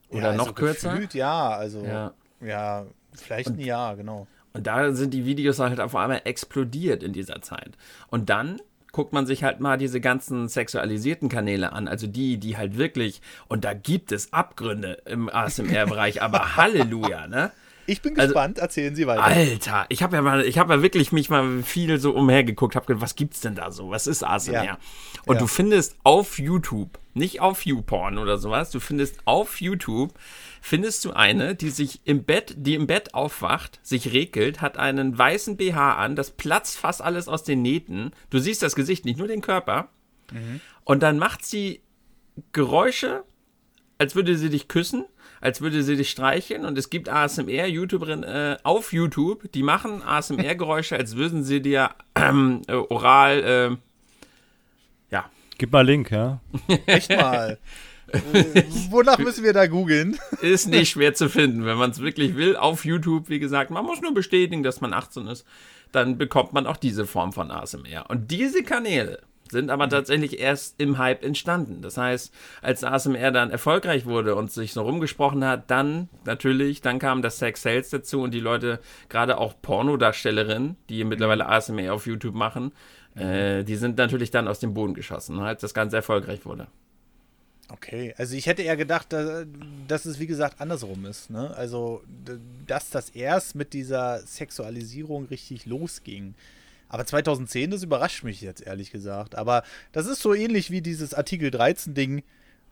Oder 0.10 0.32
Ja, 0.32 0.38
noch 0.38 0.48
also 0.48 0.54
kürzer? 0.54 0.90
Gefühlt, 0.92 1.14
ja, 1.14 1.50
also 1.50 1.86
Ja. 1.86 2.14
ja, 2.42 2.86
vielleicht 3.14 3.50
ein 3.50 3.60
Jahr, 3.60 3.96
genau. 3.96 4.28
Und 4.54 4.68
da 4.68 4.94
sind 4.94 5.14
die 5.14 5.26
Videos 5.26 5.60
halt 5.60 5.80
auf 5.80 5.96
einmal 5.96 6.22
explodiert 6.26 7.04
in 7.04 7.14
dieser 7.14 7.42
Zeit. 7.42 7.78
Und 8.08 8.30
dann 8.30 8.60
guckt 8.92 9.14
man 9.14 9.26
sich 9.26 9.44
halt 9.44 9.60
mal 9.60 9.78
diese 9.78 10.02
ganzen 10.02 10.48
sexualisierten 10.50 11.30
Kanäle 11.30 11.74
an, 11.74 11.88
also 11.88 12.08
die, 12.08 12.38
die 12.38 12.58
halt 12.58 12.78
wirklich, 12.78 13.22
und 13.48 13.64
da 13.64 13.74
gibt 13.74 14.12
es 14.12 14.34
Abgründe 14.34 15.02
im 15.06 15.30
ASMR-Bereich, 15.30 16.22
aber 16.22 16.56
Halleluja, 16.58 17.28
ne? 17.28 17.52
Ich 17.88 18.02
bin 18.02 18.18
Also- 18.18 18.34
gespannt, 18.34 18.58
erzählen 18.60 18.96
Sie 18.96 19.08
weiter. 19.08 19.24
Alter, 19.24 19.86
ich 19.90 20.04
habe 20.04 20.16
ja 20.16 20.22
mal, 20.22 20.46
ich 20.46 20.58
habe 20.58 20.74
ja 20.76 20.82
wirklich 20.82 21.12
mich 21.12 21.30
mal 21.30 21.64
viel 21.64 22.00
so 22.00 22.12
umhergeguckt, 22.12 22.76
habe 22.76 22.86
gedacht, 22.86 23.02
was 23.02 23.16
gibt's 23.16 23.42
denn 23.42 23.56
da 23.56 23.72
so? 23.72 23.90
Was 23.90 24.08
ist 24.08 24.24
ASMR? 24.24 24.64
Ja. 24.64 24.78
Und 25.26 25.36
Ja. 25.36 25.42
du 25.42 25.48
findest 25.48 25.96
auf 26.04 26.40
YouTube, 26.40 27.00
nicht 27.14 27.42
auf 27.42 27.66
YouPorn 27.66 28.18
oder 28.18 28.38
sowas, 28.38 28.70
du 28.72 28.80
findest 28.80 29.20
auf 29.26 29.60
YouTube 29.62 30.14
findest 30.62 31.04
du 31.06 31.12
eine, 31.14 31.56
die 31.56 31.70
sich 31.72 32.02
im 32.06 32.24
Bett, 32.24 32.54
die 32.58 32.76
im 32.76 32.86
Bett 32.88 33.14
aufwacht, 33.16 33.80
sich 33.82 34.14
regelt, 34.14 34.62
hat 34.62 34.78
einen 34.78 35.18
weißen 35.18 35.58
BH 35.58 35.96
an, 35.96 36.16
das 36.16 36.30
platzt 36.32 36.78
fast 36.78 37.02
alles 37.02 37.28
aus 37.28 37.44
den 37.44 37.62
Nähten. 37.64 38.12
Du 38.30 38.38
siehst 38.40 38.62
das 38.62 38.76
Gesicht, 38.76 39.04
nicht 39.06 39.18
nur 39.18 39.28
den 39.28 39.42
Körper. 39.42 39.90
Und 40.86 41.02
dann 41.04 41.18
macht 41.18 41.44
sie 41.44 41.82
Geräusche, 42.54 43.24
als 43.98 44.16
würde 44.16 44.38
sie 44.38 44.50
dich 44.50 44.68
küssen, 44.68 45.06
als 45.42 45.60
würde 45.62 45.84
sie 45.84 45.96
dich 45.96 46.12
streicheln 46.12 46.66
und 46.66 46.78
es 46.78 46.90
gibt 46.90 47.10
ASMR 47.10 47.68
YouTuberin 47.68 48.24
äh, 48.24 48.58
auf 48.64 48.94
YouTube, 48.94 49.52
die 49.52 49.64
machen 49.64 50.02
ASMR 50.04 50.56
Geräusche, 50.56 50.96
als 50.96 51.16
würden 51.16 51.44
sie 51.44 51.62
dir 51.62 51.90
ähm, 52.16 52.62
äh, 52.68 52.74
oral 52.74 53.44
äh, 53.44 53.78
ja, 55.12 55.30
Gib 55.58 55.72
mal 55.72 55.86
Link, 55.86 56.12
ja? 56.12 56.40
Echt 56.86 57.10
mal. 57.10 57.58
Wonach 58.90 59.20
müssen 59.20 59.44
wir 59.44 59.54
da 59.54 59.68
googeln? 59.68 60.18
ist 60.42 60.68
nicht 60.68 60.90
schwer 60.90 61.14
zu 61.14 61.30
finden, 61.30 61.66
wenn 61.66 61.78
man 61.78 61.92
es 61.92 62.02
wirklich 62.02 62.36
will 62.36 62.56
auf 62.56 62.86
YouTube, 62.86 63.30
wie 63.30 63.40
gesagt, 63.40 63.72
man 63.72 63.86
muss 63.86 64.02
nur 64.02 64.14
bestätigen, 64.14 64.64
dass 64.64 64.82
man 64.82 64.94
18 64.94 65.28
ist, 65.28 65.46
dann 65.92 66.18
bekommt 66.18 66.54
man 66.54 66.68
auch 66.68 66.78
diese 66.78 67.06
Form 67.06 67.32
von 67.32 67.52
ASMR 67.52 68.10
und 68.10 68.32
diese 68.32 68.64
Kanäle 68.64 69.22
sind 69.52 69.70
aber 69.70 69.88
tatsächlich 69.90 70.40
erst 70.40 70.80
im 70.80 70.98
Hype 70.98 71.24
entstanden. 71.24 71.82
Das 71.82 71.98
heißt, 71.98 72.34
als 72.62 72.84
ASMR 72.84 73.32
dann 73.32 73.52
erfolgreich 73.52 74.06
wurde 74.06 74.36
und 74.36 74.52
sich 74.52 74.74
so 74.74 74.82
rumgesprochen 74.82 75.46
hat, 75.46 75.70
dann 75.70 76.10
natürlich, 76.26 76.82
dann 76.82 76.98
kam 77.00 77.22
das 77.22 77.38
Sex 77.38 77.62
Sales 77.62 77.90
dazu 77.90 78.22
und 78.22 78.34
die 78.34 78.40
Leute, 78.40 78.80
gerade 79.10 79.38
auch 79.38 79.54
Pornodarstellerinnen, 79.62 80.78
die 80.90 81.04
mittlerweile 81.04 81.48
ASMR 81.48 81.94
auf 81.94 82.08
YouTube 82.08 82.34
machen, 82.36 82.72
äh, 83.16 83.64
die 83.64 83.76
sind 83.76 83.98
natürlich 83.98 84.32
dann 84.32 84.48
aus 84.48 84.60
dem 84.60 84.74
Boden 84.74 84.94
geschossen, 84.94 85.40
als 85.40 85.62
das 85.62 85.74
Ganze 85.74 85.98
erfolgreich 85.98 86.46
wurde. 86.46 86.68
Okay, 87.70 88.14
also 88.18 88.36
ich 88.36 88.48
hätte 88.48 88.64
eher 88.64 88.76
gedacht, 88.76 89.08
da- 89.14 89.46
dass 89.88 90.06
es 90.06 90.20
wie 90.20 90.28
gesagt 90.28 90.60
andersrum 90.60 91.06
ist. 91.06 91.30
Ne? 91.30 91.54
Also, 91.56 92.02
dass 92.68 92.90
das 92.90 93.10
erst 93.12 93.56
mit 93.56 93.72
dieser 93.74 94.20
Sexualisierung 94.20 95.26
richtig 95.26 95.66
losging. 95.66 96.34
Aber 96.92 97.06
2010, 97.06 97.72
das 97.72 97.84
überrascht 97.84 98.26
mich 98.26 98.42
jetzt 98.42 98.62
ehrlich 98.62 98.92
gesagt. 98.92 99.36
Aber 99.36 99.64
das 99.94 100.08
ist 100.08 100.22
so 100.22 100.34
ähnlich 100.34 100.72
wie 100.72 100.82
dieses 100.82 101.14
Artikel 101.14 101.50
13-Ding. 101.50 102.22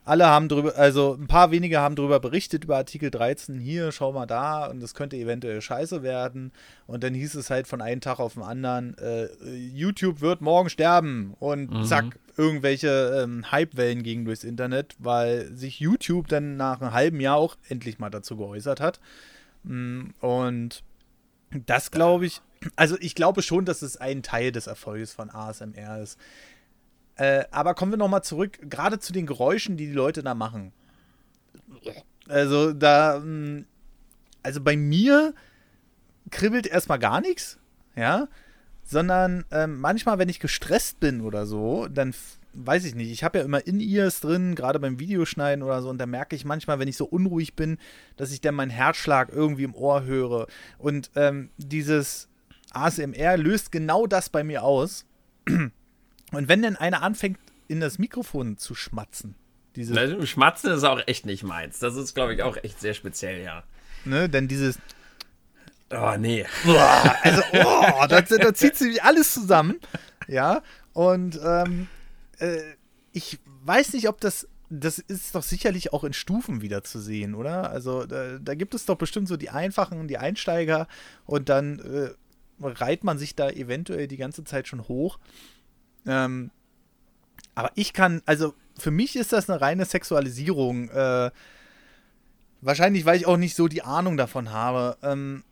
Alle 0.03 0.27
haben 0.27 0.49
drüber, 0.49 0.75
also 0.75 1.13
ein 1.13 1.27
paar 1.27 1.51
wenige 1.51 1.79
haben 1.79 1.95
drüber 1.95 2.19
berichtet 2.19 2.65
über 2.65 2.75
Artikel 2.75 3.11
13. 3.11 3.59
Hier, 3.59 3.93
schau 3.93 4.11
mal 4.11 4.25
da, 4.25 4.65
und 4.65 4.81
das 4.81 4.93
könnte 4.93 5.15
eventuell 5.15 5.61
scheiße 5.61 6.03
werden. 6.03 6.51
Und 6.85 7.05
dann 7.05 7.13
hieß 7.13 7.35
es 7.35 7.49
halt 7.49 7.65
von 7.65 7.79
einem 7.81 8.01
Tag 8.01 8.19
auf 8.19 8.33
den 8.33 8.43
anderen, 8.43 8.97
äh, 8.97 9.29
YouTube 9.55 10.19
wird 10.19 10.41
morgen 10.41 10.69
sterben. 10.69 11.33
Und 11.39 11.87
zack, 11.87 12.19
irgendwelche 12.35 13.21
ähm, 13.23 13.45
Hypewellen 13.51 14.03
gingen 14.03 14.25
durchs 14.25 14.43
Internet, 14.43 14.95
weil 14.99 15.55
sich 15.55 15.79
YouTube 15.79 16.27
dann 16.27 16.57
nach 16.57 16.81
einem 16.81 16.91
halben 16.91 17.21
Jahr 17.21 17.37
auch 17.37 17.55
endlich 17.69 17.99
mal 17.99 18.09
dazu 18.09 18.35
geäußert 18.35 18.81
hat. 18.81 18.99
Mm, 19.63 20.07
Und 20.19 20.83
das 21.65 21.91
glaube 21.91 22.25
ich, 22.25 22.41
also 22.75 22.97
ich 22.99 23.15
glaube 23.15 23.41
schon, 23.41 23.65
dass 23.65 23.81
es 23.81 23.97
ein 23.97 24.23
Teil 24.23 24.51
des 24.51 24.67
Erfolges 24.67 25.13
von 25.13 25.29
ASMR 25.29 26.01
ist. 26.01 26.17
Äh, 27.15 27.45
aber 27.51 27.73
kommen 27.73 27.91
wir 27.91 27.97
nochmal 27.97 28.23
zurück, 28.23 28.59
gerade 28.69 28.99
zu 28.99 29.11
den 29.13 29.25
Geräuschen, 29.25 29.77
die 29.77 29.87
die 29.87 29.93
Leute 29.93 30.23
da 30.23 30.35
machen. 30.35 30.71
Also 32.27 32.73
da, 32.73 33.19
mh, 33.19 33.63
also 34.43 34.61
bei 34.61 34.77
mir 34.77 35.33
kribbelt 36.31 36.67
erstmal 36.67 36.99
gar 36.99 37.21
nichts, 37.21 37.59
ja, 37.95 38.27
sondern 38.83 39.45
ähm, 39.51 39.79
manchmal, 39.79 40.17
wenn 40.17 40.29
ich 40.29 40.39
gestresst 40.39 40.99
bin 40.99 41.21
oder 41.21 41.45
so, 41.45 41.87
dann 41.87 42.13
weiß 42.53 42.85
ich 42.85 42.95
nicht, 42.95 43.11
ich 43.11 43.23
habe 43.23 43.39
ja 43.39 43.45
immer 43.45 43.65
In-Ears 43.65 44.21
drin, 44.21 44.55
gerade 44.55 44.79
beim 44.79 44.99
Videoschneiden 44.99 45.63
oder 45.63 45.81
so, 45.81 45.89
und 45.89 45.97
da 45.97 46.05
merke 46.05 46.35
ich 46.35 46.45
manchmal, 46.45 46.79
wenn 46.79 46.87
ich 46.87 46.97
so 46.97 47.05
unruhig 47.05 47.55
bin, 47.55 47.77
dass 48.15 48.31
ich 48.31 48.41
dann 48.41 48.55
meinen 48.55 48.71
Herzschlag 48.71 49.29
irgendwie 49.29 49.63
im 49.63 49.75
Ohr 49.75 50.03
höre. 50.03 50.47
Und 50.77 51.11
ähm, 51.15 51.49
dieses 51.57 52.28
ASMR 52.73 53.37
löst 53.37 53.71
genau 53.71 54.07
das 54.07 54.29
bei 54.29 54.43
mir 54.43 54.63
aus. 54.63 55.05
Und 55.47 56.47
wenn 56.47 56.61
dann 56.61 56.75
einer 56.75 57.01
anfängt, 57.01 57.39
in 57.67 57.79
das 57.79 57.99
Mikrofon 57.99 58.57
zu 58.57 58.75
schmatzen, 58.75 59.35
Dieses, 59.75 59.95
Also, 59.97 60.25
Schmatzen 60.25 60.71
ist 60.71 60.83
auch 60.83 60.99
echt 61.07 61.25
nicht 61.25 61.43
meins. 61.43 61.79
Das 61.79 61.95
ist, 61.95 62.13
glaube 62.15 62.33
ich, 62.33 62.43
auch 62.43 62.57
echt 62.63 62.79
sehr 62.79 62.93
speziell, 62.93 63.43
ja. 63.43 63.63
ne, 64.05 64.27
denn 64.29 64.47
dieses, 64.47 64.79
Oh, 65.91 66.15
nee. 66.17 66.45
Boah, 66.65 67.15
also, 67.23 67.41
oh, 67.53 68.05
da, 68.07 68.21
da 68.21 68.53
zieht 68.53 68.75
sich 68.75 69.01
alles 69.03 69.33
zusammen. 69.33 69.79
Ja, 70.27 70.61
und 70.93 71.39
ähm, 71.43 71.87
äh, 72.37 72.59
ich 73.11 73.39
weiß 73.63 73.93
nicht, 73.93 74.07
ob 74.07 74.21
das, 74.21 74.47
das 74.69 74.99
ist 74.99 75.33
doch 75.33 75.41
sicherlich 75.41 75.91
auch 75.91 76.03
in 76.03 76.13
Stufen 76.13 76.61
wieder 76.61 76.83
zu 76.83 76.99
sehen, 76.99 77.33
oder? 77.33 77.71
Also, 77.71 78.05
da, 78.05 78.37
da 78.37 78.53
gibt 78.53 78.75
es 78.75 78.85
doch 78.85 78.97
bestimmt 78.97 79.27
so 79.27 79.37
die 79.37 79.49
Einfachen, 79.49 80.07
die 80.07 80.19
Einsteiger 80.19 80.87
und 81.25 81.49
dann 81.49 81.79
äh, 81.79 82.09
reiht 82.61 83.03
man 83.03 83.17
sich 83.17 83.35
da 83.35 83.49
eventuell 83.49 84.07
die 84.07 84.17
ganze 84.17 84.43
Zeit 84.43 84.67
schon 84.67 84.87
hoch. 84.87 85.19
Ähm, 86.05 86.51
aber 87.55 87.71
ich 87.75 87.93
kann, 87.93 88.21
also 88.25 88.53
für 88.77 88.91
mich 88.91 89.15
ist 89.15 89.33
das 89.33 89.49
eine 89.49 89.59
reine 89.59 89.85
Sexualisierung. 89.85 90.89
Äh, 90.89 91.31
wahrscheinlich, 92.61 93.05
weil 93.05 93.17
ich 93.17 93.27
auch 93.27 93.37
nicht 93.37 93.55
so 93.55 93.67
die 93.67 93.83
Ahnung 93.83 94.17
davon 94.17 94.51
habe. 94.51 94.97
Ähm, 95.03 95.43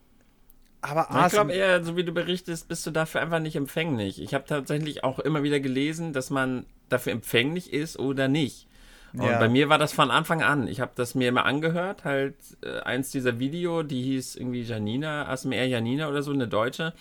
aber 0.81 1.09
Ich 1.25 1.31
glaube 1.33 1.53
eher, 1.53 1.83
so 1.83 1.97
wie 1.97 2.03
du 2.03 2.11
berichtest, 2.11 2.67
bist 2.67 2.85
du 2.85 2.91
dafür 2.91 3.21
einfach 3.21 3.39
nicht 3.39 3.55
empfänglich. 3.55 4.21
Ich 4.21 4.33
habe 4.33 4.45
tatsächlich 4.45 5.03
auch 5.03 5.19
immer 5.19 5.43
wieder 5.43 5.59
gelesen, 5.59 6.13
dass 6.13 6.29
man 6.29 6.65
dafür 6.89 7.11
empfänglich 7.11 7.73
ist 7.73 7.99
oder 7.99 8.27
nicht. 8.27 8.66
Und 9.19 9.25
Ja. 9.25 9.39
bei 9.39 9.49
mir 9.49 9.69
war 9.69 9.77
das 9.77 9.93
von 9.93 10.11
Anfang 10.11 10.43
an. 10.43 10.67
Ich 10.67 10.79
habe 10.79 10.91
das 10.95 11.15
mir 11.15 11.29
immer 11.29 11.45
angehört, 11.45 12.03
halt 12.03 12.35
äh, 12.63 12.79
eins 12.81 13.09
dieser 13.11 13.39
Video, 13.39 13.83
die 13.83 14.01
hieß 14.03 14.35
irgendwie 14.35 14.61
Janina, 14.61 15.27
ASMR 15.27 15.65
Janina 15.65 16.07
oder 16.07 16.21
so, 16.21 16.31
eine 16.31 16.47
Deutsche. 16.47 16.93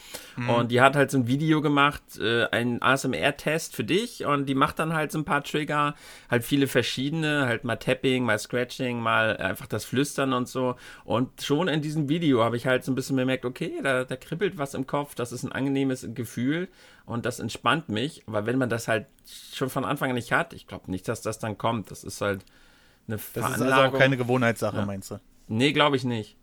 Und 0.49 0.71
die 0.71 0.81
hat 0.81 0.97
halt 0.97 1.11
so 1.11 1.19
ein 1.19 1.27
Video 1.29 1.61
gemacht, 1.61 2.03
äh, 2.21 2.47
ein 2.51 2.81
ASMR-Test 2.83 3.75
für 3.75 3.85
dich 3.85 4.25
und 4.25 4.47
die 4.47 4.55
macht 4.55 4.79
dann 4.79 4.95
halt 4.95 5.13
so 5.13 5.19
ein 5.19 5.25
paar 5.25 5.43
Trigger, 5.43 5.95
halt 6.31 6.45
viele 6.45 6.67
verschiedene, 6.67 7.47
halt 7.47 7.65
mal 7.65 7.77
Tapping, 7.77 8.25
mal 8.25 8.39
Scratching, 8.39 9.01
mal 9.01 9.37
einfach 9.37 9.67
das 9.67 9.85
Flüstern 9.85 10.33
und 10.33 10.49
so. 10.49 10.77
Und 11.05 11.43
schon 11.43 11.69
in 11.69 11.83
diesem 11.83 12.09
Video 12.09 12.43
habe 12.43 12.57
ich 12.57 12.67
halt 12.67 12.85
so 12.85 12.93
ein 12.93 12.95
bisschen 12.95 13.17
bemerkt, 13.17 13.45
okay, 13.45 13.81
da, 13.83 14.05
da 14.05 14.17
kribbelt 14.17 14.59
was 14.59 14.75
im 14.75 14.87
Kopf, 14.87 15.15
das 15.15 15.33
ist 15.33 15.43
ein 15.43 15.53
angenehmes 15.53 16.07
Gefühl 16.15 16.69
und 17.07 17.25
das 17.25 17.41
entspannt 17.41 17.89
mich. 17.89 18.23
Aber 18.27 18.45
wenn 18.47 18.59
man 18.59 18.69
das 18.69 18.87
halt 18.89 19.07
schon 19.55 19.71
von 19.71 19.85
Anfang 19.85 20.11
an 20.11 20.17
nicht 20.17 20.33
hat, 20.33 20.53
ich 20.53 20.67
glaube 20.67 20.91
nicht, 20.91 21.09
dass 21.09 21.23
das 21.23 21.39
dann 21.39 21.57
kommt. 21.57 21.91
Das 21.91 22.05
ist 22.05 22.21
halt 22.21 22.45
eine 23.09 23.17
Das 23.17 23.25
ist 23.29 23.37
also 23.37 23.55
Veranlagung. 23.65 23.95
auch 23.95 23.99
keine 23.99 24.17
Gewohnheitssache, 24.17 24.77
Ja. 24.79 24.85
meinst 24.87 25.11
du? 25.11 25.19
Nee, 25.49 25.73
glaube 25.73 25.97
ich 25.97 26.05
nicht. 26.05 26.37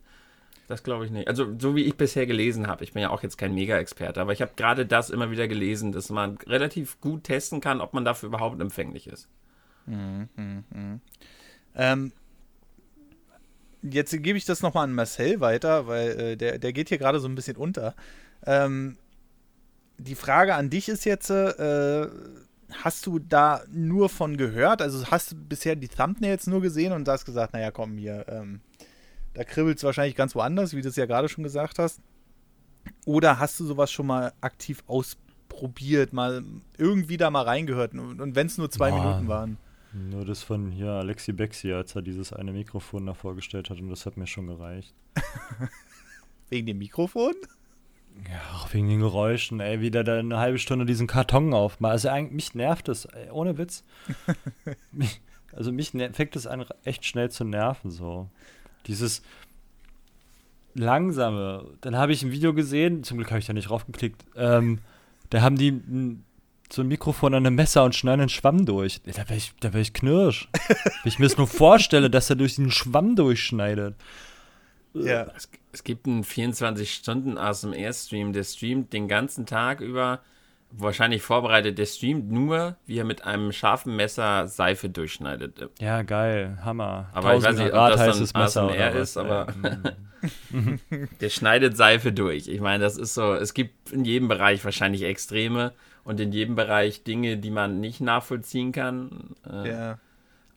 Das 0.69 0.81
glaube 0.83 1.05
ich 1.05 1.11
nicht. 1.11 1.27
Also, 1.27 1.53
so 1.59 1.75
wie 1.75 1.83
ich 1.83 1.97
bisher 1.97 2.25
gelesen 2.25 2.67
habe, 2.67 2.85
ich 2.85 2.93
bin 2.93 3.01
ja 3.01 3.09
auch 3.09 3.21
jetzt 3.21 3.37
kein 3.37 3.53
Mega-Experte, 3.53 4.21
aber 4.21 4.31
ich 4.31 4.41
habe 4.41 4.53
gerade 4.55 4.85
das 4.85 5.09
immer 5.09 5.29
wieder 5.29 5.49
gelesen, 5.49 5.91
dass 5.91 6.09
man 6.09 6.37
relativ 6.47 7.01
gut 7.01 7.25
testen 7.25 7.59
kann, 7.59 7.81
ob 7.81 7.93
man 7.93 8.05
dafür 8.05 8.27
überhaupt 8.29 8.61
empfänglich 8.61 9.07
ist. 9.07 9.27
Ähm, 11.75 12.11
jetzt 13.81 14.11
gebe 14.23 14.37
ich 14.37 14.45
das 14.45 14.61
nochmal 14.61 14.85
an 14.85 14.93
Marcel 14.93 15.41
weiter, 15.41 15.87
weil 15.87 16.09
äh, 16.19 16.37
der, 16.37 16.59
der 16.59 16.71
geht 16.73 16.89
hier 16.89 16.97
gerade 16.97 17.19
so 17.19 17.27
ein 17.27 17.35
bisschen 17.35 17.57
unter. 17.57 17.93
Ähm, 18.45 18.97
die 20.03 20.15
Frage 20.15 20.55
an 20.55 20.69
dich 20.69 20.89
ist 20.89 21.05
jetzt, 21.05 21.29
äh, 21.29 22.07
hast 22.71 23.05
du 23.05 23.19
da 23.19 23.61
nur 23.71 24.09
von 24.09 24.37
gehört? 24.37 24.81
Also 24.81 25.05
hast 25.07 25.31
du 25.31 25.35
bisher 25.35 25.75
die 25.75 25.87
Thumbnails 25.87 26.47
nur 26.47 26.61
gesehen 26.61 26.93
und 26.93 27.07
hast 27.07 27.25
gesagt, 27.25 27.53
naja, 27.53 27.71
komm 27.71 27.97
hier, 27.97 28.25
ähm, 28.27 28.61
da 29.33 29.43
kribbelt 29.43 29.77
es 29.77 29.83
wahrscheinlich 29.83 30.15
ganz 30.15 30.35
woanders, 30.35 30.75
wie 30.75 30.81
du 30.81 30.89
es 30.89 30.95
ja 30.95 31.05
gerade 31.05 31.29
schon 31.29 31.43
gesagt 31.43 31.79
hast. 31.79 32.01
Oder 33.05 33.39
hast 33.39 33.59
du 33.59 33.65
sowas 33.65 33.91
schon 33.91 34.07
mal 34.07 34.33
aktiv 34.41 34.83
ausprobiert, 34.87 36.13
mal 36.13 36.43
irgendwie 36.77 37.17
da 37.17 37.29
mal 37.29 37.43
reingehört 37.43 37.93
und, 37.93 38.19
und 38.19 38.35
wenn 38.35 38.47
es 38.47 38.57
nur 38.57 38.69
zwei 38.69 38.91
Boah. 38.91 38.99
Minuten 38.99 39.27
waren? 39.27 39.57
Nur 39.93 40.25
das 40.25 40.41
von 40.41 40.71
hier 40.71 40.89
Alexi 40.89 41.33
Bexi, 41.33 41.71
als 41.71 41.95
er 41.95 42.01
dieses 42.01 42.33
eine 42.33 42.51
Mikrofon 42.51 43.05
da 43.05 43.13
vorgestellt 43.13 43.69
hat 43.69 43.79
und 43.79 43.89
das 43.89 44.05
hat 44.05 44.17
mir 44.17 44.27
schon 44.27 44.47
gereicht. 44.47 44.93
Wegen 46.49 46.65
dem 46.65 46.79
Mikrofon? 46.79 47.33
Ja, 48.29 48.55
auch 48.55 48.73
wegen 48.73 48.87
den 48.87 48.99
Geräuschen, 48.99 49.59
ey, 49.59 49.81
wie 49.81 49.91
der 49.91 50.03
da 50.03 50.17
eine 50.17 50.37
halbe 50.37 50.59
Stunde 50.59 50.85
diesen 50.85 51.07
Karton 51.07 51.53
aufmacht. 51.53 51.91
Also 51.91 52.09
eigentlich, 52.09 52.33
mich 52.33 52.55
nervt 52.55 52.87
das, 52.87 53.05
ey, 53.05 53.29
ohne 53.31 53.57
Witz. 53.57 53.83
mich, 54.91 55.21
also 55.51 55.71
mich 55.71 55.91
fängt 55.91 56.35
das 56.35 56.47
an, 56.47 56.65
echt 56.83 57.05
schnell 57.05 57.29
zu 57.31 57.43
nerven, 57.43 57.91
so. 57.91 58.29
Dieses 58.87 59.21
langsame. 60.75 61.65
Dann 61.81 61.95
habe 61.95 62.13
ich 62.13 62.23
ein 62.23 62.31
Video 62.31 62.53
gesehen, 62.53 63.03
zum 63.03 63.17
Glück 63.17 63.31
habe 63.31 63.39
ich 63.39 63.45
da 63.45 63.53
nicht 63.53 63.69
draufgeklickt, 63.69 64.25
ähm, 64.35 64.79
da 65.29 65.41
haben 65.41 65.57
die 65.57 65.81
so 66.71 66.81
ein 66.81 66.87
Mikrofon 66.87 67.33
an 67.33 67.45
einem 67.45 67.55
Messer 67.55 67.83
und 67.83 67.95
schneiden 67.95 68.21
einen 68.21 68.29
Schwamm 68.29 68.65
durch. 68.65 69.01
Da 69.03 69.29
wäre 69.29 69.35
ich, 69.35 69.53
da 69.59 69.73
wär 69.73 69.81
ich 69.81 69.93
knirsch. 69.93 70.49
Wenn 70.67 70.77
ich 71.05 71.19
mir 71.19 71.25
das 71.25 71.37
nur 71.37 71.47
vorstelle, 71.47 72.09
dass 72.09 72.29
er 72.29 72.35
durch 72.35 72.55
den 72.55 72.71
Schwamm 72.71 73.15
durchschneidet. 73.15 73.95
Ja. 74.93 75.27
Es, 75.35 75.49
es 75.73 75.83
gibt 75.83 76.07
einen 76.07 76.23
24-Stunden-ASMR-Stream, 76.23 78.33
der 78.33 78.43
streamt 78.43 78.93
den 78.93 79.07
ganzen 79.07 79.45
Tag 79.45 79.81
über, 79.81 80.19
wahrscheinlich 80.71 81.21
vorbereitet, 81.21 81.77
der 81.77 81.85
streamt 81.85 82.31
nur, 82.31 82.77
wie 82.85 82.97
er 82.99 83.05
mit 83.05 83.23
einem 83.25 83.51
scharfen 83.51 83.95
Messer 83.95 84.47
Seife 84.47 84.89
durchschneidet. 84.89 85.69
Ja, 85.79 86.01
geil, 86.03 86.57
Hammer. 86.63 87.09
Aber 87.13 87.35
ich 87.35 87.43
weiß 87.43 87.57
1000 87.57 87.59
nicht, 87.59 87.67
ob 87.73 87.73
Grad 87.73 87.91
das 87.91 87.99
dann 88.31 88.41
ASMR 88.69 88.91
ist, 88.95 89.17
aber- 89.17 89.47
ey. 89.63 89.77
Der 91.19 91.27
schneidet 91.29 91.75
Seife 91.75 92.13
durch. 92.13 92.47
Ich 92.47 92.61
meine, 92.61 92.81
das 92.81 92.95
ist 92.97 93.13
so, 93.13 93.33
es 93.33 93.53
gibt 93.53 93.91
in 93.91 94.05
jedem 94.05 94.29
Bereich 94.29 94.63
wahrscheinlich 94.63 95.03
Extreme 95.03 95.73
und 96.05 96.17
in 96.21 96.31
jedem 96.31 96.55
Bereich 96.55 97.03
Dinge, 97.03 97.35
die 97.37 97.51
man 97.51 97.81
nicht 97.81 97.99
nachvollziehen 97.99 98.71
kann. 98.71 99.35
Äh, 99.49 99.69
Ja. 99.69 99.99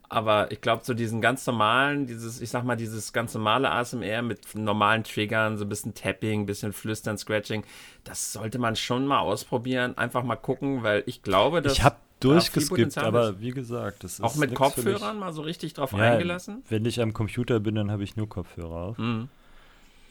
Aber 0.08 0.52
ich 0.52 0.60
glaube, 0.60 0.84
so 0.84 0.94
diesen 0.94 1.20
ganz 1.20 1.46
normalen, 1.46 2.06
dieses, 2.06 2.40
ich 2.40 2.50
sag 2.50 2.64
mal, 2.64 2.76
dieses 2.76 3.12
ganz 3.12 3.34
normale 3.34 3.70
ASMR 3.70 4.22
mit 4.22 4.54
normalen 4.54 5.04
Triggern, 5.04 5.58
so 5.58 5.64
ein 5.64 5.68
bisschen 5.68 5.94
Tapping, 5.94 6.42
ein 6.42 6.46
bisschen 6.46 6.72
Flüstern, 6.72 7.18
Scratching, 7.18 7.64
das 8.04 8.32
sollte 8.32 8.58
man 8.58 8.76
schon 8.76 9.06
mal 9.06 9.18
ausprobieren. 9.18 9.98
Einfach 9.98 10.22
mal 10.22 10.36
gucken, 10.36 10.82
weil 10.82 11.02
ich 11.06 11.22
glaube, 11.22 11.60
dass 11.62 11.72
Ich 11.72 11.82
habe 11.82 11.96
durchgeskippt, 12.20 12.98
aber 12.98 13.40
wie 13.40 13.50
gesagt, 13.50 14.04
das 14.04 14.14
ist 14.14 14.20
auch 14.22 14.36
mit. 14.36 14.54
Kopfhörern 14.54 15.18
mal 15.18 15.32
so 15.32 15.42
richtig 15.42 15.74
drauf 15.74 15.92
Ja, 15.92 16.12
eingelassen. 16.12 16.62
Wenn 16.68 16.84
ich 16.84 17.00
am 17.00 17.12
Computer 17.12 17.60
bin, 17.60 17.74
dann 17.74 17.90
habe 17.90 18.04
ich 18.04 18.16
nur 18.16 18.28
Kopfhörer 18.28 18.76
auf. 18.76 18.98
Mhm. 18.98 19.28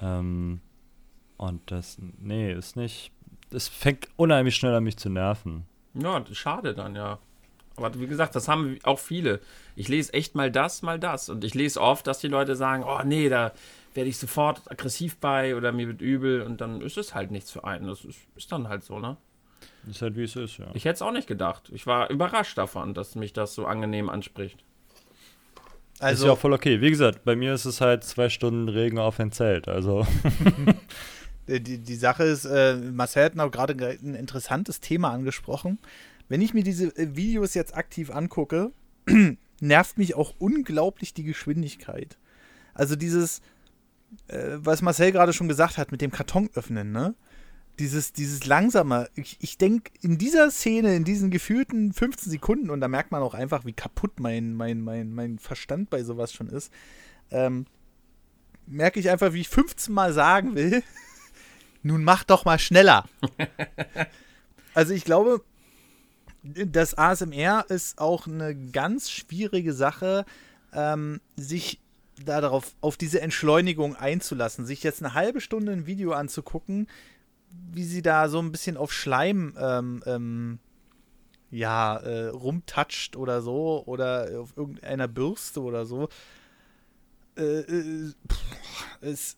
Ähm, 0.01 0.61
und 1.37 1.71
das, 1.71 1.97
nee, 2.19 2.51
ist 2.51 2.75
nicht. 2.75 3.11
Es 3.51 3.67
fängt 3.67 4.07
unheimlich 4.17 4.55
schnell 4.55 4.73
an, 4.75 4.83
mich 4.83 4.97
zu 4.97 5.09
nerven. 5.09 5.65
Ja, 5.93 6.23
schade 6.31 6.73
dann, 6.73 6.95
ja. 6.95 7.19
Aber 7.77 7.99
wie 7.99 8.07
gesagt, 8.07 8.35
das 8.35 8.47
haben 8.47 8.77
auch 8.83 8.99
viele. 8.99 9.41
Ich 9.75 9.87
lese 9.89 10.13
echt 10.13 10.35
mal 10.35 10.51
das, 10.51 10.81
mal 10.81 10.99
das. 10.99 11.29
Und 11.29 11.43
ich 11.43 11.53
lese 11.53 11.81
oft, 11.81 12.07
dass 12.07 12.19
die 12.19 12.27
Leute 12.27 12.55
sagen, 12.55 12.83
oh 12.85 13.01
nee, 13.03 13.27
da 13.29 13.51
werde 13.93 14.09
ich 14.09 14.17
sofort 14.17 14.61
aggressiv 14.71 15.17
bei 15.17 15.55
oder 15.55 15.71
mir 15.71 15.87
wird 15.87 16.01
übel. 16.01 16.41
Und 16.41 16.61
dann 16.61 16.81
ist 16.81 16.97
es 16.97 17.13
halt 17.13 17.31
nichts 17.31 17.51
für 17.51 17.63
einen. 17.65 17.87
Das 17.87 18.05
ist, 18.05 18.19
ist 18.35 18.51
dann 18.51 18.69
halt 18.69 18.83
so, 18.83 18.99
ne? 18.99 19.17
Ist 19.89 20.01
halt 20.01 20.15
wie 20.15 20.23
es 20.23 20.35
ist, 20.35 20.57
ja. 20.57 20.67
Ich 20.73 20.85
hätte 20.85 20.95
es 20.95 21.01
auch 21.01 21.11
nicht 21.11 21.27
gedacht. 21.27 21.69
Ich 21.73 21.85
war 21.85 22.09
überrascht 22.09 22.57
davon, 22.57 22.93
dass 22.93 23.15
mich 23.15 23.33
das 23.33 23.53
so 23.53 23.65
angenehm 23.65 24.09
anspricht. 24.09 24.63
ist 25.95 26.01
Also, 26.01 26.27
ja 26.27 26.33
auch 26.33 26.39
voll 26.39 26.53
okay. 26.53 26.81
Wie 26.81 26.89
gesagt, 26.89 27.23
bei 27.23 27.35
mir 27.35 27.53
ist 27.53 27.65
es 27.65 27.81
halt 27.81 28.03
zwei 28.03 28.29
Stunden 28.29 28.69
Regen 28.69 28.99
auf 28.99 29.19
ein 29.19 29.31
Zelt. 29.31 29.67
Also, 29.67 30.07
die, 31.47 31.77
die 31.79 31.95
Sache 31.95 32.23
ist, 32.23 32.45
äh, 32.45 32.75
Marcel 32.75 33.25
hat 33.25 33.35
noch 33.35 33.51
gerade 33.51 33.75
ein 33.75 34.15
interessantes 34.15 34.79
Thema 34.79 35.11
angesprochen. 35.11 35.77
Wenn 36.27 36.41
ich 36.41 36.53
mir 36.53 36.63
diese 36.63 36.87
äh, 36.97 37.15
Videos 37.15 37.53
jetzt 37.53 37.75
aktiv 37.75 38.11
angucke, 38.11 38.71
nervt 39.59 39.97
mich 39.97 40.15
auch 40.15 40.33
unglaublich 40.39 41.13
die 41.13 41.23
Geschwindigkeit. 41.23 42.17
Also 42.73 42.95
dieses, 42.95 43.41
äh, 44.27 44.57
was 44.57 44.81
Marcel 44.81 45.11
gerade 45.11 45.33
schon 45.33 45.47
gesagt 45.47 45.77
hat, 45.77 45.91
mit 45.91 46.01
dem 46.01 46.11
Karton 46.11 46.49
öffnen, 46.53 46.91
ne? 46.91 47.15
Dieses, 47.77 48.13
dieses 48.13 48.45
langsame. 48.45 49.09
Ich, 49.15 49.37
ich 49.41 49.57
denke, 49.57 49.91
in 50.01 50.17
dieser 50.17 50.49
Szene, 50.49 50.95
in 50.95 51.03
diesen 51.03 51.29
gefühlten 51.29 51.91
15 51.91 52.31
Sekunden, 52.31 52.69
und 52.69 52.79
da 52.79 52.87
merkt 52.87 53.11
man 53.11 53.21
auch 53.21 53.33
einfach, 53.33 53.65
wie 53.65 53.73
kaputt 53.73 54.19
mein, 54.19 54.53
mein, 54.53 54.81
mein, 54.81 55.13
mein 55.13 55.39
Verstand 55.39 55.89
bei 55.89 56.03
sowas 56.03 56.31
schon 56.31 56.47
ist, 56.47 56.71
ähm, 57.31 57.65
merke 58.65 58.99
ich 58.99 59.09
einfach, 59.09 59.33
wie 59.33 59.41
ich 59.41 59.49
15 59.49 59.93
Mal 59.93 60.13
sagen 60.13 60.55
will, 60.55 60.83
nun 61.83 62.05
mach 62.05 62.23
doch 62.23 62.45
mal 62.45 62.59
schneller. 62.59 63.05
also 64.73 64.93
ich 64.93 65.03
glaube, 65.03 65.43
das 66.45 66.97
ASMR 66.97 67.65
ist 67.69 67.99
auch 67.99 68.27
eine 68.27 68.55
ganz 68.55 69.09
schwierige 69.09 69.73
Sache, 69.73 70.25
ähm, 70.73 71.19
sich 71.35 71.81
darauf, 72.23 72.75
auf 72.81 72.97
diese 72.97 73.21
Entschleunigung 73.21 73.95
einzulassen, 73.95 74.65
sich 74.65 74.83
jetzt 74.83 75.03
eine 75.03 75.13
halbe 75.13 75.41
Stunde 75.41 75.71
ein 75.71 75.85
Video 75.87 76.13
anzugucken, 76.13 76.87
wie 77.71 77.83
sie 77.83 78.01
da 78.01 78.29
so 78.29 78.39
ein 78.39 78.51
bisschen 78.51 78.77
auf 78.77 78.93
Schleim 78.93 79.55
ähm, 79.59 80.03
ähm, 80.05 80.59
ja, 81.51 81.97
äh, 81.97 82.27
rumtatscht 82.27 83.15
oder 83.15 83.41
so 83.41 83.83
oder 83.85 84.39
auf 84.39 84.55
irgendeiner 84.55 85.07
Bürste 85.07 85.61
oder 85.61 85.85
so. 85.85 86.09
Äh, 87.37 87.59
äh, 87.59 88.13
pff, 88.27 89.01
ist 89.01 89.37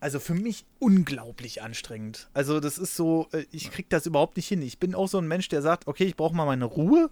also 0.00 0.20
für 0.20 0.34
mich 0.34 0.64
unglaublich 0.78 1.62
anstrengend. 1.62 2.28
Also 2.34 2.60
das 2.60 2.78
ist 2.78 2.94
so, 2.94 3.28
äh, 3.32 3.44
ich 3.50 3.70
krieg 3.70 3.88
das 3.88 4.06
überhaupt 4.06 4.36
nicht 4.36 4.48
hin. 4.48 4.62
Ich 4.62 4.78
bin 4.78 4.94
auch 4.94 5.08
so 5.08 5.18
ein 5.18 5.28
Mensch, 5.28 5.48
der 5.48 5.62
sagt, 5.62 5.86
okay, 5.86 6.04
ich 6.04 6.16
brauche 6.16 6.34
mal 6.34 6.46
meine 6.46 6.64
Ruhe. 6.64 7.10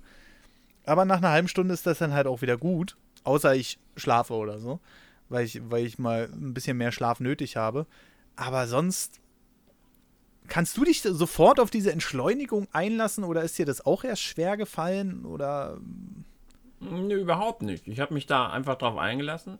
Aber 0.84 1.04
nach 1.04 1.18
einer 1.18 1.30
halben 1.30 1.48
Stunde 1.48 1.74
ist 1.74 1.86
das 1.86 1.98
dann 1.98 2.12
halt 2.12 2.26
auch 2.26 2.42
wieder 2.42 2.56
gut. 2.56 2.96
Außer 3.24 3.54
ich 3.54 3.78
schlafe 3.96 4.34
oder 4.34 4.58
so. 4.58 4.78
Weil 5.28 5.44
ich, 5.44 5.60
weil 5.68 5.84
ich 5.84 5.98
mal 5.98 6.28
ein 6.32 6.54
bisschen 6.54 6.76
mehr 6.76 6.92
Schlaf 6.92 7.20
nötig 7.20 7.56
habe. 7.56 7.86
Aber 8.36 8.66
sonst. 8.66 9.20
Kannst 10.48 10.76
du 10.76 10.84
dich 10.84 11.02
sofort 11.02 11.58
auf 11.58 11.70
diese 11.70 11.90
Entschleunigung 11.90 12.68
einlassen 12.72 13.24
oder 13.24 13.42
ist 13.42 13.58
dir 13.58 13.66
das 13.66 13.84
auch 13.84 14.04
erst 14.04 14.22
schwer 14.22 14.56
gefallen? 14.56 15.24
Oder. 15.26 15.80
Nee, 16.78 17.14
überhaupt 17.14 17.62
nicht. 17.62 17.88
Ich 17.88 17.98
habe 17.98 18.14
mich 18.14 18.26
da 18.26 18.50
einfach 18.50 18.76
drauf 18.76 18.96
eingelassen. 18.96 19.58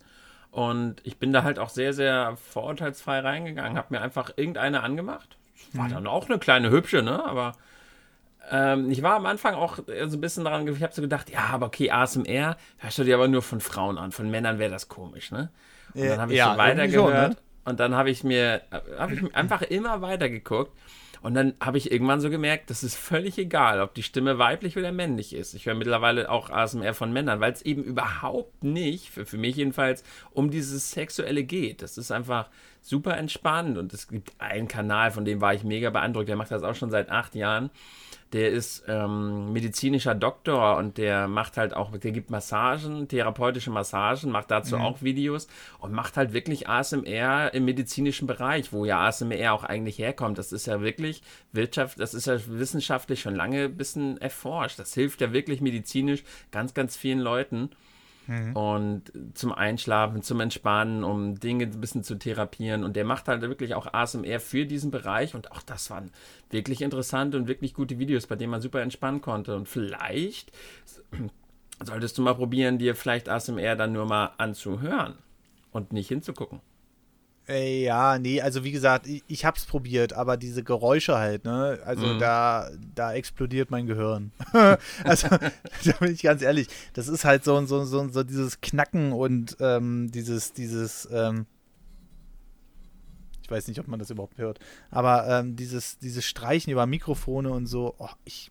Und 0.51 0.97
ich 1.05 1.19
bin 1.19 1.33
da 1.33 1.43
halt 1.43 1.59
auch 1.59 1.69
sehr, 1.69 1.93
sehr 1.93 2.37
vorurteilsfrei 2.37 3.21
reingegangen. 3.21 3.77
Habe 3.77 3.95
mir 3.95 4.01
einfach 4.01 4.31
irgendeine 4.37 4.83
angemacht. 4.83 5.37
War 5.73 5.87
mhm. 5.87 5.93
dann 5.93 6.07
auch 6.07 6.29
eine 6.29 6.39
kleine 6.39 6.71
hübsche, 6.71 7.03
ne? 7.03 7.25
Aber 7.25 7.53
ähm, 8.51 8.91
ich 8.91 9.03
war 9.03 9.17
am 9.17 9.27
Anfang 9.27 9.55
auch 9.55 9.77
so 9.77 10.17
ein 10.17 10.21
bisschen 10.21 10.45
daran, 10.45 10.67
ich 10.69 10.83
habe 10.83 10.95
so 10.95 11.03
gedacht, 11.03 11.31
ja, 11.31 11.47
aber 11.53 11.67
okay, 11.67 11.91
ASMR 11.91 12.57
hörst 12.79 12.99
du 12.99 13.05
dir 13.05 13.17
aber 13.17 13.29
nur 13.29 13.43
von 13.43 13.61
Frauen 13.61 13.99
an. 13.99 14.13
Von 14.13 14.31
Männern 14.31 14.59
wäre 14.59 14.71
das 14.71 14.89
komisch, 14.89 15.31
ne? 15.31 15.51
Und 15.95 16.09
dann 16.09 16.21
habe 16.21 16.33
ich 16.33 16.39
ja, 16.39 16.53
so 16.53 16.59
weitergehört. 16.59 17.31
Ne? 17.31 17.37
Und 17.65 17.81
dann 17.81 17.95
habe 17.95 18.11
ich 18.11 18.23
mir, 18.23 18.63
habe 18.99 19.15
ich 19.15 19.35
einfach 19.35 19.63
immer 19.63 20.01
weiter 20.01 20.29
geguckt. 20.29 20.73
Und 21.23 21.35
dann 21.35 21.55
habe 21.61 21.79
ich 21.79 21.91
irgendwann 21.91 22.21
so 22.21 22.31
gemerkt, 22.31 22.71
das 22.71 22.83
ist 22.83 22.97
völlig 22.97 23.39
egal, 23.39 23.81
ob 23.81 23.95
die 23.95 24.03
Stimme 24.03 24.39
weiblich 24.39 24.77
oder 24.77 24.93
männlich 24.93 25.35
ist. 25.35 25.55
Ich 25.55 25.67
höre 25.67 25.75
mittlerweile 25.75 26.31
auch 26.31 26.51
ASMR 26.51 26.95
von 26.95 27.13
Männern, 27.13 27.41
weil 27.41 27.53
es 27.53 27.63
eben 27.63 27.83
überhaupt 27.85 28.65
nicht, 28.65 29.11
für, 29.11 29.27
für 29.27 29.39
mich 29.39 29.57
jedenfalls, 29.57 30.05
um 30.33 30.51
dieses 30.51 30.91
Sexuelle 30.91 31.45
geht. 31.45 31.83
Das 31.83 31.99
ist 31.99 32.11
einfach 32.11 32.49
super 32.89 33.17
entspannend 33.17 33.79
und 33.79 33.93
es 33.93 34.09
gibt 34.09 34.33
einen 34.39 34.69
Kanal, 34.69 35.11
von 35.11 35.25
dem 35.25 35.41
war 35.41 35.55
ich 35.55 35.65
mega 35.65 35.91
beeindruckt, 35.91 36.29
der 36.29 36.37
macht 36.37 36.51
das 36.51 36.63
auch 36.63 36.75
schon 36.75 36.91
seit 36.91 37.11
acht 37.11 37.35
Jahren 37.35 37.71
der 38.33 38.51
ist 38.51 38.85
ähm, 38.89 39.53
medizinischer 39.53 40.15
Doktor 40.15 40.77
und 40.77 40.99
der 40.99 41.29
macht 41.29 41.57
halt 41.57 41.75
auch, 41.75 41.97
der 41.97 42.11
gibt 42.11 42.31
Massagen, 42.31 43.07
therapeutische 43.07 43.71
Massagen, 43.71 44.33
macht 44.33 44.51
dazu 44.51 44.77
mhm. 44.77 44.83
auch 44.83 45.03
Videos 45.03 45.47
und 45.79 45.93
macht 45.93 46.17
halt 46.17 46.33
wirklich 46.33 46.69
ASMR 46.69 47.55
im 47.55 47.65
medizinischen 47.65 48.27
Bereich, 48.27 48.73
wo 48.73 48.85
ja 48.85 49.07
ASMR 49.07 49.53
auch 49.53 49.63
eigentlich 49.63 49.99
herkommt. 49.99 50.39
Das 50.39 50.53
ist 50.53 50.67
ja 50.67 50.81
wirklich 50.81 51.23
Wirtschaft, 51.53 52.01
das 52.01 52.15
ist 52.15 52.27
ja 52.27 52.39
wissenschaftlich 52.49 53.21
schon 53.21 53.37
lange 53.37 53.65
ein 53.65 53.77
bisschen 53.77 54.21
erforscht. 54.21 54.79
Das 54.79 54.93
hilft 54.93 55.21
ja 55.21 55.33
wirklich 55.33 55.61
medizinisch 55.61 56.25
ganz, 56.51 56.75
ganz 56.75 56.97
vielen 56.97 57.21
Leuten. 57.21 57.71
Mhm. 58.27 58.57
Und 58.57 59.13
zum 59.35 59.53
Einschlafen, 59.53 60.23
zum 60.23 60.41
Entspannen, 60.41 61.05
um 61.05 61.39
Dinge 61.39 61.65
ein 61.65 61.81
bisschen 61.81 62.05
zu 62.05 62.17
therapieren. 62.17 62.85
Und 62.85 62.97
der 62.97 63.05
macht 63.05 63.29
halt 63.29 63.43
wirklich 63.43 63.75
auch 63.75 63.93
ASMR 63.93 64.41
für 64.41 64.67
diesen 64.67 64.91
Bereich. 64.91 65.35
Und 65.35 65.53
auch 65.53 65.63
das 65.63 65.91
waren 65.91 66.11
wirklich 66.51 66.83
interessante 66.83 67.37
und 67.37 67.49
wirklich 67.49 67.75
gute 67.75 67.99
Videos, 67.99 68.27
bei 68.27 68.37
denen 68.37 68.51
man 68.51 68.61
super 68.61 68.83
entspannen 68.83 69.21
konnte. 69.21 69.55
Und 69.55 69.69
vielleicht 69.69 70.53
solltest 71.83 72.19
du 72.19 72.23
mal 72.23 72.35
probieren, 72.35 72.79
dir 72.79 72.95
vielleicht 72.95 73.29
ASMR 73.29 73.77
dann 73.77 73.93
nur 73.93 74.07
mal 74.07 74.33
anzuhören 74.39 75.15
und 75.73 75.93
nicht 75.93 76.09
hinzugucken. 76.09 76.61
Äh, 77.49 77.85
ja, 77.85 78.19
nee, 78.19 78.41
also 78.41 78.65
wie 78.65 78.73
gesagt, 78.73 79.07
ich, 79.07 79.23
ich 79.29 79.45
hab's 79.45 79.67
probiert, 79.67 80.13
aber 80.13 80.37
diese 80.37 80.65
Geräusche 80.65 81.17
halt, 81.17 81.45
ne? 81.45 81.79
Also 81.85 82.07
mhm. 82.07 82.19
da, 82.19 82.71
da 82.95 83.13
explodiert 83.13 83.71
mein 83.71 83.87
Gehirn. 83.87 84.33
also, 85.05 85.29
da 85.85 85.93
bin 86.01 86.13
ich 86.13 86.23
ganz 86.23 86.43
ehrlich, 86.43 86.67
das 86.95 87.07
ist 87.07 87.25
halt 87.25 87.45
so, 87.45 87.65
so, 87.67 87.85
so, 87.85 88.09
so 88.09 88.23
dieses 88.25 88.61
Knacken 88.61 89.13
und 89.13 89.57
ähm, 89.61 90.11
dieses, 90.11 90.55
dieses, 90.55 91.09
ähm, 91.13 91.47
ich 93.43 93.51
weiß 93.51 93.69
nicht, 93.69 93.79
ob 93.79 93.87
man 93.87 94.01
das 94.01 94.11
überhaupt 94.11 94.39
hört, 94.39 94.59
aber 94.91 95.29
ähm, 95.29 95.55
dieses, 95.55 95.99
dieses 95.99 96.25
Streichen 96.25 96.73
über 96.73 96.85
Mikrofone 96.87 97.51
und 97.51 97.67
so, 97.67 97.95
oh, 97.99 98.09
ich. 98.25 98.51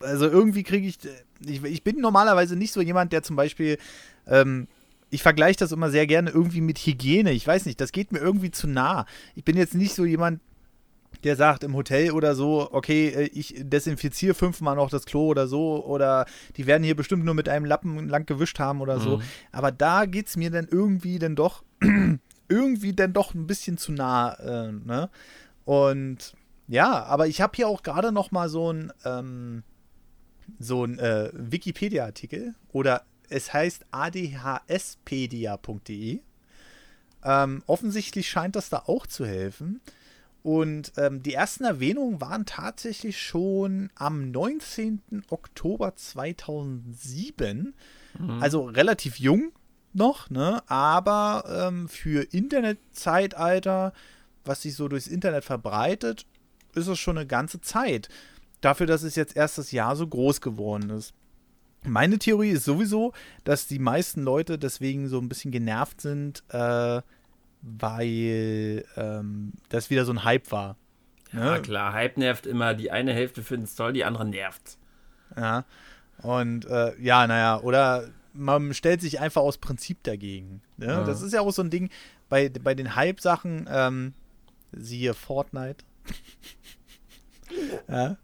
Also 0.00 0.26
irgendwie 0.26 0.62
kriege 0.62 0.86
ich, 0.86 0.98
ich. 1.46 1.62
Ich 1.64 1.82
bin 1.82 2.00
normalerweise 2.00 2.54
nicht 2.54 2.72
so 2.72 2.82
jemand, 2.82 3.12
der 3.12 3.22
zum 3.22 3.36
Beispiel 3.36 3.78
ähm, 4.26 4.66
ich 5.10 5.22
vergleiche 5.22 5.58
das 5.58 5.72
immer 5.72 5.90
sehr 5.90 6.06
gerne 6.06 6.30
irgendwie 6.30 6.60
mit 6.60 6.78
Hygiene. 6.78 7.32
Ich 7.32 7.46
weiß 7.46 7.66
nicht, 7.66 7.80
das 7.80 7.92
geht 7.92 8.12
mir 8.12 8.18
irgendwie 8.18 8.50
zu 8.50 8.66
nah. 8.66 9.06
Ich 9.34 9.44
bin 9.44 9.56
jetzt 9.56 9.74
nicht 9.74 9.94
so 9.94 10.04
jemand, 10.04 10.40
der 11.24 11.36
sagt 11.36 11.64
im 11.64 11.74
Hotel 11.74 12.12
oder 12.12 12.34
so, 12.34 12.68
okay, 12.72 13.08
äh, 13.08 13.30
ich 13.32 13.54
desinfiziere 13.58 14.34
fünfmal 14.34 14.76
noch 14.76 14.90
das 14.90 15.04
Klo 15.06 15.26
oder 15.26 15.48
so, 15.48 15.84
oder 15.84 16.26
die 16.56 16.66
werden 16.66 16.84
hier 16.84 16.96
bestimmt 16.96 17.24
nur 17.24 17.34
mit 17.34 17.48
einem 17.48 17.64
Lappen 17.64 18.08
lang 18.08 18.26
gewischt 18.26 18.58
haben 18.58 18.80
oder 18.80 19.00
so. 19.00 19.16
Mhm. 19.18 19.22
Aber 19.50 19.72
da 19.72 20.06
geht 20.06 20.28
es 20.28 20.36
mir 20.36 20.50
dann 20.50 20.68
irgendwie 20.70 21.18
dann 21.18 21.34
doch, 21.34 21.64
irgendwie 22.48 22.92
dann 22.92 23.12
doch 23.12 23.34
ein 23.34 23.46
bisschen 23.46 23.78
zu 23.78 23.92
nah, 23.92 24.34
äh, 24.34 24.72
ne? 24.72 25.10
Und 25.64 26.34
ja, 26.66 27.04
aber 27.04 27.26
ich 27.26 27.40
habe 27.40 27.52
hier 27.56 27.68
auch 27.68 27.82
gerade 27.82 28.12
noch 28.12 28.30
mal 28.30 28.48
so 28.48 28.72
ein, 28.72 28.92
ähm, 29.04 29.62
so 30.58 30.84
ein 30.84 30.98
äh, 30.98 31.30
Wikipedia-Artikel 31.34 32.54
oder 32.72 33.02
es 33.28 33.52
heißt 33.52 33.84
adhspedia.de. 33.90 36.20
Ähm, 37.24 37.62
offensichtlich 37.66 38.28
scheint 38.28 38.54
das 38.56 38.70
da 38.70 38.84
auch 38.86 39.06
zu 39.06 39.26
helfen. 39.26 39.80
Und 40.42 40.92
ähm, 40.96 41.22
die 41.22 41.34
ersten 41.34 41.64
Erwähnungen 41.64 42.20
waren 42.20 42.46
tatsächlich 42.46 43.20
schon 43.20 43.90
am 43.96 44.30
19. 44.30 45.24
Oktober 45.30 45.96
2007. 45.96 47.74
Mhm. 48.18 48.42
Also 48.42 48.64
relativ 48.64 49.18
jung 49.18 49.52
noch, 49.92 50.30
ne? 50.30 50.62
aber 50.68 51.44
ähm, 51.48 51.88
für 51.88 52.22
Internetzeitalter, 52.32 53.92
was 54.44 54.62
sich 54.62 54.74
so 54.74 54.88
durchs 54.88 55.08
Internet 55.08 55.44
verbreitet, 55.44 56.26
ist 56.74 56.86
es 56.86 56.98
schon 56.98 57.18
eine 57.18 57.26
ganze 57.26 57.60
Zeit. 57.60 58.08
Dafür, 58.60 58.86
dass 58.86 59.02
es 59.02 59.16
jetzt 59.16 59.36
erst 59.36 59.58
das 59.58 59.72
Jahr 59.72 59.96
so 59.96 60.06
groß 60.06 60.40
geworden 60.40 60.90
ist. 60.90 61.14
Meine 61.84 62.18
Theorie 62.18 62.50
ist 62.50 62.64
sowieso, 62.64 63.12
dass 63.44 63.66
die 63.66 63.78
meisten 63.78 64.22
Leute 64.22 64.58
deswegen 64.58 65.08
so 65.08 65.18
ein 65.18 65.28
bisschen 65.28 65.52
genervt 65.52 66.00
sind, 66.00 66.42
äh, 66.48 67.00
weil 67.62 68.84
ähm, 68.96 69.52
das 69.68 69.90
wieder 69.90 70.04
so 70.04 70.12
ein 70.12 70.24
Hype 70.24 70.50
war. 70.50 70.76
Ja, 71.32 71.54
ne? 71.54 71.62
klar, 71.62 71.92
Hype 71.92 72.16
nervt 72.16 72.46
immer. 72.46 72.74
Die 72.74 72.90
eine 72.90 73.12
Hälfte 73.12 73.42
findet 73.42 73.68
es 73.68 73.76
toll, 73.76 73.92
die 73.92 74.04
andere 74.04 74.24
nervt. 74.24 74.78
Ja. 75.36 75.64
Und 76.22 76.64
äh, 76.66 76.98
ja, 77.00 77.26
naja, 77.26 77.60
oder 77.60 78.08
man 78.32 78.74
stellt 78.74 79.00
sich 79.00 79.20
einfach 79.20 79.42
aus 79.42 79.58
Prinzip 79.58 80.02
dagegen. 80.02 80.62
Ne? 80.76 80.86
Ja. 80.86 81.04
Das 81.04 81.22
ist 81.22 81.32
ja 81.32 81.40
auch 81.40 81.52
so 81.52 81.62
ein 81.62 81.70
Ding 81.70 81.90
bei, 82.28 82.48
bei 82.48 82.74
den 82.74 82.96
Hype-Sachen, 82.96 83.68
ähm, 83.70 84.14
siehe 84.72 85.14
Fortnite. 85.14 85.84
ja. 87.88 88.16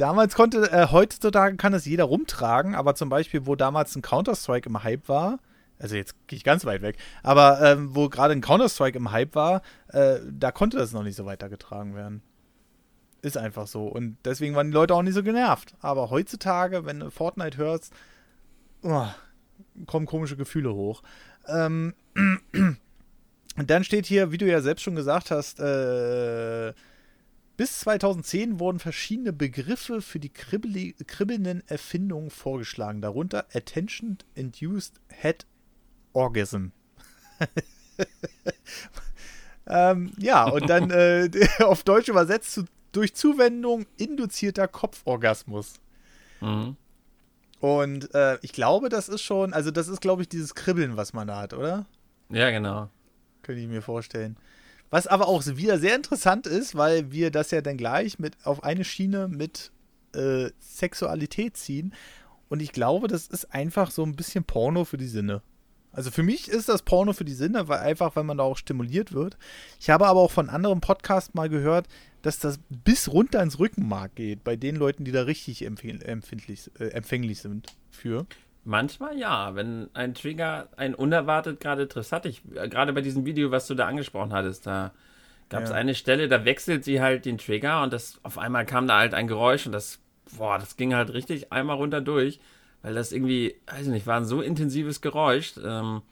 Damals 0.00 0.34
konnte, 0.34 0.72
äh, 0.72 0.86
heutzutage 0.90 1.58
kann 1.58 1.74
es 1.74 1.84
jeder 1.84 2.04
rumtragen, 2.04 2.74
aber 2.74 2.94
zum 2.94 3.10
Beispiel, 3.10 3.44
wo 3.44 3.54
damals 3.54 3.94
ein 3.94 4.00
Counter-Strike 4.00 4.66
im 4.66 4.82
Hype 4.82 5.10
war, 5.10 5.40
also 5.78 5.94
jetzt 5.94 6.14
gehe 6.26 6.38
ich 6.38 6.42
ganz 6.42 6.64
weit 6.64 6.80
weg, 6.80 6.96
aber 7.22 7.60
ähm, 7.60 7.94
wo 7.94 8.08
gerade 8.08 8.32
ein 8.32 8.40
Counter-Strike 8.40 8.96
im 8.96 9.10
Hype 9.10 9.34
war, 9.34 9.60
äh, 9.88 10.20
da 10.26 10.52
konnte 10.52 10.78
das 10.78 10.92
noch 10.92 11.02
nicht 11.02 11.16
so 11.16 11.26
weitergetragen 11.26 11.94
werden. 11.94 12.22
Ist 13.20 13.36
einfach 13.36 13.66
so. 13.66 13.88
Und 13.88 14.16
deswegen 14.24 14.54
waren 14.54 14.68
die 14.68 14.72
Leute 14.72 14.94
auch 14.94 15.02
nicht 15.02 15.12
so 15.12 15.22
genervt. 15.22 15.74
Aber 15.80 16.08
heutzutage, 16.08 16.86
wenn 16.86 17.00
du 17.00 17.10
Fortnite 17.10 17.58
hörst, 17.58 17.92
oh, 18.80 19.06
kommen 19.84 20.06
komische 20.06 20.38
Gefühle 20.38 20.72
hoch. 20.72 21.02
Ähm, 21.46 21.92
und 22.14 22.78
dann 23.68 23.84
steht 23.84 24.06
hier, 24.06 24.32
wie 24.32 24.38
du 24.38 24.46
ja 24.46 24.62
selbst 24.62 24.80
schon 24.80 24.94
gesagt 24.94 25.30
hast, 25.30 25.60
äh, 25.60 26.72
bis 27.60 27.80
2010 27.80 28.58
wurden 28.58 28.78
verschiedene 28.78 29.34
Begriffe 29.34 30.00
für 30.00 30.18
die 30.18 30.30
kribbelnden 30.30 31.62
Erfindungen 31.66 32.30
vorgeschlagen, 32.30 33.02
darunter 33.02 33.44
Attention 33.52 34.16
Induced 34.34 34.94
Head 35.08 35.44
Orgasm. 36.14 36.68
ähm, 39.66 40.10
ja, 40.16 40.48
und 40.48 40.70
dann 40.70 40.90
äh, 40.90 41.28
auf 41.58 41.84
Deutsch 41.84 42.08
übersetzt 42.08 42.52
zu, 42.52 42.64
durch 42.92 43.14
Zuwendung 43.14 43.84
induzierter 43.98 44.66
Kopforgasmus. 44.66 45.74
Mhm. 46.40 46.78
Und 47.60 48.14
äh, 48.14 48.38
ich 48.40 48.54
glaube, 48.54 48.88
das 48.88 49.10
ist 49.10 49.20
schon, 49.20 49.52
also 49.52 49.70
das 49.70 49.88
ist, 49.88 50.00
glaube 50.00 50.22
ich, 50.22 50.30
dieses 50.30 50.54
Kribbeln, 50.54 50.96
was 50.96 51.12
man 51.12 51.28
da 51.28 51.42
hat, 51.42 51.52
oder? 51.52 51.84
Ja, 52.30 52.50
genau. 52.52 52.88
Könnte 53.42 53.60
ich 53.60 53.68
mir 53.68 53.82
vorstellen. 53.82 54.38
Was 54.90 55.06
aber 55.06 55.28
auch 55.28 55.44
wieder 55.46 55.78
sehr 55.78 55.94
interessant 55.94 56.46
ist, 56.46 56.74
weil 56.74 57.12
wir 57.12 57.30
das 57.30 57.52
ja 57.52 57.60
dann 57.60 57.76
gleich 57.76 58.18
mit 58.18 58.36
auf 58.44 58.64
eine 58.64 58.84
Schiene 58.84 59.28
mit 59.28 59.70
äh, 60.14 60.50
Sexualität 60.58 61.56
ziehen. 61.56 61.94
Und 62.48 62.60
ich 62.60 62.72
glaube, 62.72 63.06
das 63.06 63.28
ist 63.28 63.54
einfach 63.54 63.92
so 63.92 64.02
ein 64.02 64.16
bisschen 64.16 64.44
Porno 64.44 64.84
für 64.84 64.98
die 64.98 65.06
Sinne. 65.06 65.42
Also 65.92 66.10
für 66.10 66.22
mich 66.22 66.48
ist 66.48 66.68
das 66.68 66.82
Porno 66.82 67.12
für 67.12 67.24
die 67.24 67.34
Sinne, 67.34 67.68
weil 67.68 67.80
einfach, 67.80 68.14
weil 68.14 68.24
man 68.24 68.38
da 68.38 68.44
auch 68.44 68.56
stimuliert 68.56 69.12
wird. 69.12 69.36
Ich 69.80 69.90
habe 69.90 70.06
aber 70.06 70.20
auch 70.20 70.30
von 70.30 70.48
anderen 70.48 70.80
Podcasts 70.80 71.34
mal 71.34 71.48
gehört, 71.48 71.86
dass 72.22 72.38
das 72.38 72.60
bis 72.68 73.08
runter 73.08 73.42
ins 73.42 73.58
Rückenmark 73.58 74.14
geht, 74.14 74.44
bei 74.44 74.56
den 74.56 74.76
Leuten, 74.76 75.04
die 75.04 75.12
da 75.12 75.22
richtig 75.22 75.64
empfindlich, 75.64 76.70
äh, 76.78 76.88
empfänglich 76.88 77.40
sind 77.40 77.74
für. 77.90 78.26
Manchmal 78.64 79.18
ja, 79.18 79.54
wenn 79.54 79.88
ein 79.94 80.14
Trigger 80.14 80.68
ein 80.76 80.94
unerwartet 80.94 81.60
gerade 81.60 81.88
Triss 81.88 82.12
hat. 82.12 82.26
Ich, 82.26 82.42
äh, 82.54 82.68
gerade 82.68 82.92
bei 82.92 83.00
diesem 83.00 83.24
Video, 83.24 83.50
was 83.50 83.66
du 83.66 83.74
da 83.74 83.86
angesprochen 83.86 84.32
hattest, 84.32 84.66
da 84.66 84.92
gab 85.48 85.64
es 85.64 85.70
ja. 85.70 85.76
eine 85.76 85.94
Stelle, 85.94 86.28
da 86.28 86.44
wechselt 86.44 86.84
sie 86.84 87.00
halt 87.00 87.24
den 87.24 87.38
Trigger 87.38 87.82
und 87.82 87.92
das 87.92 88.20
auf 88.22 88.38
einmal 88.38 88.66
kam 88.66 88.86
da 88.86 88.98
halt 88.98 89.14
ein 89.14 89.26
Geräusch 89.26 89.66
und 89.66 89.72
das, 89.72 89.98
boah, 90.36 90.58
das 90.58 90.76
ging 90.76 90.94
halt 90.94 91.12
richtig 91.12 91.52
einmal 91.52 91.76
runter 91.76 92.00
durch. 92.00 92.40
weil 92.82 92.94
das 92.94 93.12
irgendwie, 93.12 93.56
weiß 93.66 93.82
ich 93.82 93.92
nicht, 93.92 94.06
war 94.06 94.16
ein 94.16 94.24
so 94.24 94.40
intensives 94.40 95.00
Geräusch. 95.00 95.54
Ähm, 95.62 96.02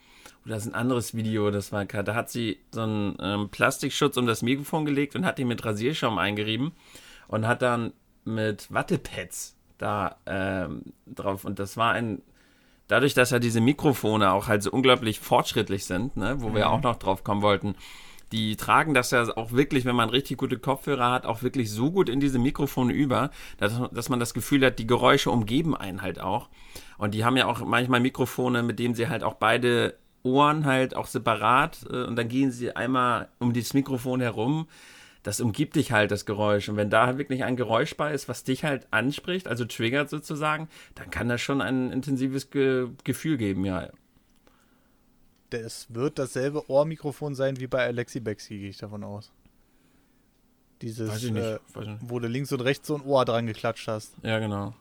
oder 0.45 0.55
das 0.55 0.65
ist 0.65 0.71
ein 0.71 0.75
anderes 0.75 1.15
Video, 1.15 1.51
das 1.51 1.71
war 1.71 1.85
da 1.85 2.15
hat 2.15 2.29
sie 2.29 2.59
so 2.71 2.81
einen 2.81 3.17
ähm, 3.21 3.49
Plastikschutz 3.49 4.17
um 4.17 4.25
das 4.25 4.41
Mikrofon 4.41 4.85
gelegt 4.85 5.15
und 5.15 5.25
hat 5.25 5.39
ihn 5.39 5.47
mit 5.47 5.63
Rasierschaum 5.65 6.17
eingerieben 6.17 6.71
und 7.27 7.47
hat 7.47 7.61
dann 7.61 7.93
mit 8.25 8.71
Wattepads 8.71 9.55
da 9.77 10.17
ähm, 10.25 10.83
drauf 11.07 11.45
und 11.45 11.59
das 11.59 11.77
war 11.77 11.93
ein 11.93 12.21
dadurch, 12.89 13.13
dass 13.13 13.29
ja 13.29 13.39
diese 13.39 13.61
Mikrofone 13.61 14.33
auch 14.33 14.47
halt 14.47 14.61
so 14.61 14.71
unglaublich 14.71 15.21
fortschrittlich 15.21 15.85
sind, 15.85 16.17
ne, 16.17 16.41
wo 16.41 16.49
mhm. 16.49 16.55
wir 16.55 16.69
auch 16.69 16.81
noch 16.81 16.97
drauf 16.97 17.23
kommen 17.23 17.41
wollten, 17.41 17.75
die 18.31 18.57
tragen 18.57 18.93
das 18.93 19.11
ja 19.11 19.25
auch 19.37 19.53
wirklich, 19.53 19.85
wenn 19.85 19.95
man 19.95 20.09
richtig 20.09 20.37
gute 20.37 20.59
Kopfhörer 20.59 21.11
hat, 21.11 21.25
auch 21.25 21.41
wirklich 21.41 21.71
so 21.71 21.91
gut 21.91 22.09
in 22.09 22.19
diese 22.19 22.37
Mikrofone 22.37 22.93
über, 22.93 23.31
dass, 23.57 23.79
dass 23.91 24.09
man 24.09 24.19
das 24.19 24.33
Gefühl 24.33 24.65
hat, 24.65 24.77
die 24.77 24.85
Geräusche 24.85 25.31
umgeben 25.31 25.75
einen 25.75 26.01
halt 26.01 26.19
auch. 26.19 26.49
Und 26.97 27.13
die 27.13 27.25
haben 27.25 27.37
ja 27.37 27.47
auch 27.47 27.61
manchmal 27.61 28.01
Mikrofone, 28.01 28.61
mit 28.61 28.77
denen 28.77 28.93
sie 28.93 29.07
halt 29.07 29.23
auch 29.23 29.35
beide 29.35 29.95
Ohren 30.21 30.65
halt 30.65 30.95
auch 30.95 31.07
separat 31.07 31.85
äh, 31.89 32.03
und 32.03 32.15
dann 32.17 32.27
gehen 32.27 32.51
sie 32.51 32.75
einmal 32.75 33.29
um 33.39 33.53
dieses 33.53 33.73
Mikrofon 33.73 34.19
herum. 34.19 34.67
Das 35.23 35.41
umgibt 35.41 35.75
dich 35.75 35.91
halt, 35.91 36.11
das 36.11 36.25
Geräusch. 36.25 36.69
Und 36.69 36.77
wenn 36.77 36.89
da 36.89 37.17
wirklich 37.17 37.43
ein 37.43 37.57
Geräusch 37.57 37.95
bei 37.97 38.13
ist, 38.13 38.29
was 38.29 38.43
dich 38.43 38.63
halt 38.63 38.87
anspricht, 38.91 39.47
also 39.47 39.65
triggert 39.65 40.09
sozusagen, 40.09 40.69
dann 40.95 41.09
kann 41.09 41.27
das 41.27 41.41
schon 41.41 41.61
ein 41.61 41.91
intensives 41.91 42.49
Ge 42.51 42.87
Gefühl 43.03 43.37
geben, 43.37 43.65
ja 43.65 43.89
es 45.57 45.87
wird 45.93 46.19
dasselbe 46.19 46.69
Ohrmikrofon 46.69 47.35
sein 47.35 47.59
wie 47.59 47.67
bei 47.67 47.85
Alexi 47.85 48.19
Bexi, 48.19 48.57
gehe 48.57 48.69
ich 48.69 48.77
davon 48.77 49.03
aus. 49.03 49.31
Dieses, 50.81 51.23
äh, 51.25 51.59
wo 52.01 52.19
du 52.19 52.27
links 52.27 52.51
und 52.53 52.61
rechts 52.61 52.87
so 52.87 52.95
ein 52.95 53.01
Ohr 53.01 53.25
dran 53.25 53.47
geklatscht 53.47 53.87
hast. 53.87 54.13
Ja, 54.23 54.39
genau. 54.39 54.73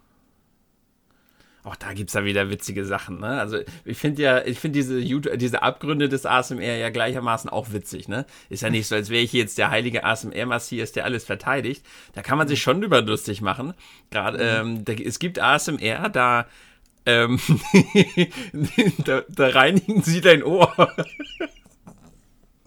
Auch 1.69 1.77
da 1.77 1.93
gibt 1.93 2.09
es 2.09 2.15
ja 2.15 2.25
wieder 2.25 2.49
witzige 2.49 2.87
Sachen, 2.87 3.21
ne? 3.21 3.39
Also 3.39 3.59
ich 3.85 3.99
finde 3.99 4.23
ja, 4.23 4.43
ich 4.43 4.59
finde 4.59 4.79
diese, 4.79 5.03
diese 5.37 5.63
Abgründe 5.63 6.09
des 6.09 6.25
ASMR 6.25 6.77
ja 6.77 6.89
gleichermaßen 6.89 7.51
auch 7.51 7.73
witzig, 7.73 8.09
ne? 8.09 8.25
Ist 8.49 8.63
ja 8.63 8.71
nicht 8.71 8.87
so, 8.87 8.95
als 8.95 9.11
wäre 9.11 9.23
ich 9.23 9.35
jetzt 9.35 9.59
der 9.59 9.71
heilige 9.71 10.03
ASMR-Massias, 10.03 10.93
der 10.93 11.05
alles 11.05 11.25
verteidigt. 11.25 11.85
Da 12.15 12.23
kann 12.23 12.39
man 12.39 12.49
sich 12.49 12.63
schon 12.63 12.81
drüber 12.81 13.03
lustig 13.03 13.43
machen. 13.43 13.75
Gerade, 14.11 14.39
mhm. 14.39 14.79
ähm, 14.79 14.85
da, 14.87 14.95
es 14.95 15.19
gibt 15.19 15.41
ASMR, 15.41 16.09
da 16.09 16.47
ähm, 17.05 17.39
da, 19.05 19.25
da, 19.29 19.49
reinigen 19.49 20.03
sie 20.03 20.23
dein 20.23 20.43
Ohr. 20.43 20.73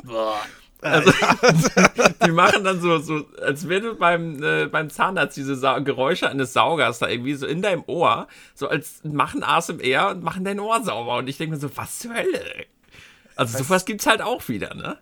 Boah. 0.03 0.41
Also, 0.82 1.12
die 2.26 2.32
machen 2.32 2.63
dann 2.63 2.82
so, 2.82 2.98
so 2.98 3.28
als 3.41 3.70
wenn 3.70 3.84
du 3.84 3.96
beim, 3.96 4.41
äh, 4.41 4.65
beim 4.65 4.89
Zahnarzt 4.89 5.38
diese 5.38 5.56
Sa 5.56 5.80
Geräusche 5.80 6.30
eines 6.30 6.54
Saugers 6.54 7.00
da 7.00 7.08
irgendwie 7.08 7.36
so 7.36 7.46
in 7.46 7.62
deinem 7.62 7.84
Ohr, 7.86 8.28
so 8.56 8.67
als 8.67 9.04
machen 9.04 9.44
ASMR 9.44 10.10
und 10.10 10.24
machen 10.24 10.44
dein 10.44 10.60
Ohr 10.60 10.84
sauber. 10.84 11.17
Und 11.17 11.30
ich 11.30 11.38
denke 11.38 11.56
mir 11.56 11.62
so, 11.62 11.76
was 11.78 12.00
zur 12.00 12.15
Hölle? 12.15 12.65
Also, 13.36 13.54
was? 13.54 13.67
sowas 13.67 13.86
gibt's 13.86 14.08
halt 14.08 14.22
auch 14.22 14.48
wieder, 14.50 14.74
ne? 14.74 14.98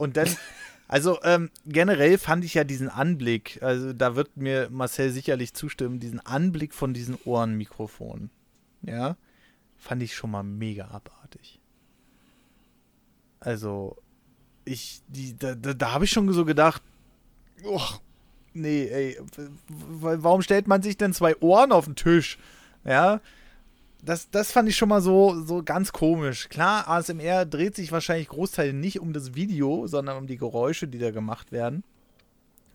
Und 0.00 0.16
dann, 0.16 0.28
also 0.88 1.18
ähm, 1.24 1.50
generell 1.66 2.16
fand 2.16 2.42
ich 2.42 2.54
ja 2.54 2.64
diesen 2.64 2.88
Anblick, 2.88 3.62
also 3.62 3.92
da 3.92 4.16
wird 4.16 4.38
mir 4.38 4.70
Marcel 4.70 5.10
sicherlich 5.10 5.52
zustimmen, 5.52 6.00
diesen 6.00 6.20
Anblick 6.20 6.72
von 6.72 6.94
diesen 6.94 7.18
Ohrenmikrofonen, 7.26 8.30
ja, 8.80 9.18
fand 9.76 10.02
ich 10.02 10.14
schon 10.14 10.30
mal 10.30 10.42
mega 10.42 10.86
abartig. 10.86 11.59
Also, 13.40 13.96
ich, 14.64 15.02
die, 15.08 15.36
da, 15.36 15.54
da, 15.54 15.74
da 15.74 15.92
habe 15.92 16.04
ich 16.04 16.10
schon 16.10 16.30
so 16.32 16.44
gedacht, 16.44 16.82
oh, 17.64 17.80
nee, 18.52 18.86
ey, 18.86 19.18
warum 19.88 20.42
stellt 20.42 20.68
man 20.68 20.82
sich 20.82 20.96
denn 20.96 21.12
zwei 21.12 21.36
Ohren 21.40 21.72
auf 21.72 21.86
den 21.86 21.96
Tisch? 21.96 22.38
Ja, 22.84 23.20
das, 24.02 24.30
das 24.30 24.52
fand 24.52 24.68
ich 24.68 24.76
schon 24.76 24.88
mal 24.88 25.02
so, 25.02 25.42
so 25.44 25.62
ganz 25.62 25.92
komisch. 25.92 26.48
Klar, 26.48 26.88
ASMR 26.88 27.44
dreht 27.44 27.76
sich 27.76 27.92
wahrscheinlich 27.92 28.28
Großteil 28.28 28.72
nicht 28.72 29.00
um 29.00 29.12
das 29.12 29.34
Video, 29.34 29.86
sondern 29.86 30.16
um 30.16 30.26
die 30.26 30.38
Geräusche, 30.38 30.88
die 30.88 30.98
da 30.98 31.10
gemacht 31.10 31.52
werden. 31.52 31.84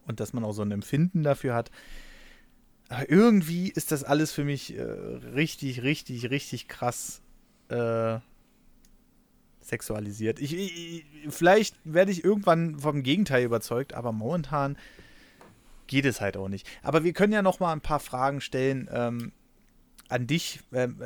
Und 0.08 0.20
dass 0.20 0.34
man 0.34 0.44
auch 0.44 0.54
so 0.54 0.62
ein 0.62 0.72
Empfinden 0.72 1.24
dafür 1.24 1.56
hat. 1.56 1.72
Aber 2.90 3.10
irgendwie 3.10 3.70
ist 3.70 3.92
das 3.92 4.04
alles 4.04 4.32
für 4.32 4.44
mich 4.44 4.78
äh, 4.78 4.82
richtig, 4.82 5.82
richtig, 5.82 6.30
richtig 6.30 6.68
krass 6.68 7.22
äh, 7.70 8.20
sexualisiert. 9.68 10.40
Ich, 10.40 10.56
ich, 10.56 11.06
vielleicht 11.30 11.76
werde 11.84 12.12
ich 12.12 12.24
irgendwann 12.24 12.80
vom 12.80 13.04
Gegenteil 13.04 13.44
überzeugt, 13.44 13.94
aber 13.94 14.12
momentan 14.12 14.78
geht 15.88 16.06
es 16.06 16.22
halt 16.22 16.38
auch 16.38 16.50
nicht. 16.50 16.68
Aber 16.82 17.04
wir 17.04 17.14
können 17.14 17.34
ja 17.34 17.42
noch 17.42 17.60
mal 17.60 17.72
ein 17.72 17.82
paar 17.82 18.00
Fragen 18.00 18.42
stellen. 18.42 18.90
Ähm, 18.92 19.32
an 20.10 20.28
dich. 20.28 20.60
Ähm, 20.74 20.98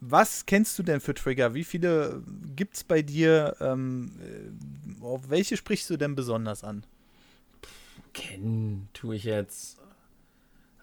was 0.00 0.46
kennst 0.46 0.78
du 0.78 0.82
denn 0.82 1.00
für 1.00 1.14
Trigger? 1.14 1.54
Wie 1.54 1.64
viele 1.64 2.22
gibt 2.54 2.76
es 2.76 2.84
bei 2.84 3.02
dir? 3.02 3.56
Ähm, 3.60 4.12
äh, 4.20 5.04
auf 5.04 5.30
welche 5.30 5.56
sprichst 5.56 5.90
du 5.90 5.96
denn 5.96 6.14
besonders 6.14 6.62
an? 6.64 6.84
Kennen 8.14 8.88
tue 8.92 9.16
ich 9.16 9.24
jetzt. 9.24 9.78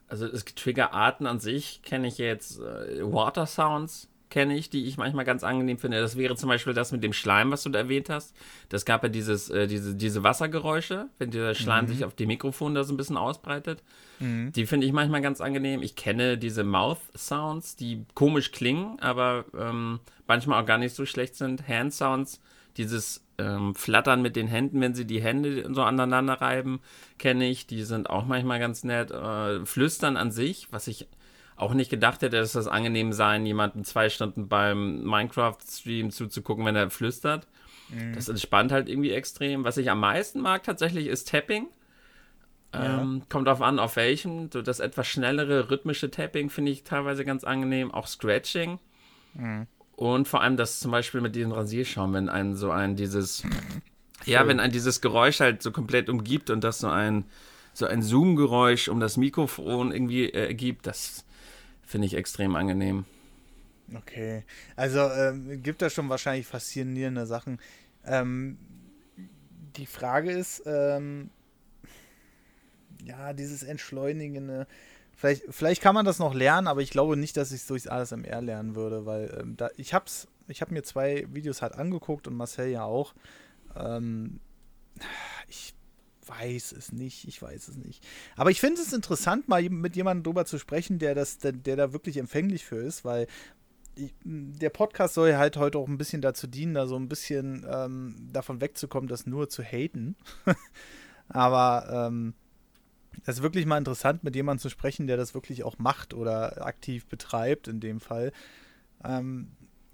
Also 0.07 0.27
Triggerarten 0.27 1.25
an 1.25 1.39
sich 1.39 1.81
kenne 1.81 2.07
ich 2.07 2.17
jetzt 2.17 2.59
äh, 2.59 3.01
Water 3.01 3.47
Sounds, 3.47 4.07
kenne 4.29 4.57
ich, 4.57 4.69
die 4.69 4.85
ich 4.85 4.97
manchmal 4.97 5.25
ganz 5.25 5.43
angenehm 5.43 5.77
finde. 5.77 6.01
Das 6.01 6.17
wäre 6.17 6.35
zum 6.35 6.49
Beispiel 6.49 6.73
das 6.73 6.91
mit 6.91 7.03
dem 7.03 7.13
Schleim, 7.13 7.51
was 7.51 7.63
du 7.63 7.69
da 7.69 7.79
erwähnt 7.79 8.09
hast. 8.09 8.35
Das 8.69 8.85
gab 8.85 9.03
ja 9.03 9.09
dieses, 9.09 9.49
äh, 9.49 9.67
diese, 9.67 9.95
diese 9.95 10.23
Wassergeräusche, 10.23 11.07
wenn 11.17 11.31
der 11.31 11.53
Schleim 11.53 11.85
mhm. 11.85 11.89
sich 11.89 12.05
auf 12.05 12.15
dem 12.15 12.27
Mikrofon 12.27 12.75
da 12.75 12.83
so 12.83 12.93
ein 12.93 12.97
bisschen 12.97 13.17
ausbreitet. 13.17 13.83
Mhm. 14.19 14.51
Die 14.53 14.65
finde 14.65 14.87
ich 14.87 14.93
manchmal 14.93 15.21
ganz 15.21 15.41
angenehm. 15.41 15.81
Ich 15.81 15.95
kenne 15.95 16.37
diese 16.37 16.63
Mouth 16.63 16.99
Sounds, 17.15 17.75
die 17.75 18.05
komisch 18.13 18.51
klingen, 18.51 18.99
aber 18.99 19.45
ähm, 19.57 19.99
manchmal 20.27 20.61
auch 20.61 20.65
gar 20.65 20.77
nicht 20.77 20.95
so 20.95 21.05
schlecht 21.05 21.35
sind. 21.35 21.67
Hand 21.67 21.93
Sounds, 21.93 22.41
dieses 22.77 23.23
ähm, 23.37 23.75
Flattern 23.75 24.21
mit 24.21 24.35
den 24.35 24.47
Händen, 24.47 24.81
wenn 24.81 24.93
sie 24.93 25.05
die 25.05 25.21
Hände 25.21 25.67
so 25.73 25.81
aneinander 25.83 26.35
reiben, 26.35 26.79
kenne 27.17 27.47
ich. 27.49 27.67
Die 27.67 27.83
sind 27.83 28.09
auch 28.09 28.25
manchmal 28.25 28.59
ganz 28.59 28.83
nett. 28.83 29.11
Äh, 29.11 29.65
Flüstern 29.65 30.17
an 30.17 30.31
sich, 30.31 30.67
was 30.71 30.87
ich 30.87 31.07
auch 31.57 31.73
nicht 31.73 31.89
gedacht 31.89 32.21
hätte, 32.21 32.37
dass 32.37 32.53
das 32.53 32.67
angenehm 32.67 33.13
sein, 33.13 33.45
jemanden 33.45 33.83
zwei 33.85 34.09
Stunden 34.09 34.47
beim 34.47 35.03
Minecraft-Stream 35.03 36.11
zuzugucken, 36.11 36.65
wenn 36.65 36.75
er 36.75 36.89
flüstert. 36.89 37.47
Mhm. 37.89 38.13
Das 38.13 38.27
entspannt 38.27 38.71
halt 38.71 38.89
irgendwie 38.89 39.11
extrem. 39.11 39.63
Was 39.63 39.77
ich 39.77 39.89
am 39.89 39.99
meisten 39.99 40.41
mag 40.41 40.63
tatsächlich 40.63 41.07
ist 41.07 41.29
Tapping. 41.29 41.67
Ja. 42.73 43.01
Ähm, 43.01 43.23
kommt 43.29 43.47
darauf 43.47 43.61
an, 43.61 43.79
auf 43.79 43.95
welchem. 43.95 44.51
So 44.51 44.61
das 44.61 44.79
etwas 44.79 45.07
schnellere, 45.07 45.69
rhythmische 45.69 46.11
Tapping 46.11 46.49
finde 46.49 46.71
ich 46.71 46.83
teilweise 46.83 47.23
ganz 47.23 47.43
angenehm. 47.43 47.91
Auch 47.91 48.07
Scratching. 48.07 48.79
Mhm. 49.33 49.67
Und 49.95 50.27
vor 50.27 50.41
allem 50.41 50.57
das 50.57 50.79
zum 50.79 50.91
Beispiel 50.91 51.21
mit 51.21 51.35
diesem 51.35 51.53
Rasierschaum, 51.53 52.13
wenn 52.13 52.27
einen 52.27 52.57
so 52.57 52.71
ein 52.71 52.97
dieses, 52.97 53.43
ja, 54.25 54.45
wenn 54.45 54.59
ein 54.59 54.71
dieses 54.71 54.99
Geräusch 54.99 55.39
halt 55.39 55.61
so 55.61 55.71
komplett 55.71 56.09
umgibt 56.09 56.49
und 56.49 56.65
das 56.65 56.79
so 56.79 56.89
ein, 56.89 57.23
so 57.71 57.85
ein 57.85 58.01
Zoom-Geräusch 58.01 58.89
um 58.89 58.99
das 58.99 59.15
Mikrofon 59.15 59.93
irgendwie 59.93 60.25
äh, 60.25 60.47
ergibt, 60.47 60.85
das 60.85 61.24
finde 61.85 62.07
ich 62.07 62.15
extrem 62.15 62.55
angenehm. 62.55 63.05
Okay, 63.93 64.43
also 64.75 64.99
ähm, 64.99 65.61
gibt 65.61 65.81
da 65.81 65.89
schon 65.89 66.09
wahrscheinlich 66.09 66.47
faszinierende 66.47 67.25
Sachen. 67.25 67.59
Ähm, 68.03 68.57
die 69.77 69.85
Frage 69.85 70.31
ist, 70.31 70.63
ähm, 70.65 71.29
ja, 73.03 73.33
dieses 73.33 73.61
Entschleunigende, 73.61 74.65
vielleicht, 75.15 75.43
vielleicht 75.49 75.81
kann 75.81 75.93
man 75.93 76.05
das 76.05 76.17
noch 76.17 76.33
lernen, 76.33 76.67
aber 76.67 76.81
ich 76.81 76.89
glaube 76.89 77.15
nicht, 77.15 77.37
dass 77.37 77.51
ich 77.51 77.61
es 77.61 77.67
durchs 77.67 77.87
ASMR 77.87 78.41
lernen 78.41 78.75
würde, 78.75 79.05
weil 79.05 79.37
ähm, 79.39 79.55
da, 79.55 79.69
ich 79.77 79.93
hab's, 79.93 80.27
ich 80.47 80.61
habe 80.61 80.73
mir 80.73 80.83
zwei 80.83 81.27
Videos 81.31 81.61
halt 81.61 81.75
angeguckt 81.75 82.27
und 82.27 82.35
Marcel 82.35 82.69
ja 82.69 82.83
auch. 82.83 83.13
Ähm, 83.75 84.39
ich 85.47 85.74
weiß 86.27 86.71
es 86.71 86.91
nicht, 86.91 87.27
ich 87.27 87.41
weiß 87.41 87.67
es 87.67 87.77
nicht. 87.77 88.05
Aber 88.35 88.51
ich 88.51 88.59
finde 88.59 88.81
es 88.81 88.93
interessant, 88.93 89.47
mal 89.47 89.61
mit 89.69 89.95
jemandem 89.95 90.23
drüber 90.23 90.45
zu 90.45 90.57
sprechen, 90.57 90.99
der 90.99 91.15
das, 91.15 91.37
der, 91.37 91.51
der 91.51 91.75
da 91.75 91.93
wirklich 91.93 92.17
empfänglich 92.17 92.65
für 92.65 92.77
ist, 92.77 93.05
weil 93.05 93.27
der 94.23 94.69
Podcast 94.69 95.13
soll 95.13 95.35
halt 95.35 95.57
heute 95.57 95.77
auch 95.77 95.87
ein 95.87 95.97
bisschen 95.97 96.21
dazu 96.21 96.47
dienen, 96.47 96.73
da 96.73 96.85
so 96.85 96.97
ein 96.97 97.07
bisschen 97.07 97.65
ähm, 97.69 98.29
davon 98.31 98.61
wegzukommen, 98.61 99.07
das 99.07 99.25
nur 99.25 99.49
zu 99.49 99.63
haten. 99.63 100.15
Aber 101.29 102.07
ähm, 102.09 102.33
ist 103.25 103.41
wirklich 103.41 103.65
mal 103.65 103.77
interessant, 103.77 104.23
mit 104.23 104.35
jemandem 104.35 104.61
zu 104.61 104.69
sprechen, 104.69 105.07
der 105.07 105.17
das 105.17 105.33
wirklich 105.33 105.63
auch 105.63 105.77
macht 105.77 106.13
oder 106.13 106.65
aktiv 106.65 107.05
betreibt 107.05 107.67
in 107.67 107.79
dem 107.79 107.99
Fall. 107.99 108.31
Ähm, 109.03 109.51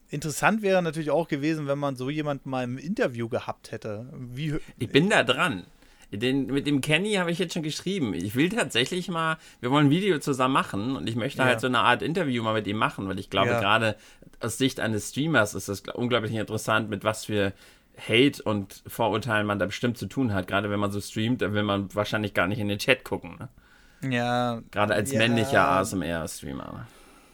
interessant 0.10 0.62
wäre 0.62 0.82
natürlich 0.82 1.12
auch 1.12 1.28
gewesen, 1.28 1.68
wenn 1.68 1.80
man 1.80 1.96
so 1.96 2.10
jemanden 2.10 2.50
mal 2.50 2.64
im 2.64 2.78
Interview 2.78 3.30
gehabt 3.30 3.72
hätte. 3.72 4.10
Wie, 4.14 4.58
ich 4.78 4.90
bin 4.90 5.10
da 5.10 5.24
dran. 5.24 5.66
Den, 6.12 6.48
mit 6.48 6.68
dem 6.68 6.82
Kenny 6.82 7.14
habe 7.14 7.32
ich 7.32 7.40
jetzt 7.40 7.54
schon 7.54 7.64
geschrieben. 7.64 8.14
Ich 8.14 8.36
will 8.36 8.50
tatsächlich 8.50 9.08
mal, 9.08 9.38
wir 9.62 9.72
wollen 9.72 9.88
ein 9.88 9.92
Video 9.92 10.20
zusammen 10.20 10.54
machen 10.54 10.96
und 10.98 11.08
ich 11.08 11.16
möchte 11.16 11.40
ja. 11.40 11.46
halt 11.46 11.62
so 11.62 11.68
eine 11.68 11.80
Art 11.80 12.02
Interview 12.02 12.44
mal 12.44 12.54
mit 12.54 12.68
ihm 12.68 12.78
machen, 12.78 13.08
weil 13.08 13.18
ich 13.18 13.30
glaube, 13.30 13.52
ja. 13.52 13.60
gerade 13.60 13.96
aus 14.42 14.58
Sicht 14.58 14.80
eines 14.80 15.10
Streamers 15.10 15.54
ist 15.54 15.70
das 15.70 15.84
unglaublich 15.94 16.34
interessant, 16.34 16.90
mit 16.90 17.04
was 17.04 17.26
für 17.26 17.54
Hate 17.98 18.42
und 18.44 18.84
Vorurteilen 18.88 19.46
man 19.46 19.60
da 19.60 19.66
bestimmt 19.66 19.98
zu 19.98 20.08
tun 20.08 20.34
hat. 20.34 20.48
Gerade 20.48 20.70
wenn 20.70 20.80
man 20.80 20.92
so 20.92 21.00
streamt, 21.00 21.42
dann 21.42 21.54
will 21.54 21.64
man 21.64 21.94
wahrscheinlich 21.94 22.34
gar 22.34 22.48
nicht 22.48 22.60
in 22.60 22.68
den 22.68 22.80
Chat 22.80 23.04
gucken. 23.04 23.38
Ne? 23.40 24.14
Ja. 24.14 24.62
Gerade 24.72 24.94
als 24.94 25.12
ja, 25.12 25.20
männlicher 25.20 25.68
ASMR-Streamer. 25.68 26.88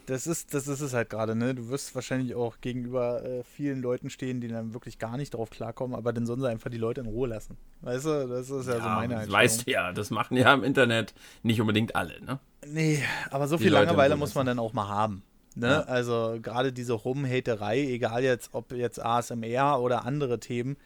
Das 0.08 0.26
ist, 0.26 0.54
das 0.54 0.70
ist 0.70 0.80
es 0.80 0.94
halt 0.94 1.10
gerade, 1.10 1.36
ne? 1.36 1.54
Du 1.54 1.68
wirst 1.68 1.94
wahrscheinlich 1.94 2.34
auch 2.34 2.62
gegenüber 2.62 3.26
äh, 3.26 3.44
vielen 3.44 3.82
Leuten 3.82 4.10
stehen, 4.10 4.40
die 4.40 4.48
dann 4.48 4.74
wirklich 4.74 5.00
gar 5.00 5.18
nicht 5.18 5.34
drauf 5.34 5.50
klarkommen, 5.50 5.98
aber 5.98 6.14
dann 6.14 6.26
sollen 6.26 6.40
sie 6.40 6.50
einfach 6.50 6.70
die 6.70 6.78
Leute 6.78 7.02
in 7.02 7.08
Ruhe 7.08 7.28
lassen. 7.28 7.58
Weißt 7.82 8.06
du, 8.06 8.28
das 8.30 8.50
ist 8.50 8.68
ja, 8.68 8.76
ja 8.76 8.84
so 8.84 8.88
meine 8.88 9.18
Einstellung. 9.18 9.42
Weißt 9.42 9.68
du 9.68 9.72
ja, 9.72 9.92
das 9.92 10.10
machen 10.10 10.38
ja 10.38 10.54
im 10.54 10.64
Internet 10.64 11.14
nicht 11.44 11.60
unbedingt 11.60 11.98
alle, 11.98 12.22
ne? 12.24 12.40
Nee, 12.66 13.04
aber 13.32 13.50
so 13.50 13.58
die 13.58 13.64
viel 13.64 13.74
Leute 13.74 13.88
Langeweile 13.88 14.16
muss 14.16 14.34
man 14.34 14.46
dann 14.46 14.60
auch 14.60 14.72
mal 14.72 14.88
haben. 14.88 15.24
Ne? 15.56 15.68
Ja. 15.68 15.80
Also 15.82 16.38
gerade 16.42 16.72
diese 16.72 16.94
Rumhaterei, 16.94 17.82
egal 17.82 18.24
jetzt, 18.24 18.54
ob 18.54 18.72
jetzt 18.72 19.04
ASMR 19.04 19.82
oder 19.82 20.06
andere 20.06 20.40
Themen, 20.40 20.78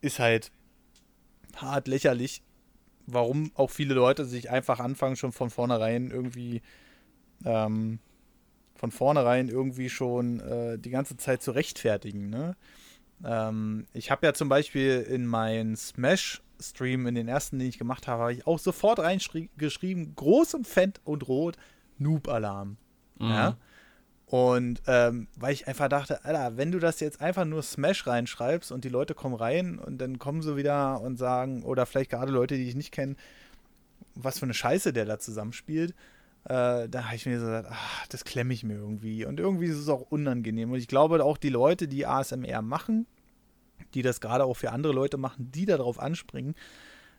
ist 0.00 0.20
halt 0.20 0.52
hart 1.56 1.88
lächerlich. 1.88 2.42
Warum 3.06 3.50
auch 3.56 3.70
viele 3.70 3.94
Leute 3.94 4.24
sich 4.24 4.50
einfach 4.50 4.78
anfangen, 4.78 5.16
schon 5.16 5.32
von 5.32 5.50
vornherein 5.50 6.12
irgendwie 6.12 6.62
ähm, 7.44 7.98
von 8.82 8.90
vornherein 8.90 9.48
irgendwie 9.48 9.88
schon 9.88 10.40
äh, 10.40 10.76
die 10.76 10.90
ganze 10.90 11.16
Zeit 11.16 11.40
zu 11.40 11.52
rechtfertigen. 11.52 12.30
Ne? 12.30 12.56
Ähm, 13.24 13.86
ich 13.92 14.10
habe 14.10 14.26
ja 14.26 14.34
zum 14.34 14.48
Beispiel 14.48 15.02
in 15.02 15.24
meinen 15.24 15.76
Smash-Stream, 15.76 17.06
in 17.06 17.14
den 17.14 17.28
ersten, 17.28 17.60
den 17.60 17.68
ich 17.68 17.78
gemacht 17.78 18.08
habe, 18.08 18.22
habe 18.22 18.32
ich 18.32 18.44
auch 18.44 18.58
sofort 18.58 18.98
reingeschrieben, 18.98 20.16
groß 20.16 20.54
und 20.54 20.66
fett 20.66 21.00
und 21.04 21.28
rot, 21.28 21.58
Noob-Alarm. 21.98 22.76
Mhm. 23.20 23.28
Ja? 23.28 23.56
Und 24.26 24.82
ähm, 24.88 25.28
weil 25.36 25.52
ich 25.52 25.68
einfach 25.68 25.88
dachte, 25.88 26.24
Alter, 26.24 26.56
wenn 26.56 26.72
du 26.72 26.80
das 26.80 26.98
jetzt 26.98 27.20
einfach 27.20 27.44
nur 27.44 27.62
Smash 27.62 28.04
reinschreibst 28.08 28.72
und 28.72 28.82
die 28.82 28.88
Leute 28.88 29.14
kommen 29.14 29.36
rein 29.36 29.78
und 29.78 29.98
dann 29.98 30.18
kommen 30.18 30.42
sie 30.42 30.56
wieder 30.56 31.00
und 31.00 31.18
sagen, 31.18 31.62
oder 31.62 31.86
vielleicht 31.86 32.10
gerade 32.10 32.32
Leute, 32.32 32.56
die 32.56 32.68
ich 32.68 32.74
nicht 32.74 32.90
kenne, 32.90 33.14
was 34.16 34.40
für 34.40 34.46
eine 34.46 34.54
Scheiße 34.54 34.92
der 34.92 35.04
da 35.04 35.20
zusammenspielt, 35.20 35.94
äh, 36.44 36.88
da 36.88 37.04
habe 37.04 37.16
ich 37.16 37.26
mir 37.26 37.38
so 37.38 37.46
gesagt, 37.46 37.68
ach, 37.70 38.06
das 38.08 38.24
klemme 38.24 38.52
ich 38.52 38.64
mir 38.64 38.74
irgendwie. 38.74 39.24
Und 39.24 39.38
irgendwie 39.38 39.66
ist 39.66 39.78
es 39.78 39.88
auch 39.88 40.10
unangenehm. 40.10 40.72
Und 40.72 40.78
ich 40.78 40.88
glaube 40.88 41.22
auch 41.24 41.38
die 41.38 41.50
Leute, 41.50 41.86
die 41.86 42.06
ASMR 42.06 42.62
machen, 42.62 43.06
die 43.94 44.02
das 44.02 44.20
gerade 44.20 44.44
auch 44.44 44.56
für 44.56 44.72
andere 44.72 44.92
Leute 44.92 45.18
machen, 45.18 45.50
die 45.52 45.66
darauf 45.66 46.00
anspringen, 46.00 46.54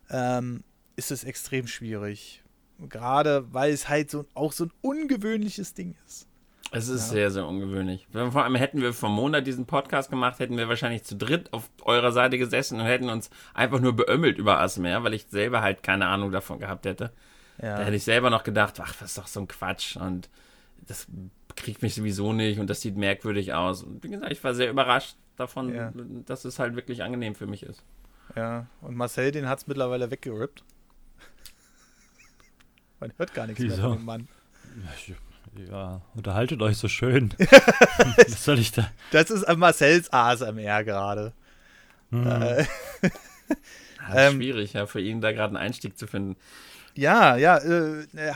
ähm, 0.09 0.63
ist 0.95 1.11
es 1.11 1.23
extrem 1.23 1.67
schwierig. 1.67 2.43
Gerade 2.89 3.53
weil 3.53 3.71
es 3.71 3.87
halt 3.87 4.11
so 4.11 4.25
auch 4.33 4.51
so 4.51 4.65
ein 4.65 4.71
ungewöhnliches 4.81 5.73
Ding 5.73 5.95
ist. 6.05 6.27
Es 6.75 6.87
ist 6.87 7.07
ja. 7.07 7.13
sehr, 7.13 7.31
sehr 7.31 7.47
ungewöhnlich. 7.47 8.07
Vor 8.11 8.43
allem 8.43 8.55
hätten 8.55 8.81
wir 8.81 8.93
vor 8.93 9.09
einem 9.09 9.17
Monat 9.17 9.45
diesen 9.45 9.67
Podcast 9.67 10.09
gemacht, 10.09 10.39
hätten 10.39 10.57
wir 10.57 10.67
wahrscheinlich 10.67 11.03
zu 11.03 11.15
dritt 11.15 11.53
auf 11.53 11.69
eurer 11.83 12.11
Seite 12.11 12.39
gesessen 12.39 12.79
und 12.79 12.87
hätten 12.87 13.09
uns 13.09 13.29
einfach 13.53 13.79
nur 13.79 13.95
beömmelt 13.95 14.39
über 14.39 14.59
ASMR, 14.59 15.03
weil 15.03 15.13
ich 15.13 15.27
selber 15.29 15.61
halt 15.61 15.83
keine 15.83 16.07
Ahnung 16.07 16.31
davon 16.31 16.59
gehabt 16.59 16.87
hätte. 16.87 17.13
Ja. 17.61 17.77
Da 17.77 17.83
hätte 17.83 17.95
ich 17.95 18.03
selber 18.03 18.29
noch 18.29 18.43
gedacht, 18.43 18.79
ach, 18.79 18.95
was 18.99 19.09
ist 19.09 19.17
doch 19.17 19.27
so 19.27 19.39
ein 19.39 19.47
Quatsch 19.47 19.95
und 19.95 20.29
das 20.87 21.07
kriegt 21.55 21.81
mich 21.81 21.95
sowieso 21.95 22.33
nicht 22.33 22.59
und 22.59 22.69
das 22.69 22.81
sieht 22.81 22.97
merkwürdig 22.97 23.53
aus. 23.53 23.83
Und 23.83 24.03
wie 24.03 24.09
gesagt, 24.09 24.31
ich 24.31 24.43
war 24.43 24.53
sehr 24.53 24.69
überrascht 24.69 25.15
davon, 25.37 25.73
ja. 25.73 25.91
dass 26.25 26.45
es 26.45 26.59
halt 26.59 26.75
wirklich 26.75 27.03
angenehm 27.03 27.35
für 27.35 27.47
mich 27.47 27.63
ist. 27.63 27.83
Ja, 28.35 28.67
und 28.81 28.95
Marcel, 28.95 29.31
den 29.31 29.47
hat 29.47 29.59
es 29.59 29.67
mittlerweile 29.67 30.09
weggerippt. 30.09 30.63
Man 32.99 33.13
hört 33.17 33.33
gar 33.33 33.47
nichts 33.47 33.61
Wieso? 33.61 33.75
mehr 33.75 33.83
von 33.83 33.97
dem 33.97 34.05
Mann. 34.05 34.27
Ja, 35.69 36.01
unterhaltet 36.15 36.61
euch 36.61 36.77
so 36.77 36.87
schön. 36.87 37.33
Was 37.37 38.43
soll 38.43 38.57
ich 38.57 38.71
da? 38.71 38.89
Das 39.11 39.29
ist 39.29 39.47
Marcells 39.55 40.11
ASMR 40.11 40.83
gerade. 40.83 41.33
Hm. 42.09 42.25
Äh, 42.25 42.63
ja, 43.99 44.15
ähm, 44.15 44.35
schwierig, 44.35 44.73
ja, 44.73 44.87
für 44.87 45.01
ihn 45.01 45.21
da 45.21 45.31
gerade 45.31 45.49
einen 45.49 45.57
Einstieg 45.57 45.97
zu 45.97 46.07
finden. 46.07 46.37
Ja, 46.95 47.37
ja. 47.37 47.57
Äh, 47.57 48.05
äh, 48.15 48.33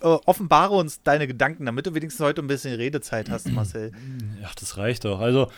offenbare 0.00 0.74
uns 0.74 1.02
deine 1.02 1.26
Gedanken, 1.26 1.64
damit 1.66 1.86
du 1.86 1.94
wenigstens 1.94 2.24
heute 2.24 2.42
ein 2.42 2.46
bisschen 2.46 2.74
Redezeit 2.74 3.30
hast, 3.30 3.48
Marcel. 3.50 3.92
Ja, 4.40 4.50
das 4.58 4.76
reicht 4.76 5.04
doch. 5.04 5.20
Also, 5.20 5.50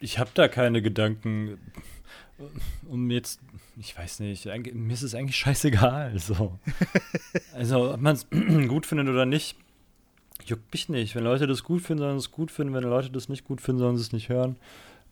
ich 0.00 0.18
habe 0.18 0.30
da 0.34 0.48
keine 0.48 0.82
Gedanken. 0.82 1.58
Um 2.88 3.10
jetzt, 3.10 3.40
ich 3.78 3.96
weiß 3.96 4.20
nicht, 4.20 4.46
mir 4.46 4.92
ist 4.92 5.02
es 5.02 5.14
eigentlich 5.14 5.36
scheißegal. 5.36 6.18
So. 6.18 6.58
also, 7.54 7.94
ob 7.94 8.00
man 8.00 8.16
es 8.16 8.26
gut 8.68 8.84
findet 8.84 9.08
oder 9.08 9.24
nicht, 9.24 9.56
juckt 10.44 10.72
mich 10.72 10.88
nicht. 10.88 11.14
Wenn 11.14 11.24
Leute 11.24 11.46
das 11.46 11.62
gut 11.62 11.82
finden, 11.82 12.02
sollen 12.02 12.18
sie 12.18 12.26
es 12.26 12.32
gut 12.32 12.50
finden. 12.50 12.74
Wenn 12.74 12.82
Leute 12.82 13.10
das 13.10 13.28
nicht 13.28 13.44
gut 13.44 13.60
finden, 13.60 13.78
sollen 13.80 13.96
sie 13.96 14.02
es 14.02 14.12
nicht 14.12 14.28
hören. 14.28 14.56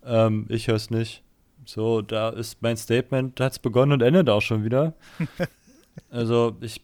Ähm, 0.05 0.47
ich 0.49 0.68
höre 0.68 0.76
es 0.76 0.91
nicht. 0.91 1.22
So, 1.64 2.03
da 2.03 2.30
ist 2.30 2.62
mein 2.62 2.76
Statement, 2.76 3.38
da 3.38 3.45
hat 3.45 3.53
es 3.53 3.59
begonnen 3.59 3.93
und 3.93 4.03
endet 4.03 4.28
auch 4.28 4.43
schon 4.43 4.64
wieder. 4.64 4.95
Also 6.11 6.57
ich, 6.61 6.82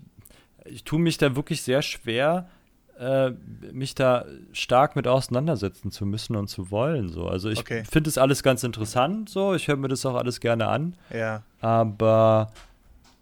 ich 0.64 0.84
tue 0.84 0.98
mich 0.98 1.18
da 1.18 1.36
wirklich 1.36 1.62
sehr 1.62 1.82
schwer, 1.82 2.48
äh, 2.98 3.30
mich 3.72 3.94
da 3.94 4.24
stark 4.52 4.96
mit 4.96 5.06
auseinandersetzen 5.06 5.90
zu 5.90 6.06
müssen 6.06 6.36
und 6.36 6.48
zu 6.48 6.70
wollen. 6.70 7.08
So. 7.08 7.28
Also 7.28 7.50
ich 7.50 7.60
okay. 7.60 7.84
finde 7.84 8.08
das 8.08 8.18
alles 8.18 8.42
ganz 8.42 8.62
interessant, 8.64 9.28
so, 9.28 9.54
ich 9.54 9.68
höre 9.68 9.76
mir 9.76 9.88
das 9.88 10.06
auch 10.06 10.14
alles 10.14 10.40
gerne 10.40 10.68
an. 10.68 10.96
Ja. 11.12 11.42
Aber 11.60 12.52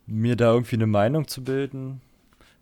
mir 0.07 0.36
da 0.36 0.53
irgendwie 0.53 0.76
eine 0.76 0.86
Meinung 0.86 1.28
zu 1.28 1.42
bilden, 1.42 2.01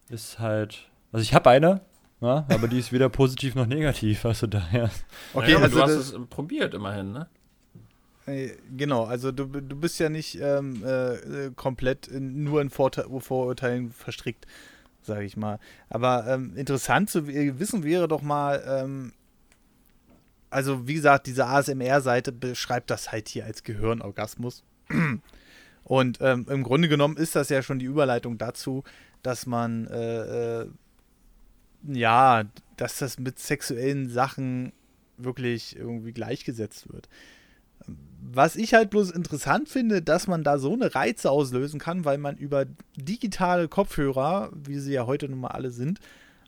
ist 0.09 0.39
halt. 0.39 0.89
Also 1.13 1.23
ich 1.23 1.35
habe 1.35 1.51
eine, 1.51 1.81
ja, 2.21 2.47
aber 2.49 2.69
die 2.69 2.79
ist 2.79 2.93
weder 2.93 3.09
positiv 3.09 3.55
noch 3.55 3.67
negativ, 3.67 4.25
also 4.25 4.47
daher. 4.47 4.91
Okay, 5.35 5.53
naja, 5.53 5.65
also 5.65 5.77
du 5.77 5.83
hast 5.83 5.91
es 5.91 6.17
probiert 6.31 6.73
immerhin, 6.73 7.13
ne? 7.13 7.29
Genau, 8.25 9.05
also 9.05 9.33
du, 9.33 9.47
du 9.47 9.77
bist 9.77 9.99
ja 9.99 10.09
nicht 10.09 10.39
ähm, 10.41 10.85
äh, 10.85 11.51
komplett 11.57 12.07
in, 12.07 12.45
nur 12.45 12.61
in 12.61 12.71
Vorte 12.71 13.09
Vorurteilen 13.19 13.91
verstrickt, 13.91 14.47
sage 15.03 15.25
ich 15.25 15.37
mal. 15.37 15.59
Aber 15.89 16.27
ähm, 16.29 16.57
interessant 16.57 17.11
zu 17.11 17.27
wissen 17.27 17.83
wäre 17.83 18.07
doch 18.07 18.23
mal, 18.23 18.63
ähm, 18.65 19.13
also 20.51 20.87
wie 20.87 20.95
gesagt, 20.95 21.27
diese 21.27 21.47
ASMR-Seite 21.47 22.31
beschreibt 22.31 22.91
das 22.91 23.11
halt 23.11 23.29
hier 23.29 23.45
als 23.45 23.65
Gehirnorgasmus. 23.65 24.63
Und 25.85 26.19
ähm, 26.21 26.47
im 26.49 26.63
Grunde 26.63 26.89
genommen 26.89 27.17
ist 27.17 27.35
das 27.35 27.49
ja 27.49 27.61
schon 27.61 27.81
die 27.81 27.87
Überleitung 27.87 28.39
dazu, 28.39 28.85
dass 29.25 29.47
man, 29.47 29.89
äh, 29.89 30.61
äh, 30.61 30.67
ja, 31.89 32.45
dass 32.77 32.99
das 32.99 33.19
mit 33.19 33.41
sexuellen 33.41 34.09
Sachen 34.09 34.73
wirklich 35.17 35.75
irgendwie 35.77 36.13
gleichgesetzt 36.13 36.93
wird. 36.93 37.09
Was 38.25 38.55
ich 38.55 38.73
halt 38.73 38.91
bloß 38.91 39.11
interessant 39.11 39.69
finde, 39.69 40.01
dass 40.01 40.29
man 40.29 40.45
da 40.45 40.59
so 40.59 40.73
eine 40.75 40.95
Reize 40.95 41.31
auslösen 41.31 41.81
kann, 41.81 42.05
weil 42.05 42.19
man 42.19 42.37
über 42.37 42.67
digitale 42.97 43.67
Kopfhörer, 43.67 44.51
wie 44.55 44.79
sie 44.79 44.93
ja 44.93 45.07
heute 45.07 45.29
nun 45.29 45.41
mal 45.41 45.49
alle 45.49 45.73
sind, 45.73 45.99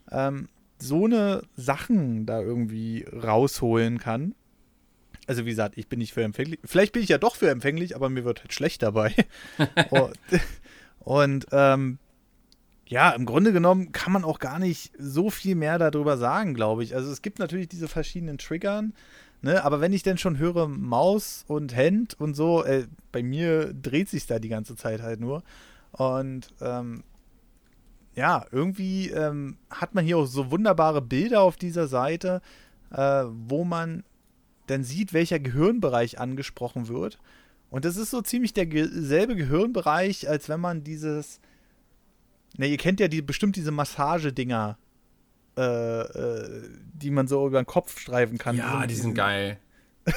ähm, 0.09 0.47
so 0.79 1.05
eine 1.05 1.41
Sachen 1.57 2.25
da 2.25 2.41
irgendwie 2.41 3.05
rausholen 3.11 3.99
kann. 3.99 4.35
Also 5.27 5.45
wie 5.45 5.49
gesagt, 5.49 5.77
ich 5.77 5.87
bin 5.87 5.99
nicht 5.99 6.13
für 6.13 6.23
empfänglich. 6.23 6.59
Vielleicht 6.63 6.93
bin 6.93 7.03
ich 7.03 7.09
ja 7.09 7.17
doch 7.17 7.35
für 7.35 7.49
empfänglich, 7.49 7.95
aber 7.95 8.09
mir 8.09 8.23
wird 8.23 8.41
halt 8.41 8.53
schlecht 8.53 8.81
dabei. 8.81 9.13
und, 9.89 10.17
und 10.99 11.47
ähm, 11.51 11.97
ja, 12.87 13.11
im 13.11 13.25
Grunde 13.25 13.51
genommen 13.51 13.91
kann 13.91 14.13
man 14.13 14.23
auch 14.23 14.39
gar 14.39 14.59
nicht 14.59 14.93
so 14.97 15.29
viel 15.29 15.55
mehr 15.55 15.79
darüber 15.79 16.17
sagen, 16.17 16.53
glaube 16.53 16.83
ich. 16.83 16.95
Also 16.95 17.11
es 17.11 17.21
gibt 17.21 17.39
natürlich 17.39 17.67
diese 17.67 17.87
verschiedenen 17.87 18.37
Triggern. 18.37 18.93
Ne? 19.45 19.63
Aber 19.63 19.79
wenn 19.79 19.93
ich 19.93 20.01
denn 20.01 20.17
schon 20.17 20.39
höre 20.39 20.67
Maus 20.67 21.45
und 21.47 21.75
Hand 21.75 22.19
und 22.19 22.33
so, 22.33 22.63
äh, 22.63 22.87
bei 23.11 23.21
mir 23.21 23.75
dreht 23.75 24.09
sich 24.09 24.25
da 24.25 24.39
die 24.39 24.49
ganze 24.49 24.75
Zeit 24.75 25.03
halt 25.03 25.19
nur. 25.19 25.43
Und 25.91 26.47
ähm, 26.61 27.03
ja, 28.15 28.43
irgendwie 28.49 29.11
ähm, 29.11 29.57
hat 29.69 29.93
man 29.93 30.03
hier 30.03 30.17
auch 30.17 30.25
so 30.25 30.49
wunderbare 30.49 30.99
Bilder 30.99 31.41
auf 31.41 31.57
dieser 31.57 31.87
Seite, 31.87 32.41
äh, 32.89 33.25
wo 33.27 33.63
man 33.65 34.03
dann 34.65 34.83
sieht, 34.83 35.13
welcher 35.13 35.37
Gehirnbereich 35.37 36.19
angesprochen 36.19 36.87
wird. 36.87 37.19
Und 37.69 37.85
das 37.85 37.97
ist 37.97 38.09
so 38.09 38.23
ziemlich 38.23 38.53
derselbe 38.53 39.35
Gehirnbereich, 39.35 40.27
als 40.27 40.49
wenn 40.49 40.59
man 40.59 40.83
dieses. 40.83 41.39
Ne, 42.57 42.65
ihr 42.65 42.77
kennt 42.77 42.99
ja 42.99 43.07
die, 43.07 43.21
bestimmt 43.21 43.57
diese 43.57 43.71
Massagedinger, 43.71 44.79
äh, 45.57 46.01
äh, 46.01 46.69
die 46.93 47.11
man 47.11 47.27
so 47.27 47.47
über 47.47 47.61
den 47.61 47.65
Kopf 47.67 47.99
streifen 47.99 48.37
kann. 48.37 48.57
Ja, 48.57 48.81
so 48.81 48.87
die 48.87 48.95
sind 48.95 49.15
geil. 49.15 49.57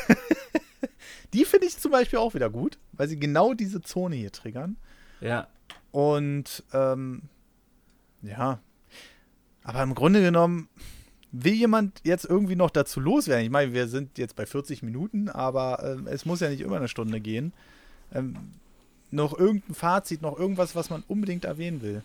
die 1.32 1.44
finde 1.44 1.66
ich 1.66 1.78
zum 1.78 1.92
Beispiel 1.92 2.18
auch 2.18 2.34
wieder 2.34 2.50
gut, 2.50 2.78
weil 2.92 3.08
sie 3.08 3.18
genau 3.18 3.54
diese 3.54 3.80
Zone 3.80 4.16
hier 4.16 4.32
triggern. 4.32 4.76
Ja. 5.20 5.48
Und 5.90 6.64
ähm, 6.72 7.22
ja. 8.22 8.60
Aber 9.62 9.82
im 9.82 9.94
Grunde 9.94 10.22
genommen 10.22 10.68
will 11.30 11.52
jemand 11.52 12.00
jetzt 12.04 12.24
irgendwie 12.24 12.56
noch 12.56 12.70
dazu 12.70 13.00
loswerden. 13.00 13.44
Ich 13.44 13.50
meine, 13.50 13.72
wir 13.72 13.86
sind 13.88 14.18
jetzt 14.18 14.34
bei 14.34 14.46
40 14.46 14.82
Minuten, 14.82 15.28
aber 15.28 15.82
ähm, 15.84 16.06
es 16.06 16.24
muss 16.24 16.40
ja 16.40 16.48
nicht 16.48 16.62
immer 16.62 16.76
eine 16.76 16.88
Stunde 16.88 17.20
gehen. 17.20 17.52
Ähm, 18.12 18.36
noch 19.10 19.38
irgendein 19.38 19.74
Fazit, 19.74 20.22
noch 20.22 20.38
irgendwas, 20.38 20.74
was 20.74 20.90
man 20.90 21.02
unbedingt 21.06 21.44
erwähnen 21.44 21.82
will. 21.82 22.02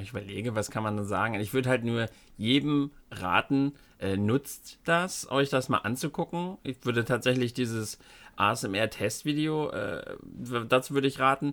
Ich 0.00 0.10
überlege, 0.10 0.54
was 0.54 0.70
kann 0.70 0.82
man 0.82 0.96
da 0.96 1.04
sagen? 1.04 1.34
Ich 1.34 1.52
würde 1.52 1.68
halt 1.68 1.84
nur 1.84 2.06
jedem 2.36 2.90
raten, 3.10 3.72
äh, 3.98 4.16
nutzt 4.16 4.78
das, 4.84 5.30
euch 5.30 5.50
das 5.50 5.68
mal 5.68 5.78
anzugucken. 5.78 6.58
Ich 6.62 6.84
würde 6.84 7.04
tatsächlich 7.04 7.52
dieses 7.54 7.98
ASMR-Testvideo, 8.36 9.70
äh, 9.70 10.16
dazu 10.68 10.94
würde 10.94 11.08
ich 11.08 11.18
raten, 11.18 11.52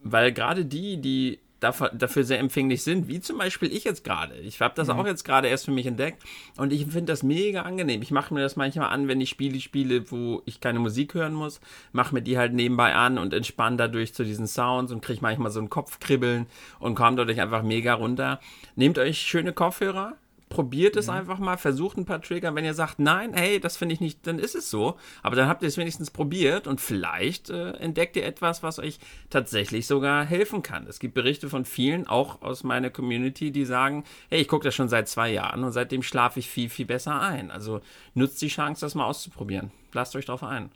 weil 0.00 0.32
gerade 0.32 0.64
die, 0.64 1.00
die 1.00 1.40
dafür, 1.60 1.90
dafür 1.90 2.24
sehr 2.24 2.38
empfänglich 2.38 2.82
sind, 2.82 3.08
wie 3.08 3.20
zum 3.20 3.38
Beispiel 3.38 3.72
ich 3.72 3.84
jetzt 3.84 4.04
gerade. 4.04 4.36
Ich 4.36 4.60
habe 4.60 4.74
das 4.74 4.88
mhm. 4.88 4.94
auch 4.94 5.06
jetzt 5.06 5.24
gerade 5.24 5.48
erst 5.48 5.64
für 5.64 5.70
mich 5.70 5.86
entdeckt 5.86 6.22
und 6.56 6.72
ich 6.72 6.82
finde 6.82 7.06
das 7.06 7.22
mega 7.22 7.62
angenehm. 7.62 8.02
Ich 8.02 8.10
mache 8.10 8.34
mir 8.34 8.40
das 8.40 8.56
manchmal 8.56 8.90
an, 8.90 9.08
wenn 9.08 9.20
ich 9.20 9.30
Spiele 9.30 9.60
spiele, 9.60 10.10
wo 10.10 10.42
ich 10.44 10.60
keine 10.60 10.78
Musik 10.78 11.14
hören 11.14 11.34
muss, 11.34 11.60
mache 11.92 12.14
mir 12.14 12.22
die 12.22 12.38
halt 12.38 12.52
nebenbei 12.52 12.94
an 12.94 13.18
und 13.18 13.32
entspanne 13.32 13.76
dadurch 13.76 14.14
zu 14.14 14.24
diesen 14.24 14.46
Sounds 14.46 14.92
und 14.92 15.02
kriege 15.02 15.20
manchmal 15.22 15.50
so 15.50 15.60
ein 15.60 15.70
Kopfkribbeln 15.70 16.46
und 16.78 16.94
komme 16.94 17.16
dadurch 17.16 17.40
einfach 17.40 17.62
mega 17.62 17.94
runter. 17.94 18.40
Nehmt 18.74 18.98
euch 18.98 19.18
schöne 19.18 19.52
Kopfhörer, 19.52 20.16
probiert 20.48 20.96
es 20.96 21.06
mhm. 21.06 21.14
einfach 21.14 21.38
mal, 21.38 21.56
versucht 21.56 21.96
ein 21.96 22.04
paar 22.04 22.22
Trigger. 22.22 22.54
Wenn 22.54 22.64
ihr 22.64 22.74
sagt, 22.74 22.98
nein, 22.98 23.34
hey, 23.34 23.58
das 23.60 23.76
finde 23.76 23.94
ich 23.94 24.00
nicht, 24.00 24.26
dann 24.26 24.38
ist 24.38 24.54
es 24.54 24.70
so. 24.70 24.96
Aber 25.22 25.36
dann 25.36 25.48
habt 25.48 25.62
ihr 25.62 25.68
es 25.68 25.76
wenigstens 25.76 26.10
probiert 26.10 26.66
und 26.66 26.80
vielleicht 26.80 27.50
äh, 27.50 27.72
entdeckt 27.72 28.16
ihr 28.16 28.24
etwas, 28.24 28.62
was 28.62 28.78
euch 28.78 28.98
tatsächlich 29.30 29.86
sogar 29.86 30.24
helfen 30.24 30.62
kann. 30.62 30.86
Es 30.86 30.98
gibt 30.98 31.14
Berichte 31.14 31.48
von 31.48 31.64
vielen, 31.64 32.06
auch 32.06 32.42
aus 32.42 32.62
meiner 32.62 32.90
Community, 32.90 33.50
die 33.50 33.64
sagen, 33.64 34.04
hey, 34.30 34.40
ich 34.40 34.48
gucke 34.48 34.64
das 34.64 34.74
schon 34.74 34.88
seit 34.88 35.08
zwei 35.08 35.30
Jahren 35.30 35.64
und 35.64 35.72
seitdem 35.72 36.02
schlafe 36.02 36.38
ich 36.38 36.48
viel, 36.48 36.68
viel 36.68 36.86
besser 36.86 37.20
ein. 37.20 37.50
Also 37.50 37.80
nutzt 38.14 38.40
die 38.40 38.48
Chance, 38.48 38.80
das 38.80 38.94
mal 38.94 39.06
auszuprobieren. 39.06 39.72
Lasst 39.92 40.14
euch 40.14 40.26
drauf 40.26 40.42
ein. 40.42 40.70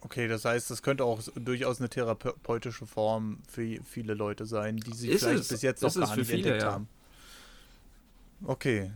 Okay, 0.00 0.28
das 0.28 0.44
heißt, 0.44 0.70
das 0.70 0.82
könnte 0.82 1.04
auch 1.04 1.22
durchaus 1.34 1.80
eine 1.80 1.88
therapeutische 1.88 2.86
Form 2.86 3.38
für 3.48 3.78
viele 3.84 4.12
Leute 4.12 4.44
sein, 4.44 4.76
die 4.76 4.92
sich 4.92 5.10
ist 5.10 5.24
vielleicht 5.24 5.40
es, 5.40 5.48
bis 5.48 5.62
jetzt 5.62 5.82
noch 5.82 5.94
gar 5.94 6.14
nicht 6.14 6.26
viele, 6.26 6.42
entdeckt 6.42 6.62
ja. 6.62 6.72
haben. 6.72 6.88
Okay, 8.46 8.90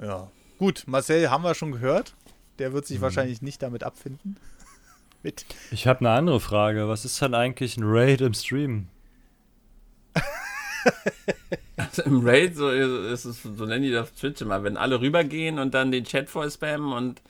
ja. 0.00 0.30
Gut, 0.58 0.84
Marcel 0.86 1.30
haben 1.30 1.44
wir 1.44 1.54
schon 1.54 1.72
gehört. 1.72 2.14
Der 2.58 2.72
wird 2.72 2.86
sich 2.86 2.98
mhm. 2.98 3.02
wahrscheinlich 3.02 3.42
nicht 3.42 3.62
damit 3.62 3.84
abfinden. 3.84 4.36
Mit. 5.22 5.44
Ich 5.70 5.86
habe 5.86 6.00
eine 6.00 6.10
andere 6.10 6.40
Frage. 6.40 6.88
Was 6.88 7.04
ist 7.04 7.20
dann 7.20 7.34
eigentlich 7.34 7.76
ein 7.76 7.84
Raid 7.84 8.20
im 8.20 8.34
Stream? 8.34 8.88
also 11.76 12.02
im 12.02 12.26
Raid, 12.26 12.56
so, 12.56 12.70
ist 12.70 13.24
es, 13.24 13.42
so 13.42 13.64
nennen 13.66 13.82
die 13.82 13.90
das 13.90 14.12
Twitch 14.14 14.42
immer, 14.42 14.62
wenn 14.62 14.76
alle 14.76 15.00
rübergehen 15.00 15.58
und 15.58 15.74
dann 15.74 15.90
den 15.90 16.04
Chat 16.04 16.28
voll 16.28 16.50
spammen 16.50 16.92
und 16.92 17.22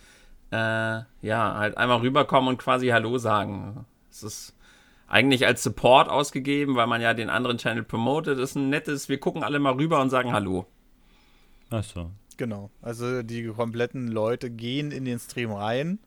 äh, 0.51 1.03
ja, 1.23 1.55
halt 1.57 1.77
einmal 1.79 2.01
rüberkommen 2.01 2.49
und 2.49 2.59
quasi 2.59 2.89
Hallo 2.89 3.19
sagen. 3.19 3.87
Es 4.11 4.23
ist 4.23 4.55
eigentlich 5.09 5.47
als 5.47 5.63
Support 5.63 6.09
ausgegeben, 6.09 6.77
weil 6.77 6.87
man 6.87 7.01
ja 7.01 7.15
den 7.15 7.31
anderen 7.31 7.59
Channel 7.59 7.85
promotet. 7.85 8.39
Das 8.39 8.51
ist 8.51 8.57
ein 8.57 8.71
nettes, 8.71 9.09
wir 9.09 9.19
gucken 9.19 9.43
alle 9.43 9.59
mal 9.59 9.75
rüber 9.75 10.01
und 10.01 10.11
sagen 10.11 10.33
Hallo. 10.33 10.67
Ach 11.71 11.85
so. 11.85 12.11
Genau. 12.37 12.71
Also 12.83 13.23
die 13.23 13.47
kompletten 13.47 14.09
Leute 14.09 14.51
gehen 14.51 14.91
in 14.91 15.05
den 15.05 15.19
Stream 15.19 15.53
rein 15.53 15.99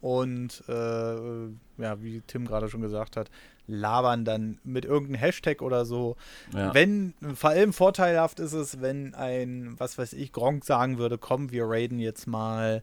und 0.00 0.62
äh, 0.68 0.72
ja, 0.72 2.02
wie 2.02 2.22
Tim 2.26 2.46
gerade 2.46 2.68
schon 2.68 2.80
gesagt 2.80 3.16
hat, 3.16 3.30
labern 3.66 4.24
dann 4.24 4.58
mit 4.64 4.84
irgendeinem 4.84 5.18
Hashtag 5.20 5.62
oder 5.62 5.84
so. 5.84 6.16
Ja. 6.54 6.74
Wenn, 6.74 7.14
vor 7.34 7.50
allem 7.50 7.72
vorteilhaft 7.72 8.40
ist 8.40 8.52
es, 8.52 8.80
wenn 8.80 9.14
ein, 9.14 9.74
was 9.78 9.98
weiß 9.98 10.12
ich, 10.12 10.32
Gronk 10.32 10.64
sagen 10.64 10.98
würde, 10.98 11.18
komm, 11.18 11.50
wir 11.50 11.64
raiden 11.66 11.98
jetzt 11.98 12.26
mal 12.26 12.82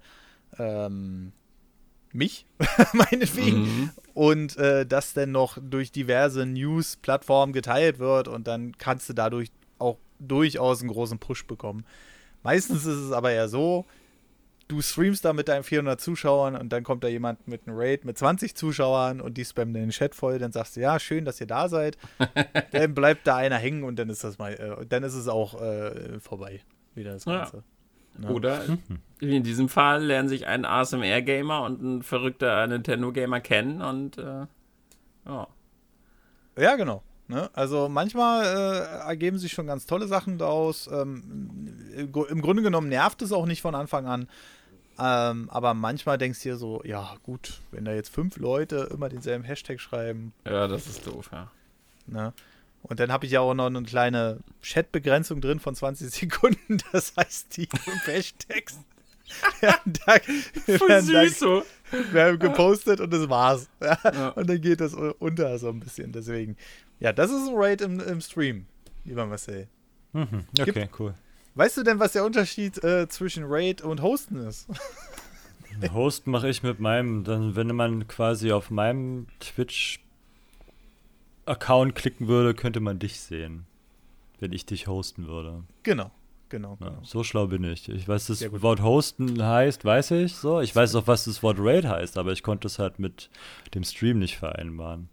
ähm, 0.60 1.32
mich, 2.12 2.46
meinetwegen. 2.94 3.62
Mhm. 3.62 3.90
Und 4.14 4.58
äh, 4.58 4.86
das 4.86 5.14
dann 5.14 5.32
noch 5.32 5.58
durch 5.62 5.92
diverse 5.92 6.46
News-Plattformen 6.46 7.54
geteilt 7.54 8.00
wird 8.00 8.28
und 8.28 8.48
dann 8.48 8.78
kannst 8.78 9.10
du 9.10 9.14
dadurch 9.14 9.50
auch 9.80 9.98
durchaus 10.20 10.82
einen 10.82 10.92
großen 10.92 11.20
Push 11.20 11.46
bekommen. 11.46 11.86
Meistens 12.44 12.86
ist 12.86 12.98
es 12.98 13.12
aber 13.12 13.32
eher 13.32 13.48
so, 13.48 13.86
du 14.68 14.82
streamst 14.82 15.24
da 15.26 15.34
mit 15.34 15.48
deinen 15.48 15.64
400 15.64 16.00
Zuschauern 16.00 16.56
und 16.56 16.70
dann 16.70 16.84
kommt 16.84 17.04
da 17.04 17.08
jemand 17.08 17.48
mit 17.48 17.68
einem 17.68 17.78
Raid 17.78 18.06
mit 18.06 18.18
20 18.18 18.56
Zuschauern 18.56 19.22
und 19.22 19.38
die 19.38 19.46
spammen 19.46 19.74
den 19.74 19.90
Chat 19.90 20.16
voll, 20.16 20.40
dann 20.40 20.52
sagst 20.52 20.76
du, 20.76 20.82
ja, 20.82 21.00
schön, 21.00 21.26
dass 21.26 21.40
ihr 21.40 21.48
da 21.48 21.70
seid. 21.70 21.98
dann 22.72 22.94
bleibt 22.94 23.28
da 23.28 23.38
einer 23.38 23.58
hängen 23.58 23.84
und 23.84 23.98
dann 23.98 24.10
ist 24.10 24.24
das 24.24 24.38
mal, 24.38 24.54
äh, 24.54 24.86
dann 24.86 25.04
ist 25.04 25.16
es 25.16 25.28
auch 25.28 25.62
äh, 25.62 26.20
vorbei. 26.20 26.62
Wieder 26.96 27.14
das 27.14 27.26
Ganze. 27.26 27.58
Ja. 27.58 27.64
Ja. 28.22 28.30
Oder 28.30 28.62
wie 29.20 29.36
in 29.36 29.44
diesem 29.44 29.70
Fall 29.70 30.04
lernen 30.04 30.30
sich 30.30 30.46
ein 30.46 30.66
ASMR-Gamer 30.66 31.64
und 31.64 31.82
ein 31.82 32.04
verrückter 32.04 32.68
Nintendo-Gamer 32.68 33.42
kennen 33.42 33.82
und 33.82 34.20
äh, 34.20 34.46
ja. 35.26 35.48
Ja, 36.58 36.76
genau. 36.76 37.02
Ne? 37.34 37.50
Also 37.54 37.90
manchmal 37.90 38.46
äh, 38.46 39.08
ergeben 39.08 39.40
sich 39.40 39.54
schon 39.54 39.66
ganz 39.66 39.88
tolle 39.88 40.08
Sachen 40.08 40.38
daraus. 40.38 40.86
Ähm, 40.86 41.68
Im 41.96 42.42
Grunde 42.42 42.62
genommen 42.62 42.90
nervt 42.90 43.24
es 43.24 43.32
auch 43.32 43.48
nicht 43.48 43.64
von 43.64 43.74
Anfang 43.74 44.06
an. 44.06 44.28
Ähm, 45.00 45.50
aber 45.50 45.74
manchmal 45.74 46.20
denkst 46.20 46.44
du 46.44 46.50
dir 46.50 46.58
so, 46.58 46.84
ja 46.84 47.16
gut, 47.24 47.62
wenn 47.72 47.86
da 47.86 47.94
jetzt 47.96 48.14
fünf 48.14 48.38
Leute 48.38 48.88
immer 48.94 49.10
denselben 49.10 49.44
Hashtag 49.44 49.82
schreiben. 49.82 50.32
Ja, 50.46 50.68
das 50.68 50.86
ist 50.86 51.08
doof, 51.08 51.32
ja. 51.32 51.50
Ne? 52.06 52.34
Und 52.84 53.00
dann 53.00 53.12
habe 53.12 53.26
ich 53.26 53.32
ja 53.32 53.40
auch 53.40 53.56
noch 53.56 53.66
eine 53.66 53.82
kleine 53.82 54.38
Chat-Begrenzung 54.62 55.42
drin 55.42 55.60
von 55.60 55.74
20 55.74 56.12
Sekunden. 56.14 56.78
Das 56.92 57.14
heißt, 57.18 57.58
die 57.58 57.66
fünf 57.66 58.06
Hashtags 58.06 58.80
werden 59.62 59.94
da, 60.06 60.18
Voll 60.78 61.02
süß 61.02 61.40
so. 61.40 61.64
werden 62.12 62.38
gepostet 62.38 63.00
und 63.00 63.12
das 63.12 63.28
war's. 63.28 63.68
Ja. 63.82 64.30
Und 64.36 64.48
dann 64.48 64.62
geht 64.62 64.82
das 64.82 64.94
unter 64.94 65.58
so 65.58 65.70
ein 65.70 65.80
bisschen. 65.80 66.12
Deswegen, 66.12 66.56
ja, 67.00 67.14
das 67.14 67.32
ist 67.32 67.48
ein 67.48 67.56
Raid 67.56 67.82
im, 67.82 68.00
im 68.00 68.22
Stream, 68.22 68.66
lieber 69.06 69.26
Marcel. 69.26 69.68
Mhm, 70.14 70.46
okay, 70.60 70.72
Gibt, 70.72 71.00
cool. 71.00 71.14
Weißt 71.56 71.78
du 71.78 71.84
denn, 71.84 72.00
was 72.00 72.14
der 72.14 72.26
Unterschied 72.26 72.84
äh, 72.84 73.08
zwischen 73.08 73.44
Raid 73.46 73.82
und 73.82 74.02
Hosten 74.02 74.38
ist? 74.38 74.68
Host 75.94 76.26
mache 76.28 76.50
ich 76.50 76.62
mit 76.64 76.80
meinem, 76.80 77.24
dann, 77.24 77.56
wenn 77.56 77.76
man 77.76 78.08
quasi 78.08 78.52
auf 78.52 78.72
meinem 78.72 79.28
Twitch-Account 79.40 81.96
klicken 81.96 82.28
würde, 82.28 82.54
könnte 82.54 82.80
man 82.80 83.00
dich 83.00 83.20
sehen. 83.20 83.66
Wenn 84.40 84.52
ich 84.52 84.66
dich 84.66 84.88
hosten 84.88 85.28
würde. 85.28 85.64
Genau, 85.84 86.12
genau. 86.50 86.78
Ja, 86.80 86.90
genau. 86.90 87.02
so 87.04 87.24
schlau 87.24 87.46
bin 87.48 87.64
ich. 87.64 87.88
Ich 87.90 88.08
weiß, 88.08 88.28
das 88.28 88.44
Wort 88.62 88.82
hosten 88.82 89.42
heißt, 89.42 89.84
weiß 89.86 90.12
ich 90.12 90.36
so. 90.36 90.62
Ich 90.62 90.76
weiß 90.76 90.94
auch, 90.96 91.08
was 91.08 91.26
das 91.26 91.42
Wort 91.44 91.58
Raid 91.60 91.86
heißt, 91.86 92.18
aber 92.18 92.32
ich 92.34 92.44
konnte 92.44 92.68
es 92.68 92.78
halt 92.78 93.00
mit 93.00 93.30
dem 93.74 93.84
Stream 93.84 94.20
nicht 94.20 94.38
vereinbaren. 94.38 95.10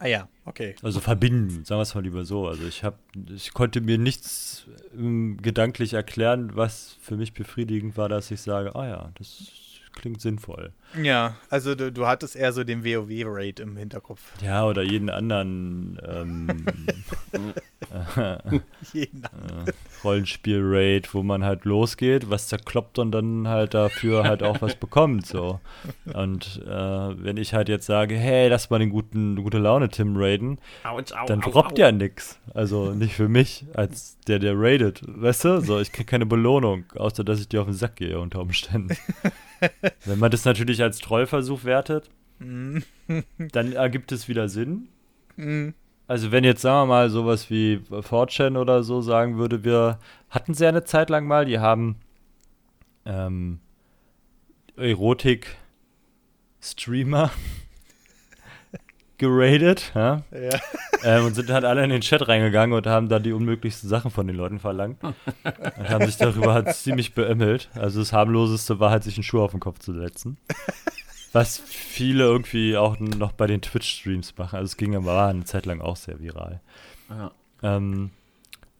Ah 0.00 0.06
ja, 0.06 0.28
okay. 0.44 0.76
Also 0.82 1.00
verbinden, 1.00 1.64
sagen 1.64 1.78
wir 1.78 1.82
es 1.82 1.94
mal 1.94 2.04
lieber 2.04 2.24
so. 2.24 2.46
Also 2.46 2.66
ich 2.66 2.84
habe, 2.84 2.96
ich 3.34 3.52
konnte 3.52 3.80
mir 3.80 3.98
nichts 3.98 4.66
ähm, 4.96 5.38
gedanklich 5.42 5.94
erklären, 5.94 6.54
was 6.54 6.96
für 7.00 7.16
mich 7.16 7.34
befriedigend 7.34 7.96
war, 7.96 8.08
dass 8.08 8.30
ich 8.30 8.40
sage, 8.40 8.76
ah 8.76 8.86
ja, 8.86 9.10
das 9.18 9.50
klingt 9.98 10.20
sinnvoll. 10.20 10.72
Ja, 11.02 11.36
also 11.50 11.74
du, 11.74 11.92
du 11.92 12.06
hattest 12.06 12.36
eher 12.36 12.52
so 12.52 12.64
den 12.64 12.84
WoW-Rate 12.84 13.62
im 13.62 13.76
Hinterkopf. 13.76 14.20
Ja, 14.42 14.64
oder 14.64 14.82
jeden 14.82 15.10
anderen 15.10 16.00
ähm, 16.06 16.64
jeden 18.92 19.24
anderen. 19.24 19.68
Äh, 19.68 19.72
Rollenspiel-Raid, 20.04 21.12
wo 21.14 21.22
man 21.22 21.44
halt 21.44 21.64
losgeht, 21.64 22.30
was 22.30 22.48
zerkloppt 22.48 22.98
und 22.98 23.12
dann 23.12 23.48
halt 23.48 23.74
dafür 23.74 24.24
halt 24.24 24.42
auch 24.42 24.60
was 24.62 24.74
bekommt. 24.76 25.26
So. 25.26 25.60
Und 26.12 26.62
äh, 26.66 26.70
wenn 26.70 27.36
ich 27.36 27.54
halt 27.54 27.68
jetzt 27.68 27.86
sage, 27.86 28.16
hey, 28.16 28.48
lass 28.48 28.70
mal 28.70 28.78
den 28.78 28.90
guten, 28.90 29.36
gute 29.42 29.58
Laune 29.58 29.88
Tim 29.88 30.16
raiden, 30.16 30.58
ouch, 30.84 31.12
ouch, 31.12 31.26
dann 31.26 31.40
droppt 31.40 31.72
ouch, 31.72 31.78
ja 31.78 31.92
nichts. 31.92 32.38
Also 32.54 32.92
nicht 32.92 33.14
für 33.14 33.28
mich, 33.28 33.66
als 33.74 34.18
der, 34.26 34.38
der 34.38 34.54
raidet. 34.56 35.02
Weißt 35.06 35.44
du? 35.44 35.60
So, 35.60 35.80
ich 35.80 35.92
krieg 35.92 36.06
keine 36.06 36.26
Belohnung, 36.26 36.84
außer 36.94 37.24
dass 37.24 37.40
ich 37.40 37.48
dir 37.48 37.60
auf 37.60 37.66
den 37.66 37.74
Sack 37.74 37.96
gehe 37.96 38.18
unter 38.18 38.40
Umständen. 38.40 38.96
wenn 40.04 40.18
man 40.18 40.30
das 40.30 40.44
natürlich 40.44 40.82
als 40.82 40.98
Trollversuch 40.98 41.64
wertet, 41.64 42.10
mhm. 42.38 42.82
dann 43.52 43.72
ergibt 43.72 44.12
es 44.12 44.28
wieder 44.28 44.48
Sinn. 44.48 44.88
Mhm. 45.36 45.72
Also 46.06 46.30
wenn 46.32 46.44
jetzt, 46.44 46.62
sagen 46.62 46.88
wir 46.88 46.94
mal, 46.94 47.10
sowas 47.10 47.50
wie 47.50 47.82
4chan 47.90 48.56
oder 48.56 48.82
so 48.82 49.02
sagen 49.02 49.36
würde, 49.36 49.62
wir 49.62 49.98
hatten 50.30 50.54
sie 50.54 50.64
ja 50.64 50.70
eine 50.70 50.84
Zeit 50.84 51.10
lang 51.10 51.26
mal, 51.26 51.44
die 51.44 51.58
haben 51.58 51.96
ähm, 53.04 53.60
Erotik-Streamer 54.76 57.30
geradet, 59.18 59.92
ja? 59.94 60.22
ja. 60.32 60.60
Ähm, 61.04 61.26
und 61.26 61.34
sind 61.34 61.50
halt 61.50 61.64
alle 61.64 61.84
in 61.84 61.90
den 61.90 62.00
Chat 62.00 62.26
reingegangen 62.26 62.76
und 62.76 62.86
haben 62.86 63.08
da 63.08 63.18
die 63.18 63.32
unmöglichsten 63.32 63.88
Sachen 63.88 64.10
von 64.10 64.26
den 64.26 64.36
Leuten 64.36 64.58
verlangt. 64.58 65.02
und 65.02 65.88
haben 65.88 66.06
sich 66.06 66.16
darüber 66.16 66.54
halt 66.54 66.74
ziemlich 66.74 67.14
beömmelt. 67.14 67.68
Also 67.74 68.00
das 68.00 68.12
harmloseste 68.12 68.80
war 68.80 68.90
halt, 68.90 69.04
sich 69.04 69.16
einen 69.16 69.24
Schuh 69.24 69.42
auf 69.42 69.52
den 69.52 69.60
Kopf 69.60 69.78
zu 69.78 69.92
setzen. 69.92 70.38
Was 71.32 71.58
viele 71.58 72.24
irgendwie 72.24 72.76
auch 72.76 72.98
noch 72.98 73.32
bei 73.32 73.46
den 73.46 73.60
Twitch-Streams 73.60 74.36
machen. 74.38 74.56
Also 74.56 74.66
es 74.66 74.76
ging 74.76 74.96
aber 74.96 75.26
eine 75.26 75.44
Zeit 75.44 75.66
lang 75.66 75.80
auch 75.80 75.96
sehr 75.96 76.20
viral. 76.20 76.60
Ja. 77.10 77.32
Ähm, 77.62 78.10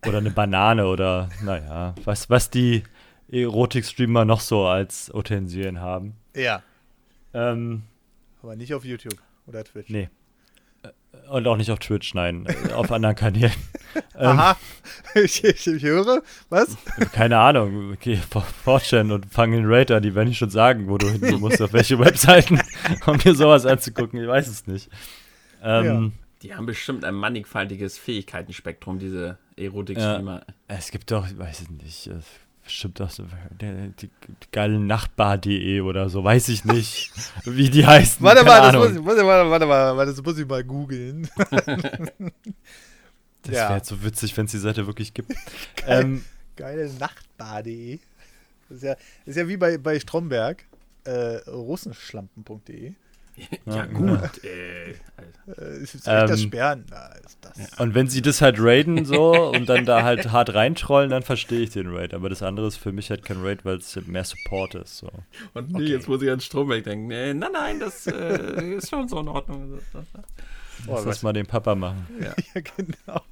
oder 0.07 0.18
eine 0.18 0.30
Banane 0.30 0.86
oder, 0.86 1.28
naja, 1.43 1.95
was, 2.05 2.30
was 2.30 2.51
die 2.51 2.84
Erotik-Streamer 3.30 4.24
noch 4.24 4.41
so 4.41 4.66
als 4.66 5.12
Utensilien 5.12 5.80
haben. 5.80 6.14
Ja. 6.34 6.62
Ähm, 7.34 7.82
aber 8.43 8.57
nicht 8.57 8.72
auf 8.74 8.84
YouTube 8.84 9.18
oder 9.47 9.64
Twitch. 9.64 9.91
Nee. 9.91 10.09
Und 11.30 11.46
auch 11.46 11.56
nicht 11.56 11.70
auf 11.70 11.78
Twitch, 11.78 12.14
nein, 12.14 12.46
auf 12.74 12.90
anderen 12.90 13.14
Kanälen. 13.14 13.52
Aha, 14.14 14.56
ähm, 15.14 15.24
ich, 15.24 15.44
ich, 15.44 15.66
ich, 15.66 15.82
höre, 15.82 16.22
was? 16.48 16.76
Keine 17.12 17.38
Ahnung, 17.38 17.92
okay, 17.92 18.20
4chan 18.64 19.12
und 19.12 19.26
fang 19.26 19.52
den 19.52 19.64
Raider, 19.66 20.00
die 20.00 20.14
werden 20.14 20.30
ich 20.30 20.38
schon 20.38 20.50
sagen, 20.50 20.88
wo 20.88 20.98
du 20.98 21.08
hin 21.08 21.40
musst, 21.40 21.60
auf 21.62 21.72
welche 21.72 21.98
Webseiten, 21.98 22.60
um 23.06 23.18
dir 23.18 23.34
sowas 23.34 23.66
anzugucken, 23.66 24.20
ich 24.20 24.28
weiß 24.28 24.48
es 24.48 24.66
nicht. 24.66 24.90
Ähm, 25.62 26.12
Die 26.42 26.54
haben 26.54 26.66
bestimmt 26.66 27.04
ein 27.04 27.14
mannigfaltiges 27.14 27.98
Fähigkeitenspektrum, 27.98 28.98
diese 28.98 29.38
Erotik-Streamer. 29.56 30.42
Ja, 30.46 30.76
es 30.76 30.90
gibt 30.90 31.10
doch, 31.10 31.26
ich 31.28 31.38
weiß 31.38 31.68
nicht, 31.70 32.10
bestimmt 32.68 33.00
auch 33.00 33.08
so, 33.08 33.24
die, 33.60 33.92
die, 33.98 34.10
geile 34.52 34.78
Nachbar.de 34.78 35.80
oder 35.80 36.10
so, 36.10 36.22
weiß 36.22 36.48
ich 36.50 36.66
nicht, 36.66 37.10
wie 37.44 37.70
die 37.70 37.86
heißen. 37.86 38.22
Warte 38.22 38.44
mal, 38.44 38.60
das 38.60 38.74
muss, 38.74 39.06
warte, 39.06 39.26
warte, 39.26 39.50
warte 39.50 39.66
mal, 39.66 40.06
das 40.06 40.22
muss 40.22 40.38
ich 40.38 40.46
mal 40.46 40.62
googeln. 40.62 41.30
das 43.42 43.54
ja. 43.54 43.70
wäre 43.70 43.82
so 43.82 44.04
witzig, 44.04 44.36
wenn 44.36 44.44
es 44.44 44.50
die 44.50 44.58
Seite 44.58 44.86
wirklich 44.86 45.14
gibt. 45.14 45.30
Geil, 45.76 46.02
ähm, 46.02 46.24
geile 46.56 46.92
Nachbar.de. 46.92 48.00
Das 48.68 48.76
ist 48.76 48.82
ja, 48.82 48.94
das 48.94 49.04
ist 49.24 49.36
ja 49.36 49.48
wie 49.48 49.56
bei, 49.56 49.78
bei 49.78 49.98
Stromberg, 49.98 50.62
äh, 51.04 51.36
russenschlampen.de. 51.48 52.92
Ja, 53.66 53.76
ja 53.76 53.86
gut. 53.86 54.45
Äh, 54.45 54.91
äh, 54.91 55.82
ist 55.82 55.95
ähm, 56.07 56.26
das 56.28 56.43
Sperren? 56.43 56.84
Na, 56.91 57.09
ist 57.24 57.39
das. 57.41 57.78
Und 57.78 57.95
wenn 57.95 58.09
sie 58.09 58.22
das 58.22 58.41
halt 58.41 58.57
raiden 58.59 59.05
so 59.05 59.51
und 59.51 59.68
dann 59.68 59.84
da 59.84 60.03
halt 60.03 60.30
hart 60.30 60.55
reintrollen, 60.55 61.11
dann 61.11 61.22
verstehe 61.22 61.61
ich 61.61 61.70
den 61.70 61.89
Raid. 61.89 62.14
Aber 62.14 62.28
das 62.28 62.43
andere 62.43 62.66
ist 62.66 62.76
für 62.76 62.93
mich 62.93 63.11
halt 63.11 63.24
kein 63.24 63.43
Raid, 63.43 63.64
weil 63.64 63.76
es 63.76 63.97
mehr 64.07 64.24
Support 64.24 64.74
ist. 64.74 64.99
So. 64.99 65.11
Und 65.55 65.70
nee, 65.72 65.76
okay. 65.76 65.93
jetzt 65.93 66.09
muss 66.09 66.22
ich 66.22 66.30
an 66.30 66.41
Stromberg 66.41 66.84
denken. 66.84 67.07
Nee, 67.07 67.34
nein, 67.34 67.53
nein, 67.53 67.80
das 67.80 68.07
äh, 68.07 68.76
ist 68.76 68.91
schon 68.91 69.09
so 69.09 69.20
in 69.20 69.28
Ordnung. 69.28 69.78
Lass 70.86 71.05
das 71.05 71.22
mal 71.22 71.32
den 71.32 71.47
Papa 71.47 71.74
machen. 71.74 72.07
Ja. 72.20 72.34
ja. 72.55 72.61
genau. 72.76 73.22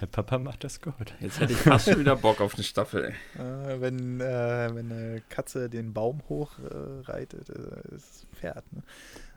Der 0.00 0.06
Papa 0.06 0.38
macht 0.38 0.64
das 0.64 0.80
gut. 0.80 1.14
Jetzt 1.20 1.40
hätte 1.40 1.52
ich 1.52 1.58
fast 1.58 1.88
schon 1.88 2.00
wieder 2.00 2.16
Bock 2.16 2.40
auf 2.40 2.54
eine 2.54 2.64
Staffel. 2.64 3.14
Äh, 3.34 3.80
wenn, 3.80 4.20
äh, 4.20 4.74
wenn 4.74 4.90
eine 4.90 5.22
Katze 5.28 5.68
den 5.68 5.92
Baum 5.92 6.22
hochreitet, 6.28 7.50
äh, 7.50 7.94
ist 7.94 8.26
Pferd. 8.34 8.64
Ne? 8.72 8.82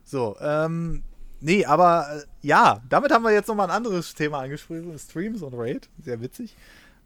So, 0.09 0.35
ähm, 0.41 1.03
nee, 1.39 1.65
aber 1.65 2.07
äh, 2.11 2.47
ja, 2.47 2.81
damit 2.89 3.11
haben 3.11 3.23
wir 3.23 3.31
jetzt 3.31 3.47
nochmal 3.47 3.69
ein 3.69 3.75
anderes 3.75 4.15
Thema 4.15 4.39
angesprochen: 4.39 4.97
Streams 4.97 5.43
und 5.43 5.53
Raid. 5.53 5.87
Sehr 6.03 6.19
witzig. 6.19 6.55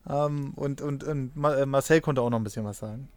Ähm, 0.09 0.53
und, 0.55 0.79
und, 0.79 1.03
und 1.03 1.31
äh, 1.35 1.65
Marcel 1.65 1.99
konnte 1.99 2.21
auch 2.21 2.29
noch 2.29 2.39
ein 2.39 2.45
bisschen 2.45 2.63
was 2.63 2.79
sagen. 2.79 3.09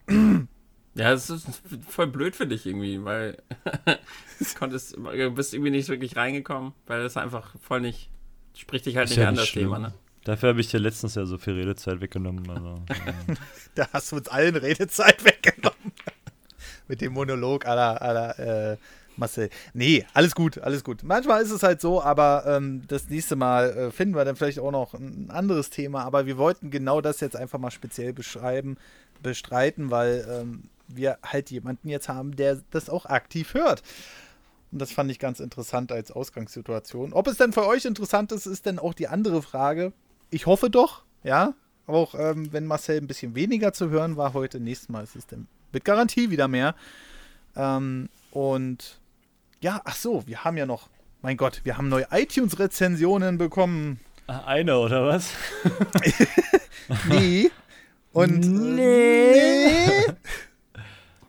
Ja, 0.95 1.13
es 1.13 1.31
ist 1.31 1.47
voll 1.87 2.07
blöd 2.07 2.35
für 2.35 2.47
dich 2.47 2.65
irgendwie, 2.65 3.05
weil 3.05 3.37
konntest, 4.59 4.97
du 4.97 5.31
bist 5.31 5.53
irgendwie 5.53 5.71
nicht 5.71 5.89
wirklich 5.89 6.17
reingekommen, 6.17 6.73
weil 6.87 7.03
das 7.03 7.17
einfach 7.19 7.55
voll 7.61 7.83
nicht, 7.83 8.11
spricht 8.57 8.87
dich 8.87 8.97
halt 8.97 9.11
nicht 9.11 9.19
ja 9.19 9.29
an, 9.29 9.37
das 9.37 9.53
Thema, 9.53 9.79
ne? 9.79 9.93
Dafür 10.25 10.49
habe 10.49 10.61
ich 10.61 10.69
dir 10.69 10.81
letztens 10.81 11.15
ja 11.15 11.27
so 11.27 11.39
viel 11.39 11.53
Redezeit 11.53 12.01
weggenommen. 12.01 12.51
Also, 12.51 12.83
da 13.77 13.87
hast 13.93 14.11
du 14.11 14.17
uns 14.17 14.27
allen 14.29 14.57
Redezeit 14.57 15.25
weggenommen. 15.25 15.93
Mit 16.89 17.03
dem 17.03 17.13
Monolog 17.13 17.67
aller, 17.67 18.01
aller 18.01 18.73
äh, 18.73 18.77
Marcel. 19.19 19.51
Nee, 19.75 20.07
alles 20.15 20.35
gut, 20.35 20.59
alles 20.59 20.85
gut. 20.85 21.03
Manchmal 21.03 21.43
ist 21.43 21.51
es 21.51 21.63
halt 21.63 21.81
so, 21.81 22.03
aber 22.03 22.45
ähm, 22.47 22.83
das 22.89 23.09
nächste 23.09 23.37
Mal 23.37 23.71
äh, 23.71 23.91
finden 23.91 24.15
wir 24.15 24.25
dann 24.25 24.37
vielleicht 24.37 24.59
auch 24.59 24.71
noch 24.71 24.95
ein 24.95 25.31
anderes 25.31 25.71
Thema. 25.71 26.05
Aber 26.05 26.27
wir 26.27 26.39
wollten 26.39 26.71
genau 26.71 27.01
das 27.01 27.21
jetzt 27.21 27.37
einfach 27.37 27.59
mal 27.59 27.71
speziell 27.71 28.13
beschreiben, 28.13 28.77
bestreiten, 29.23 29.91
weil 29.91 30.27
ähm, 30.29 30.65
wir 30.89 31.19
halt 31.25 31.51
jemanden 31.51 31.89
jetzt 31.89 32.09
haben, 32.09 32.37
der 32.37 32.61
das 32.71 32.89
auch 32.91 33.07
aktiv 33.07 33.55
hört. 33.55 33.83
Und 34.73 34.81
das 34.81 34.93
fand 34.93 35.11
ich 35.11 35.19
ganz 35.19 35.41
interessant 35.41 35.93
als 35.93 36.11
Ausgangssituation. 36.11 37.13
Ob 37.13 37.29
es 37.29 37.37
denn 37.37 37.53
für 37.53 37.67
euch 37.67 37.85
interessant 37.85 38.33
ist, 38.33 38.47
ist 38.47 38.67
dann 38.67 38.79
auch 38.79 38.95
die 38.95 39.09
andere 39.09 39.43
Frage. 39.43 39.93
Ich 40.31 40.47
hoffe 40.47 40.71
doch, 40.71 41.05
ja. 41.23 41.55
Auch 41.87 42.17
ähm, 42.19 42.53
wenn 42.53 42.67
Marcel 42.67 42.99
ein 42.99 43.07
bisschen 43.07 43.37
weniger 43.37 43.73
zu 43.73 43.91
hören 43.91 44.17
war 44.17 44.35
heute, 44.35 44.59
nächstes 44.59 44.89
Mal 44.89 45.05
ist 45.05 45.15
es 45.15 45.27
dann 45.27 45.47
mit 45.73 45.85
Garantie 45.85 46.31
wieder 46.31 46.49
mehr. 46.49 46.75
Ähm, 47.55 48.09
und 48.33 48.99
ja, 49.61 49.81
ach 49.85 49.97
so, 49.97 50.27
wir 50.27 50.45
haben 50.45 50.57
ja 50.57 50.67
noch, 50.67 50.89
mein 51.23 51.37
Gott, 51.37 51.61
wir 51.65 51.79
haben 51.79 51.89
neue 51.89 52.07
iTunes-Rezensionen 52.11 53.39
bekommen. 53.39 54.01
Ah, 54.27 54.45
eine 54.47 54.79
oder 54.79 55.07
was? 55.07 55.31
nee. 57.09 57.51
Und 58.13 58.41
nee. 58.41 58.77
nee. 58.77 60.15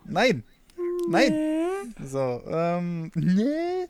Nein. 0.06 0.44
Nein. 1.10 1.34
So, 2.04 2.42
ähm, 2.48 3.12
nee. 3.16 3.88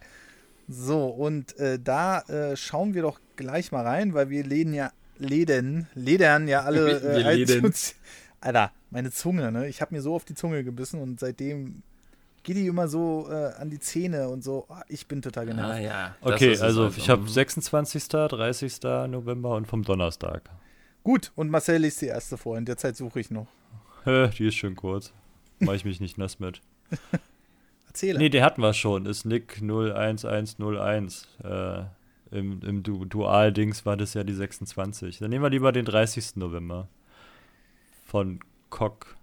So, 0.68 1.06
und 1.08 1.58
äh, 1.58 1.80
da 1.80 2.20
äh, 2.22 2.56
schauen 2.58 2.94
wir 2.94 3.04
doch 3.04 3.20
gleich 3.36 3.72
mal 3.72 3.86
rein, 3.86 4.14
weil 4.14 4.30
wir 4.30 4.44
leden 4.44 4.74
ja, 4.74 4.92
leden, 5.18 5.88
ledern 5.94 6.48
ja 6.48 6.62
alle 6.62 7.24
äh, 7.24 7.42
iTunes. 7.42 7.96
Alter, 8.42 8.72
meine 8.92 9.12
Zunge, 9.12 9.52
ne? 9.52 9.68
Ich 9.68 9.82
habe 9.82 9.96
mir 9.96 10.02
so 10.02 10.14
auf 10.14 10.26
die 10.26 10.36
Zunge 10.36 10.64
gebissen 10.64 11.02
und 11.02 11.20
seitdem 11.20 11.84
geht 12.48 12.56
die 12.56 12.68
immer 12.68 12.88
so 12.88 13.28
äh, 13.30 13.52
an 13.60 13.70
die 13.70 13.80
Zähne 13.80 14.30
und 14.30 14.42
so. 14.42 14.66
Oh, 14.70 14.76
ich 14.88 15.06
bin 15.06 15.22
total 15.22 15.48
genervt. 15.48 15.70
Ah, 15.70 15.80
ja. 15.80 16.16
Okay, 16.22 16.52
also, 16.52 16.64
also 16.86 16.92
ich 16.96 17.10
habe 17.10 17.28
26., 17.28 18.08
30. 18.08 18.84
November 19.10 19.56
und 19.56 19.68
vom 19.68 19.84
Donnerstag. 19.84 20.50
Gut, 21.04 21.34
und 21.36 21.50
Marcel 21.50 21.82
liest 21.82 22.02
die 22.02 22.06
erste 22.06 22.38
vor. 22.38 22.58
In 22.58 22.64
der 22.64 22.78
Zeit 22.78 22.96
suche 22.96 23.20
ich 23.20 23.32
noch. 23.32 23.48
die 24.06 24.48
ist 24.48 24.56
schön 24.56 24.78
kurz. 24.78 25.12
Mache 25.60 25.76
ich 25.76 25.84
mich 25.84 26.00
nicht 26.00 26.18
nass 26.18 26.40
mit. 26.40 26.62
Erzähle. 27.88 28.18
Nee, 28.18 28.30
der 28.30 28.46
hatten 28.46 28.62
wir 28.62 28.74
schon. 28.74 29.06
Ist 29.08 29.26
Nick 29.26 29.62
01101. 29.62 31.28
Äh, 31.44 31.84
Im 32.32 32.62
im 32.62 32.82
du 32.82 33.04
Dual-Dings 33.04 33.86
war 33.86 33.98
das 33.98 34.14
ja 34.14 34.24
die 34.24 34.34
26. 34.34 35.20
Dann 35.20 35.32
nehmen 35.32 35.44
wir 35.44 35.50
lieber 35.50 35.74
den 35.74 35.84
30. 35.84 36.38
November. 36.38 36.88
Von 38.06 38.40
Cock 38.70 39.18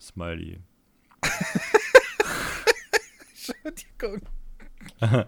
Smiley. 0.00 0.60
Entschuldigung. 3.64 4.28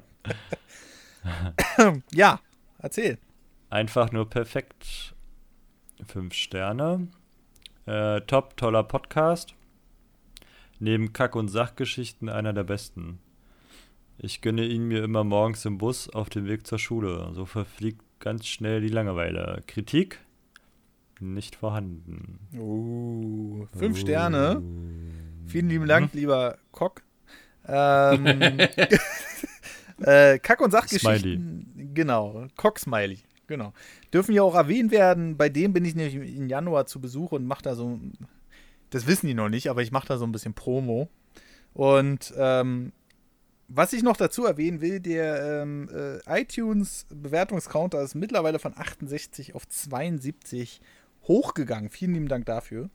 ja, 2.13 2.41
erzähl. 2.79 3.19
Einfach 3.71 4.13
nur 4.13 4.29
perfekt. 4.29 5.15
Fünf 6.07 6.35
Sterne. 6.35 7.09
Äh, 7.87 8.21
top, 8.23 8.57
toller 8.57 8.83
Podcast. 8.83 9.55
Neben 10.79 11.13
Kack- 11.13 11.37
und 11.37 11.49
Sachgeschichten 11.49 12.29
einer 12.29 12.53
der 12.53 12.65
besten. 12.65 13.19
Ich 14.19 14.41
gönne 14.41 14.65
ihn 14.67 14.89
mir 14.89 15.03
immer 15.03 15.25
morgens 15.25 15.65
im 15.65 15.79
Bus 15.79 16.09
auf 16.09 16.29
dem 16.29 16.47
Weg 16.47 16.67
zur 16.67 16.79
Schule. 16.79 17.31
So 17.35 17.47
verfliegt 17.47 18.03
ganz 18.21 18.47
schnell 18.47 18.81
die 18.81 18.89
Langeweile. 18.89 19.63
Kritik? 19.67 20.21
Nicht 21.21 21.57
vorhanden. 21.57 22.41
Uh, 22.57 23.67
fünf 23.77 23.97
uh. 23.97 24.01
Sterne. 24.01 24.63
Vielen 25.47 25.69
lieben 25.69 25.87
Dank, 25.87 26.13
hm? 26.13 26.19
lieber 26.19 26.59
Kock. 26.73 27.03
Ähm, 27.67 28.27
äh, 30.01 30.39
Kack- 30.39 30.61
und 30.61 30.71
Sachgeschichten. 30.71 31.67
Smiley. 31.75 31.91
Genau, 31.95 32.47
Cock-Smiley. 32.57 33.19
Genau. 33.47 33.73
Dürfen 34.13 34.35
ja 34.35 34.43
auch 34.43 34.55
erwähnt 34.55 34.91
werden. 34.91 35.37
Bei 35.37 35.49
dem 35.49 35.73
bin 35.73 35.85
ich 35.85 35.95
nämlich 35.95 36.15
im 36.15 36.49
Januar 36.49 36.87
zu 36.87 37.01
Besuch 37.01 37.33
und 37.33 37.47
mache 37.47 37.63
da 37.63 37.75
so. 37.75 38.01
Das 38.91 39.07
wissen 39.07 39.27
die 39.27 39.35
noch 39.35 39.49
nicht, 39.49 39.69
aber 39.69 39.83
ich 39.83 39.91
mache 39.91 40.09
da 40.09 40.19
so 40.19 40.25
ein 40.25 40.33
bisschen 40.33 40.55
Promo. 40.55 41.09
Und 41.75 42.33
ähm, 42.37 42.93
was 43.69 43.93
ich 43.93 44.03
noch 44.03 44.17
dazu 44.17 44.45
erwähnen 44.45 44.81
will, 44.81 45.01
der 45.01 45.63
ähm, 45.63 45.89
äh, 45.89 46.41
iTunes-Bewertungscounter 46.43 48.03
ist 48.03 48.15
mittlerweile 48.15 48.59
von 48.59 48.77
68 48.77 49.55
auf 49.55 49.67
72 49.67 50.81
hochgegangen. 51.25 51.89
Vielen 51.89 52.15
lieben 52.15 52.29
Dank 52.29 52.45
dafür. 52.47 52.91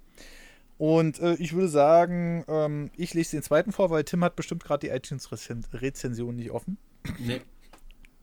Und 0.77 1.19
äh, 1.19 1.35
ich 1.35 1.53
würde 1.53 1.69
sagen, 1.69 2.45
ähm, 2.47 2.91
ich 2.95 3.13
lese 3.13 3.37
den 3.37 3.43
zweiten 3.43 3.71
vor, 3.71 3.89
weil 3.89 4.03
Tim 4.03 4.23
hat 4.23 4.35
bestimmt 4.35 4.63
gerade 4.63 4.87
die 4.87 4.93
iTunes-Rezension 4.93 6.35
nicht 6.35 6.51
offen. 6.51 6.77
Nee. 7.19 7.41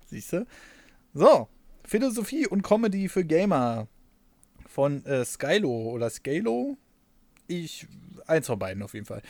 Siehst 0.07 0.33
du? 0.33 0.47
So, 1.13 1.49
Philosophie 1.85 2.47
und 2.47 2.63
Comedy 2.63 3.09
für 3.09 3.25
Gamer 3.25 3.89
von 4.67 5.05
äh, 5.05 5.25
Skylo 5.25 5.91
oder 5.91 6.11
Scalo. 6.11 6.77
Ich, 7.47 7.87
eins 8.27 8.47
von 8.47 8.59
beiden 8.59 8.83
auf 8.83 8.95
jeden 8.95 9.07
Fall. 9.07 9.23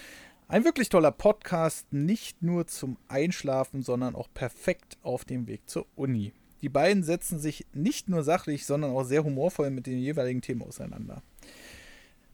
Ein 0.47 0.65
wirklich 0.65 0.91
toller 0.91 1.11
Podcast, 1.11 1.93
nicht 1.93 2.43
nur 2.43 2.67
zum 2.67 2.99
Einschlafen, 3.09 3.83
sondern 3.83 4.15
auch 4.15 4.29
perfekt 4.33 4.99
auf 5.03 5.25
dem 5.25 5.47
Weg 5.47 5.69
zur 5.69 5.87
Uni. 5.97 6.33
Die 6.61 6.69
beiden 6.69 7.03
setzen 7.03 7.39
sich 7.39 7.67
nicht 7.73 8.09
nur 8.09 8.23
sachlich, 8.23 8.67
sondern 8.67 8.93
auch 8.93 9.05
sehr 9.05 9.25
humorvoll 9.25 9.71
mit 9.71 9.87
den 9.87 9.99
jeweiligen 9.99 10.43
Themen 10.43 10.63
auseinander. 10.63 11.23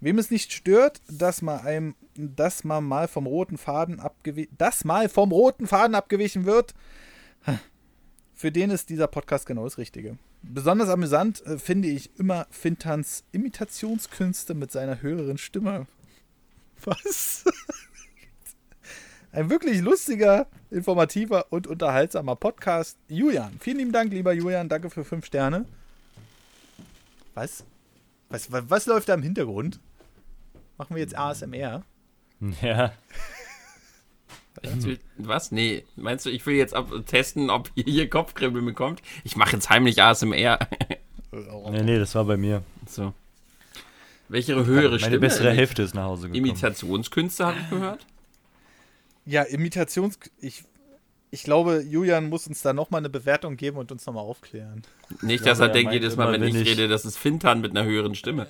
Wem 0.01 0.19
es 0.19 0.31
nicht 0.31 0.53
stört, 0.53 1.01
dass 1.09 1.43
man 1.43 1.61
einem, 1.61 1.95
dass 2.15 2.65
man 2.65 2.85
mal 2.85 3.07
vom 3.07 3.27
roten 3.27 3.59
Faden 3.59 4.01
abgewichen, 4.01 4.55
dass 4.57 4.85
mal 4.85 5.09
vom 5.09 5.31
roten 5.31 5.67
Faden 5.67 5.95
abgewichen 5.95 6.47
wird, 6.47 6.75
für 8.35 8.51
den 8.51 8.71
ist 8.71 8.89
dieser 8.89 9.07
Podcast 9.07 9.45
genau 9.45 9.65
das 9.65 9.77
Richtige. 9.77 10.17
Besonders 10.43 10.89
amüsant 10.89 11.45
äh, 11.45 11.59
finde 11.59 11.89
ich 11.89 12.19
immer 12.19 12.47
Fintans 12.51 13.25
Imitationskünste 13.33 14.55
mit 14.55 14.73
seiner 14.73 15.03
höheren 15.03 15.37
Stimme. 15.37 15.87
Was? 16.85 17.45
Ein 19.33 19.51
wirklich 19.51 19.83
lustiger, 19.83 20.47
informativer 20.71 21.47
und 21.51 21.67
unterhaltsamer 21.67 22.37
Podcast. 22.37 22.97
Julian, 23.09 23.53
vielen 23.61 23.77
lieben 23.77 23.93
Dank, 23.93 24.11
lieber 24.13 24.33
Julian. 24.33 24.71
Danke 24.71 24.89
für 24.89 25.05
fünf 25.05 25.27
Sterne. 25.27 25.67
Was? 27.35 27.65
Was, 28.31 28.51
was, 28.51 28.65
was 28.71 28.87
läuft 28.87 29.11
da 29.11 29.15
im 29.15 29.23
Hintergrund? 29.23 29.79
Machen 30.81 30.97
wir 30.97 31.03
jetzt 31.03 31.15
ASMR? 31.15 31.83
Ja. 32.63 32.93
Was? 35.19 35.53
Nee. 35.53 35.85
Meinst 35.97 36.25
du, 36.25 36.31
ich 36.31 36.47
will 36.47 36.55
jetzt 36.55 36.73
ab 36.73 36.91
testen, 37.07 37.51
ob 37.51 37.71
ihr 37.75 37.85
hier 37.93 38.09
Kopfkribbeln 38.09 38.65
bekommt? 38.65 39.03
Ich 39.23 39.37
mache 39.37 39.57
jetzt 39.57 39.69
heimlich 39.69 40.03
ASMR. 40.03 40.59
Nee, 41.33 41.83
nee, 41.83 41.99
das 41.99 42.15
war 42.15 42.25
bei 42.25 42.39
mir. 42.39 42.63
so. 42.89 43.13
Welche 44.31 44.55
höhere 44.65 44.89
Meine 44.93 45.01
Stimme? 45.01 45.19
bessere 45.19 45.51
Hälfte 45.53 45.83
ist 45.83 45.95
nach 45.95 46.05
Hause 46.05 46.29
gekommen. 46.29 46.47
Imitationskünste 46.47 47.45
habe 47.45 47.59
ich 47.61 47.69
gehört. 47.69 48.07
Ja, 49.27 49.43
Imitations... 49.43 50.19
Ich, 50.41 50.65
ich 51.31 51.43
glaube, 51.43 51.83
Julian 51.87 52.31
muss 52.31 52.47
uns 52.47 52.63
da 52.63 52.73
nochmal 52.73 53.01
eine 53.01 53.11
Bewertung 53.11 53.59
geben 53.59 53.77
und 53.77 53.93
uns 53.93 54.07
nochmal 54.07 54.25
aufklären. 54.25 54.81
Nicht, 55.21 55.45
dass 55.45 55.59
er 55.59 55.65
aber 55.67 55.73
er 55.75 55.75
denkt 55.75 55.93
jedes 55.93 56.17
Mal, 56.17 56.33
immer, 56.33 56.33
wenn 56.41 56.43
ich 56.49 56.55
wenn 56.55 56.63
ich- 56.63 56.69
rede, 56.71 56.89
das 56.89 57.05
ist 57.05 57.19
Fintan 57.19 57.61
mit 57.61 57.73
einer 57.73 57.85
höheren 57.87 58.15
Stimme. 58.15 58.47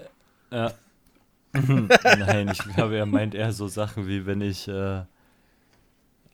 Ja. 0.53 0.73
Nein, 1.53 2.49
ich 2.53 2.59
glaube, 2.75 2.97
er 2.97 3.07
meint 3.07 3.35
eher 3.35 3.53
so 3.53 3.67
Sachen 3.69 4.07
wie, 4.07 4.25
wenn 4.27 4.41
ich 4.41 4.69
äh, 4.69 5.03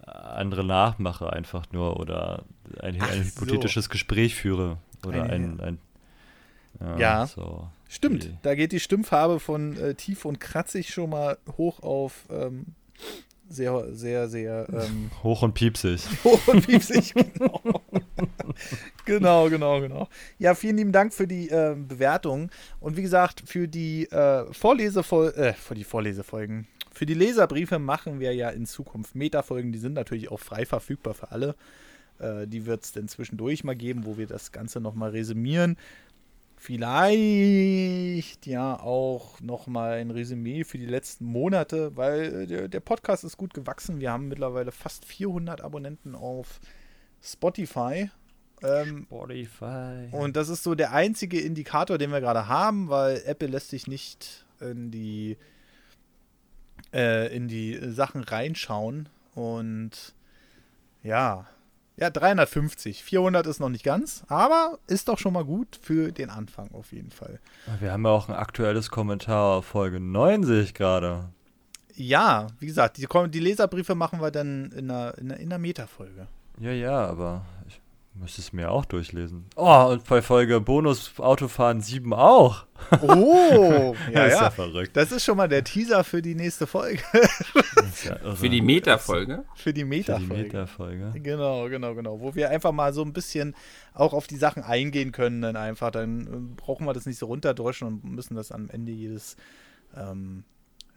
andere 0.04 0.64
nachmache, 0.64 1.32
einfach 1.32 1.64
nur 1.72 1.98
oder 1.98 2.44
ein, 2.80 3.00
ein 3.00 3.24
so. 3.24 3.40
hypothetisches 3.42 3.88
Gespräch 3.88 4.34
führe. 4.34 4.78
Oder 5.06 5.24
Eine- 5.24 5.32
ein. 5.60 5.78
ein 6.80 6.98
Ja. 6.98 7.26
So. 7.26 7.68
Stimmt, 7.88 8.24
Die- 8.24 8.36
da 8.42 8.54
geht 8.54 8.72
die 8.72 8.80
Stimmfarbe 8.80 9.40
von 9.40 9.76
äh, 9.78 9.94
tief 9.94 10.24
und 10.24 10.40
kratzig 10.40 10.90
schon 10.92 11.10
mal 11.10 11.38
hoch 11.56 11.80
auf 11.82 12.24
ähm, 12.30 12.66
sehr, 13.48 13.94
sehr, 13.94 14.28
sehr 14.28 14.66
ähm, 14.72 15.10
Hoch 15.22 15.42
und 15.42 15.54
piepsig. 15.54 16.02
hoch 16.24 16.46
und 16.48 16.66
piepsig. 16.66 17.14
Genau. 17.34 17.60
genau, 19.04 19.48
genau, 19.48 19.80
genau. 19.80 20.08
Ja, 20.38 20.54
vielen 20.54 20.76
lieben 20.76 20.92
Dank 20.92 21.14
für 21.14 21.26
die 21.26 21.48
ähm, 21.48 21.88
Bewertung. 21.88 22.50
Und 22.80 22.96
wie 22.96 23.02
gesagt, 23.02 23.42
für 23.46 23.68
die 23.68 24.10
äh, 24.10 24.52
Vorlesefol 24.52 25.32
äh, 25.36 25.52
für 25.54 25.74
die 25.74 25.84
Vorlesefolgen. 25.84 26.66
Für 26.92 27.06
die 27.06 27.14
Leserbriefe 27.14 27.78
machen 27.78 28.20
wir 28.20 28.34
ja 28.34 28.48
in 28.50 28.64
Zukunft 28.66 29.14
Metafolgen. 29.14 29.72
Die 29.72 29.78
sind 29.78 29.92
natürlich 29.92 30.30
auch 30.30 30.40
frei 30.40 30.64
verfügbar 30.64 31.14
für 31.14 31.30
alle. 31.30 31.54
Äh, 32.18 32.46
die 32.46 32.66
wird 32.66 32.84
es 32.84 32.92
dann 32.92 33.08
zwischendurch 33.08 33.64
mal 33.64 33.76
geben, 33.76 34.06
wo 34.06 34.16
wir 34.16 34.26
das 34.26 34.52
Ganze 34.52 34.80
nochmal 34.80 35.10
resümieren. 35.10 35.76
Vielleicht 36.58 38.46
ja 38.46 38.80
auch 38.80 39.40
nochmal 39.40 39.98
ein 39.98 40.10
Resümee 40.10 40.64
für 40.64 40.78
die 40.78 40.86
letzten 40.86 41.26
Monate, 41.26 41.94
weil 41.96 42.42
äh, 42.42 42.46
der, 42.46 42.68
der 42.68 42.80
Podcast 42.80 43.24
ist 43.24 43.36
gut 43.36 43.52
gewachsen. 43.52 44.00
Wir 44.00 44.10
haben 44.10 44.28
mittlerweile 44.28 44.72
fast 44.72 45.04
400 45.04 45.60
Abonnenten 45.60 46.14
auf 46.14 46.60
Spotify. 47.22 48.10
Ähm, 48.62 49.04
Spotify. 49.06 50.08
und 50.12 50.36
das 50.36 50.48
ist 50.48 50.62
so 50.62 50.74
der 50.74 50.92
einzige 50.92 51.40
Indikator, 51.40 51.98
den 51.98 52.10
wir 52.10 52.20
gerade 52.20 52.48
haben, 52.48 52.88
weil 52.88 53.22
Apple 53.26 53.48
lässt 53.48 53.68
sich 53.70 53.86
nicht 53.86 54.46
in 54.60 54.90
die, 54.90 55.36
äh, 56.92 57.34
in 57.34 57.48
die 57.48 57.78
Sachen 57.92 58.24
reinschauen. 58.24 59.08
Und 59.34 60.14
ja, 61.02 61.46
ja, 61.98 62.10
350. 62.10 63.02
400 63.04 63.46
ist 63.46 63.60
noch 63.60 63.68
nicht 63.68 63.84
ganz, 63.84 64.24
aber 64.28 64.78
ist 64.86 65.08
doch 65.08 65.18
schon 65.18 65.32
mal 65.32 65.44
gut 65.44 65.78
für 65.80 66.12
den 66.12 66.30
Anfang 66.30 66.70
auf 66.72 66.92
jeden 66.92 67.10
Fall. 67.10 67.40
Wir 67.80 67.92
haben 67.92 68.04
ja 68.04 68.10
auch 68.10 68.28
ein 68.28 68.34
aktuelles 68.34 68.90
Kommentar 68.90 69.56
auf 69.56 69.66
Folge 69.66 70.00
9, 70.00 70.44
sehe 70.44 70.62
ich 70.62 70.74
gerade. 70.74 71.30
Ja, 71.94 72.48
wie 72.58 72.66
gesagt, 72.66 72.98
die, 72.98 73.08
die 73.30 73.40
Leserbriefe 73.40 73.94
machen 73.94 74.20
wir 74.20 74.30
dann 74.30 74.70
in 74.72 74.90
einer, 74.90 75.16
in 75.16 75.30
einer, 75.30 75.40
in 75.40 75.48
einer 75.48 75.58
Meta-Folge. 75.58 76.26
Ja, 76.58 76.70
ja, 76.70 77.06
aber 77.06 77.46
müsste 78.18 78.40
es 78.40 78.52
mir 78.52 78.70
auch 78.70 78.84
durchlesen. 78.84 79.46
Oh, 79.56 79.88
und 79.90 80.04
bei 80.04 80.22
Folge 80.22 80.60
Bonus 80.60 81.12
Autofahren 81.18 81.80
7 81.80 82.12
auch. 82.12 82.66
Oh, 83.02 83.94
ja, 84.12 84.24
ist 84.24 84.34
ja 84.34 84.42
ja. 84.42 84.50
verrückt. 84.50 84.96
Das 84.96 85.12
ist 85.12 85.24
schon 85.24 85.36
mal 85.36 85.48
der 85.48 85.64
Teaser 85.64 86.04
für 86.04 86.22
die 86.22 86.34
nächste 86.34 86.66
Folge. 86.66 87.02
Das 87.76 88.04
ja. 88.04 88.34
Für 88.34 88.48
die 88.48 88.62
Meta-Folge. 88.62 89.44
für 89.54 89.72
die 89.72 89.84
Meta-Folge. 89.84 90.34
Meta-Folge. 90.34 91.12
Genau, 91.20 91.68
genau, 91.68 91.94
genau. 91.94 92.20
Wo 92.20 92.34
wir 92.34 92.50
einfach 92.50 92.72
mal 92.72 92.92
so 92.92 93.02
ein 93.02 93.12
bisschen 93.12 93.54
auch 93.94 94.12
auf 94.12 94.26
die 94.26 94.36
Sachen 94.36 94.62
eingehen 94.62 95.12
können, 95.12 95.42
dann 95.42 95.56
einfach. 95.56 95.90
Dann 95.90 96.26
äh, 96.26 96.60
brauchen 96.60 96.86
wir 96.86 96.94
das 96.94 97.06
nicht 97.06 97.18
so 97.18 97.26
runterdröschen 97.26 97.86
und 97.86 98.04
müssen 98.04 98.34
das 98.34 98.50
am 98.50 98.70
Ende 98.70 98.92
jedes 98.92 99.36
ähm, 99.94 100.44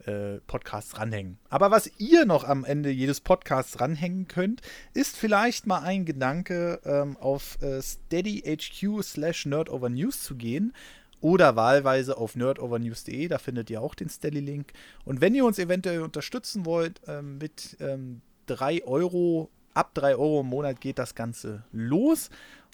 äh, 0.06 0.40
Podcasts 0.46 0.98
ranhängen. 0.98 1.38
Aber 1.48 1.70
was 1.70 1.90
ihr 1.98 2.24
noch 2.24 2.44
am 2.44 2.64
Ende 2.64 2.90
jedes 2.90 3.20
Podcasts 3.20 3.80
ranhängen 3.80 4.28
könnt, 4.28 4.62
ist 4.94 5.16
vielleicht 5.16 5.66
mal 5.66 5.80
ein 5.80 6.04
Gedanke, 6.04 6.80
ähm, 6.84 7.16
auf 7.16 7.60
äh, 7.62 7.82
steadyhq 7.82 9.02
slash 9.02 9.46
nerdovernews 9.46 10.22
zu 10.22 10.36
gehen. 10.36 10.72
Oder 11.20 11.54
wahlweise 11.54 12.16
auf 12.16 12.34
nerdovernews.de, 12.34 13.28
da 13.28 13.38
findet 13.38 13.68
ihr 13.68 13.82
auch 13.82 13.94
den 13.94 14.08
Steady-Link. 14.08 14.72
Und 15.04 15.20
wenn 15.20 15.34
ihr 15.34 15.44
uns 15.44 15.58
eventuell 15.58 16.00
unterstützen 16.00 16.64
wollt, 16.64 17.00
ähm, 17.06 17.36
mit 17.38 17.76
ähm, 17.80 18.22
3 18.46 18.84
Euro, 18.84 19.50
ab 19.74 19.94
3 19.94 20.16
Euro 20.16 20.40
im 20.40 20.46
Monat 20.46 20.80
geht 20.80 20.98
das 20.98 21.14
Ganze 21.14 21.64
los. 21.72 22.30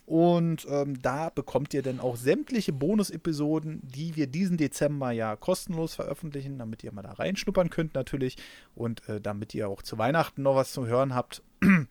Und 0.07 0.67
ähm, 0.71 1.03
da 1.03 1.31
bekommt 1.31 1.75
ihr 1.75 1.83
dann 1.83 1.99
auch 1.99 2.17
sämtliche 2.17 2.73
Bonus-Episoden, 2.73 3.81
die 3.83 4.15
wir 4.15 4.29
diesen 4.29 4.57
Dezember 4.57 5.11
ja 5.11 5.35
kostenlos 5.35 5.97
veröffentlichen, 5.97 6.59
damit 6.59 6.85
ihr 6.85 6.93
mal 6.93 7.03
da 7.03 7.13
reinschnuppern 7.13 7.71
könnt 7.71 7.95
natürlich 7.95 8.37
und 8.77 9.07
äh, 9.09 9.21
damit 9.21 9.53
ihr 9.53 9.69
auch 9.69 9.83
zu 9.83 9.99
Weihnachten 9.99 10.43
noch 10.43 10.55
was 10.55 10.73
zu 10.73 10.87
hören 10.87 11.15
habt. 11.15 11.43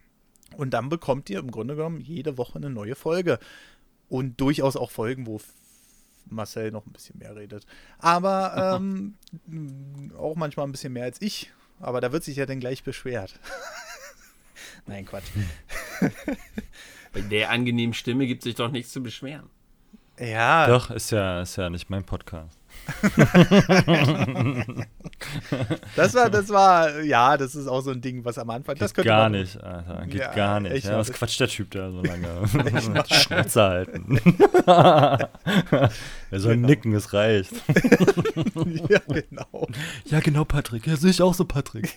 Und 0.57 0.73
dann 0.73 0.87
bekommt 0.87 1.29
ihr 1.29 1.39
im 1.39 1.51
Grunde 1.51 1.75
genommen 1.75 1.99
jede 1.99 2.37
Woche 2.37 2.57
eine 2.57 2.69
neue 2.69 2.95
Folge. 2.95 3.39
Und 4.07 4.39
durchaus 4.39 4.77
auch 4.77 4.91
Folgen, 4.91 5.25
wo 5.25 5.41
Marcel 6.27 6.71
noch 6.71 6.85
ein 6.85 6.93
bisschen 6.93 7.17
mehr 7.17 7.35
redet. 7.35 7.65
Aber 7.97 8.77
ähm, 8.77 9.15
auch 10.17 10.35
manchmal 10.35 10.67
ein 10.67 10.71
bisschen 10.71 10.93
mehr 10.93 11.03
als 11.03 11.21
ich. 11.21 11.51
Aber 11.79 11.99
da 11.99 12.11
wird 12.11 12.23
sich 12.23 12.37
ja 12.37 12.45
dann 12.45 12.59
gleich 12.59 12.83
beschwert. 12.83 13.39
Nein, 14.85 15.05
Quatsch. 15.05 15.29
Bei 17.15 17.21
der 17.21 17.49
angenehmen 17.49 17.93
Stimme 17.95 18.27
gibt 18.27 18.43
sich 18.43 18.53
doch 18.55 18.69
nichts 18.69 18.91
zu 18.91 19.01
beschweren. 19.01 19.49
Ja, 20.19 20.67
Doch, 20.67 20.91
ist 20.91 21.11
ja, 21.11 21.41
ist 21.41 21.55
ja 21.57 21.69
nicht 21.69 21.89
mein 21.89 22.03
Podcast. 22.05 22.57
das 25.95 26.13
war, 26.13 26.29
das 26.29 26.49
war, 26.49 27.01
ja, 27.01 27.35
das 27.37 27.55
ist 27.55 27.67
auch 27.67 27.81
so 27.81 27.91
ein 27.91 27.99
Ding, 28.01 28.23
was 28.23 28.37
am 28.37 28.49
Anfang, 28.49 28.75
das 28.77 28.91
Geht 28.93 28.95
könnte 29.05 29.07
gar 29.09 29.23
man, 29.29 29.31
nicht, 29.41 29.61
Alter. 29.61 30.05
Geht 30.07 30.21
Ja, 30.21 30.33
gar 30.33 30.59
nicht. 30.59 30.85
Ja, 30.85 30.97
was 30.97 31.07
das- 31.07 31.17
quatscht 31.17 31.39
der 31.39 31.47
Typ 31.47 31.71
da 31.71 31.91
so 31.91 32.01
lange? 32.01 32.27
Schnauze 33.09 33.61
halten. 33.61 34.19
Er 34.65 36.39
soll 36.39 36.55
Genau. 36.55 36.67
nicken, 36.67 36.93
es 36.93 37.11
reicht. 37.13 37.51
ja, 38.89 38.99
genau. 39.07 39.67
Ja, 40.05 40.19
genau, 40.21 40.45
Patrick. 40.45 40.87
Ja, 40.87 40.95
sehe 40.95 41.11
ich 41.11 41.21
auch 41.21 41.33
so, 41.33 41.45
Patrick. 41.45 41.93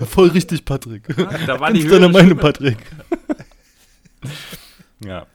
Voll 0.00 0.28
richtig, 0.28 0.64
Patrick. 0.64 1.04
Da 1.46 1.58
war 1.60 1.72
die 1.72 1.80
Ganz 1.80 1.92
deine 1.92 2.06
höhere 2.08 2.12
Meinung. 2.12 2.38
Patrick. 2.38 2.78
ja. 5.00 5.26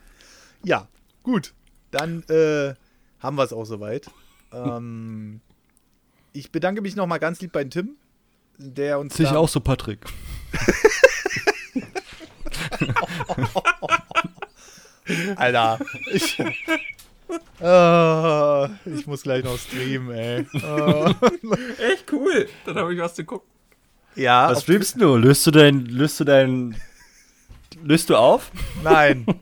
Ja, 0.64 0.88
gut. 1.24 1.54
Dann 1.92 2.24
äh, 2.30 2.74
haben 3.20 3.36
wir 3.38 3.44
es 3.44 3.54
auch 3.54 3.66
soweit. 3.66 4.10
Ähm, 4.54 5.42
ich 6.34 6.52
bedanke 6.52 6.82
mich 6.82 6.96
nochmal 6.96 7.20
ganz 7.20 7.42
lieb 7.42 7.52
bei 7.52 7.64
Tim, 7.64 7.96
der 8.58 9.00
uns. 9.00 9.16
Sehe 9.16 9.26
ich 9.26 9.32
auch 9.32 9.50
so, 9.50 9.60
Patrick. 9.60 10.06
Alter. 15.36 15.80
Ich, 16.12 16.40
Äh, 17.62 18.66
ich 18.90 19.06
muss 19.06 19.22
gleich 19.22 19.44
noch 19.44 19.58
streamen, 19.60 20.10
ey. 20.12 20.40
Äh, 20.52 21.14
Echt 21.92 22.12
cool. 22.12 22.48
Dann 22.66 22.76
habe 22.76 22.94
ich 22.94 23.00
was 23.00 23.14
zu 23.14 23.24
gucken. 23.24 23.48
ja, 24.16 24.50
Was 24.50 24.64
streamst 24.64 25.00
du? 25.00 25.16
Löst 25.16 25.46
du 25.46 25.52
dein, 25.52 25.86
löst 25.86 26.20
du 26.20 26.24
dein, 26.24 26.76
löst 27.84 28.10
du 28.10 28.16
auf? 28.16 28.52
nein. 28.84 29.26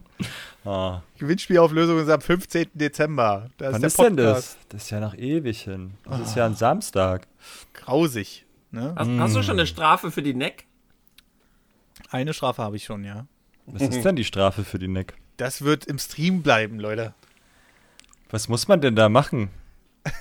Ah, 0.66 1.02
Gewinnspielauflösung 1.18 1.98
ist 1.98 2.10
am 2.10 2.20
15. 2.20 2.72
Dezember. 2.74 3.50
Da 3.56 3.72
wann 3.72 3.76
ist 3.76 3.94
ist 3.94 4.00
denn 4.00 4.18
das? 4.18 4.58
Das 4.68 4.84
ist 4.84 4.90
ja 4.90 5.00
noch 5.00 5.16
ewig 5.16 5.62
hin. 5.62 5.94
Das 6.04 6.20
ist 6.20 6.36
ja 6.36 6.46
ein 6.46 6.56
Samstag. 6.56 7.26
Grausig. 7.72 8.46
Ne? 8.72 8.94
Hast, 8.98 9.10
hast 9.10 9.36
du 9.38 9.44
schon 9.44 9.54
eine 9.58 9.66
Strafe 9.66 10.12
für 10.12 10.22
die 10.22 10.34
Neck? 10.34 10.66
Eine 12.10 12.34
Strafe 12.34 12.64
habe 12.64 12.76
ich 12.76 12.84
schon, 12.84 13.06
ja. 13.06 13.28
Was 13.66 13.82
ist 13.82 14.04
denn 14.04 14.18
die 14.18 14.26
Strafe 14.26 14.66
für 14.66 14.78
die 14.78 14.90
Nick? 14.90 15.14
Das 15.38 15.62
wird 15.62 15.86
im 15.86 16.00
Stream 16.00 16.42
bleiben, 16.42 16.82
Leute. 16.82 17.14
Was 18.30 18.50
muss 18.50 18.68
man 18.68 18.82
denn 18.82 18.96
da 18.98 19.08
machen? 19.08 19.50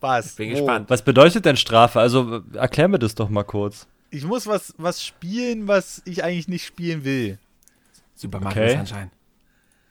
Was? 0.00 0.34
Bin 0.34 0.50
Wo? 0.50 0.54
gespannt. 0.54 0.90
Was 0.90 1.02
bedeutet 1.02 1.44
denn 1.44 1.56
Strafe? 1.56 2.00
Also 2.00 2.42
erklär 2.54 2.88
mir 2.88 2.98
das 2.98 3.14
doch 3.14 3.28
mal 3.28 3.44
kurz. 3.44 3.86
Ich 4.10 4.24
muss 4.24 4.46
was, 4.46 4.74
was 4.76 5.04
spielen, 5.04 5.68
was 5.68 6.02
ich 6.04 6.24
eigentlich 6.24 6.48
nicht 6.48 6.66
spielen 6.66 7.04
will. 7.04 7.38
Super 8.14 8.40
Mario 8.40 8.62
Okay. 8.62 8.76
Sunshine. 8.76 9.10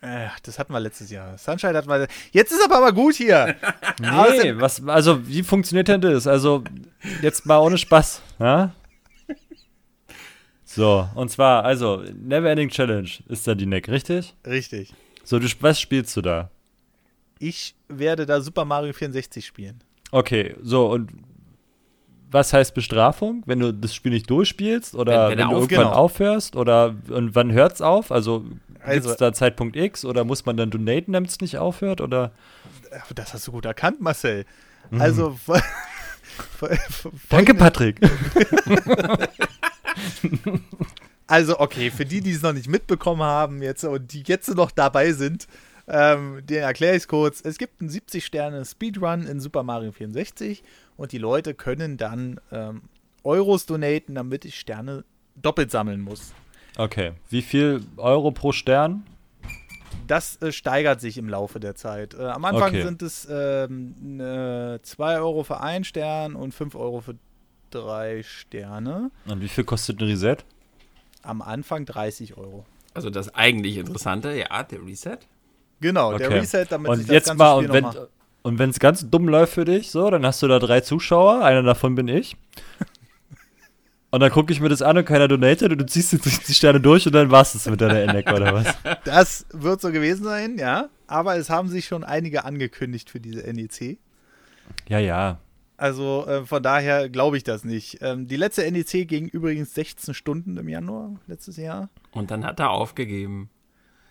Äh, 0.01 0.27
das 0.43 0.59
hatten 0.59 0.71
wir 0.71 0.79
letztes 0.79 1.09
Jahr. 1.11 1.37
Sunshine 1.37 1.75
hatten 1.75 1.89
wir. 1.89 2.07
Jetzt 2.31 2.51
ist 2.51 2.63
aber 2.63 2.79
mal 2.79 2.93
gut 2.93 3.15
hier. 3.15 3.55
Nee, 4.01 4.57
was, 4.57 4.81
also 4.87 5.27
wie 5.27 5.43
funktioniert 5.43 5.89
denn 5.89 5.99
das? 5.99 6.25
Also 6.25 6.63
jetzt 7.21 7.45
mal 7.45 7.57
ohne 7.57 7.77
Spaß, 7.77 8.21
ja? 8.39 8.73
So, 10.63 11.09
und 11.15 11.29
zwar, 11.29 11.65
also, 11.65 12.03
Neverending 12.13 12.69
Challenge 12.69 13.09
ist 13.27 13.45
da 13.47 13.55
die 13.55 13.65
Neck, 13.65 13.89
richtig? 13.89 14.35
Richtig. 14.45 14.93
So, 15.23 15.39
du, 15.39 15.47
was 15.61 15.81
spielst 15.81 16.15
du 16.15 16.21
da? 16.21 16.51
Ich 17.39 17.75
werde 17.87 18.25
da 18.25 18.39
Super 18.39 18.65
Mario 18.65 18.93
64 18.93 19.45
spielen. 19.45 19.83
Okay, 20.11 20.55
so, 20.61 20.89
und 20.91 21.11
was 22.31 22.53
heißt 22.53 22.73
Bestrafung? 22.73 23.43
Wenn 23.45 23.59
du 23.59 23.73
das 23.73 23.93
Spiel 23.95 24.11
nicht 24.11 24.29
durchspielst 24.29 24.95
oder 24.95 25.29
Wenn- 25.29 25.37
wenn 25.37 25.37
wenn, 25.39 25.49
du 25.49 25.55
auf- 25.55 25.61
irgendwann 25.63 25.85
genau. 25.87 25.95
aufhörst 25.97 26.55
oder 26.55 26.95
und 27.09 27.35
wann 27.35 27.51
hört's 27.51 27.81
auf? 27.81 28.11
Also 28.11 28.41
gibt 28.41 28.59
Also- 28.85 29.09
es 29.11 29.17
da 29.17 29.33
Zeitpunkt 29.33 29.75
X 29.75 30.05
oder 30.05 30.23
muss 30.23 30.45
man 30.45 30.55
dann 30.57 30.69
donaten, 30.69 31.13
damit 31.13 31.29
es 31.31 31.39
nicht 31.41 31.57
aufhört? 31.57 32.01
Oder 32.01 32.31
Das 33.15 33.33
hast 33.33 33.47
du 33.47 33.51
gut 33.51 33.65
erkannt, 33.65 34.01
Marcel. 34.01 34.45
Also. 34.97 35.37
fol- 35.45 35.61
fol- 36.59 37.11
Danke, 37.29 37.53
Patrick. 37.53 37.99
Also, 41.27 41.59
okay, 41.59 41.91
für 41.91 42.05
die, 42.05 42.21
die 42.21 42.31
es 42.31 42.41
noch 42.41 42.53
nicht 42.53 42.67
mitbekommen 42.67 43.21
haben 43.21 43.61
jetzt 43.61 43.83
und 43.83 44.13
die 44.13 44.23
jetzt 44.25 44.47
noch 44.55 44.71
dabei 44.71 45.11
sind, 45.11 45.47
ähm, 45.89 46.41
den 46.45 46.59
erkläre 46.63 46.95
ich 46.95 47.03
es 47.03 47.07
kurz. 47.07 47.41
Es 47.43 47.57
gibt 47.57 47.81
einen 47.81 47.89
70-Sterne-Speedrun 47.89 49.25
in 49.27 49.39
Super 49.39 49.63
Mario 49.63 49.91
64 49.91 50.63
und 50.97 51.11
die 51.11 51.17
Leute 51.17 51.53
können 51.53 51.97
dann 51.97 52.39
ähm, 52.51 52.83
Euros 53.23 53.65
donaten, 53.65 54.15
damit 54.15 54.45
ich 54.45 54.59
Sterne 54.59 55.03
doppelt 55.35 55.71
sammeln 55.71 56.01
muss. 56.01 56.33
Okay. 56.77 57.13
Wie 57.29 57.41
viel 57.41 57.81
Euro 57.97 58.31
pro 58.31 58.51
Stern? 58.51 59.03
Das 60.07 60.41
äh, 60.41 60.51
steigert 60.51 61.01
sich 61.01 61.17
im 61.17 61.27
Laufe 61.29 61.59
der 61.59 61.75
Zeit. 61.75 62.13
Äh, 62.13 62.25
am 62.27 62.45
Anfang 62.45 62.69
Okay. 62.69 62.83
sind 62.83 63.01
es 63.01 63.27
ähm, 63.29 64.19
äh, 64.19 64.79
2 64.81 65.17
Euro 65.19 65.43
für 65.43 65.59
einen 65.59 65.83
Stern 65.83 66.35
und 66.35 66.53
5 66.53 66.75
Euro 66.75 67.01
für 67.01 67.15
drei 67.69 68.23
Sterne. 68.23 69.11
Und 69.25 69.41
wie 69.41 69.47
viel 69.49 69.63
kostet 69.63 69.99
ein 70.01 70.07
Reset? 70.07 70.37
Am 71.21 71.41
Anfang 71.41 71.85
30 71.85 72.37
Euro. 72.37 72.65
Also 72.93 73.09
das 73.09 73.33
eigentlich 73.35 73.77
Interessante, 73.77 74.33
ja, 74.35 74.63
der 74.63 74.83
Reset. 74.85 75.17
Genau, 75.81 76.17
der 76.17 76.27
Okay. 76.27 76.39
Reset, 76.39 76.65
damit 76.69 76.91
sich 76.91 76.99
Und 77.01 77.07
das 77.09 77.13
jetzt 77.13 77.27
ganze 77.27 77.37
mal, 77.43 77.55
Spiel 77.57 77.67
und 77.69 77.73
wenn 77.73 77.83
mal- 77.83 78.07
und 78.41 78.57
wenn 78.57 78.69
es 78.69 78.79
ganz 78.79 79.09
dumm 79.09 79.27
läuft 79.27 79.53
für 79.53 79.65
dich, 79.65 79.91
so, 79.91 80.09
dann 80.09 80.25
hast 80.25 80.41
du 80.41 80.47
da 80.47 80.59
drei 80.59 80.79
Zuschauer, 80.81 81.43
einer 81.43 81.61
davon 81.61 81.95
bin 81.95 82.07
ich. 82.07 82.37
Und 84.11 84.21
dann 84.21 84.31
gucke 84.31 84.51
ich 84.51 84.59
mir 84.59 84.69
das 84.69 84.81
an 84.81 84.97
und 84.97 85.05
keiner 85.05 85.27
donatet 85.27 85.71
und 85.71 85.77
du 85.77 85.85
ziehst 85.85 86.11
die 86.13 86.17
70 86.17 86.57
Sterne 86.57 86.81
durch 86.81 87.05
und 87.05 87.13
dann 87.13 87.29
war's 87.29 87.53
es 87.53 87.67
mit 87.67 87.79
deiner 87.79 87.99
Endeck 88.01 88.31
oder 88.31 88.55
was? 88.55 88.65
Das 89.03 89.45
wird 89.53 89.81
so 89.81 89.91
gewesen 89.91 90.23
sein, 90.23 90.57
ja. 90.57 90.89
Aber 91.05 91.35
es 91.35 91.51
haben 91.51 91.67
sich 91.67 91.85
schon 91.85 92.03
einige 92.03 92.43
angekündigt 92.43 93.11
für 93.11 93.19
diese 93.19 93.41
NEC. 93.41 93.99
Ja, 94.87 94.97
ja. 94.97 95.37
Also 95.77 96.25
äh, 96.27 96.43
von 96.43 96.63
daher 96.63 97.07
glaube 97.07 97.37
ich 97.37 97.43
das 97.43 97.63
nicht. 97.63 97.99
Ähm, 98.01 98.27
die 98.27 98.35
letzte 98.35 98.63
NEC 98.71 99.07
ging 99.07 99.27
übrigens 99.27 99.75
16 99.75 100.15
Stunden 100.15 100.57
im 100.57 100.67
Januar 100.67 101.11
letztes 101.27 101.57
Jahr. 101.57 101.89
Und 102.09 102.31
dann 102.31 102.43
hat 102.45 102.59
er 102.59 102.71
aufgegeben. 102.71 103.51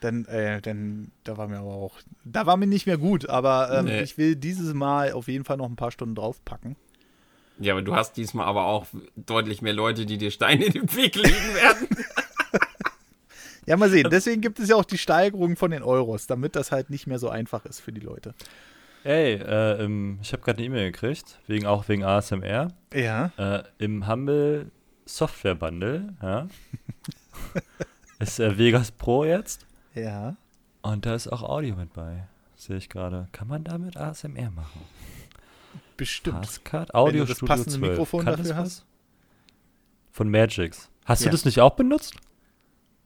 Dann, 0.01 0.25
äh, 0.27 0.61
dann, 0.61 1.11
da 1.25 1.37
war 1.37 1.49
mir 1.49 1.59
aber 1.59 1.75
auch, 1.75 1.99
da 2.25 2.47
war 2.47 2.57
mir 2.57 2.67
nicht 2.67 2.87
mehr 2.87 2.99
gut. 2.99 3.29
Aber 3.29 3.71
ähm, 3.73 3.87
Nee. 3.87 4.03
ich 4.03 4.17
will 4.19 4.37
dieses 4.37 4.73
Mal 4.75 5.13
auf 5.13 5.27
jeden 5.29 5.45
Fall 5.45 5.57
noch 5.57 5.69
ein 5.69 5.77
paar 5.77 5.91
Stunden 5.91 6.15
draufpacken. 6.15 6.77
Ja, 7.59 7.73
aber 7.75 7.83
du 7.83 7.97
hast 7.97 8.17
diesmal 8.17 8.47
aber 8.47 8.67
auch 8.67 8.87
deutlich 9.17 9.63
mehr 9.63 9.73
Leute, 9.73 10.07
die 10.07 10.17
dir 10.17 10.31
Steine 10.31 10.67
in 10.67 10.73
den 10.73 10.95
Weg 10.97 11.17
legen 11.17 11.55
werden. 11.55 11.89
Ja, 13.67 13.77
mal 13.77 13.91
sehen. 13.91 14.09
Deswegen 14.11 14.41
gibt 14.41 14.59
es 14.61 14.71
ja 14.71 14.77
auch 14.77 14.85
die 14.87 14.97
Steigerung 14.97 15.55
von 15.57 15.71
den 15.71 15.83
Euros, 15.83 16.27
damit 16.27 16.57
das 16.57 16.73
halt 16.73 16.89
nicht 16.89 17.07
mehr 17.07 17.19
so 17.19 17.29
einfach 17.29 17.67
ist 17.67 17.81
für 17.81 17.93
die 17.93 18.01
Leute. 18.01 18.35
Ey, 19.05 19.35
äh, 19.35 19.85
im, 19.85 20.19
ich 20.23 20.33
habe 20.33 20.43
gerade 20.43 20.57
eine 20.57 20.67
E-Mail 20.69 20.91
gekriegt, 20.91 21.39
wegen, 21.49 21.67
auch 21.67 21.87
wegen 21.87 22.03
ASMR. 22.03 22.69
Ja. 22.95 23.31
Äh, 23.37 23.65
Im 23.77 24.09
Humble 24.09 24.71
Software 25.05 25.55
Bundle, 25.55 26.15
ja, 26.23 26.49
ist 28.19 28.41
äh, 28.41 28.57
Vegas 28.57 28.91
Pro 28.91 29.27
jetzt. 29.27 29.67
Ja. 29.99 30.37
Und 30.83 31.07
da 31.07 31.15
ist 31.15 31.29
auch 31.29 31.43
Audio 31.43 31.77
mit 31.77 31.93
bei. 31.93 32.29
Sehe 32.57 32.77
ich 32.77 32.89
gerade. 32.89 33.29
Kann 33.33 33.49
man 33.49 33.65
damit 33.65 33.97
ASMR 33.97 34.51
machen? 34.51 34.81
Bestimmt. 35.97 36.41
Passcard? 36.43 36.95
Audio 36.95 37.25
das 37.25 37.37
Studio 37.37 37.55
passende 37.55 37.79
12. 37.79 37.91
Mikrofon 37.91 38.25
Kann 38.25 38.33
dafür 38.37 38.45
das 38.49 38.57
hast? 38.57 38.65
was? 38.81 38.87
Von 40.13 40.31
Magix. 40.31 40.91
Hast 41.05 41.21
Ja. 41.23 41.27
du 41.27 41.33
das 41.33 41.45
nicht 41.45 41.61
auch 41.61 41.75
benutzt? 41.77 42.15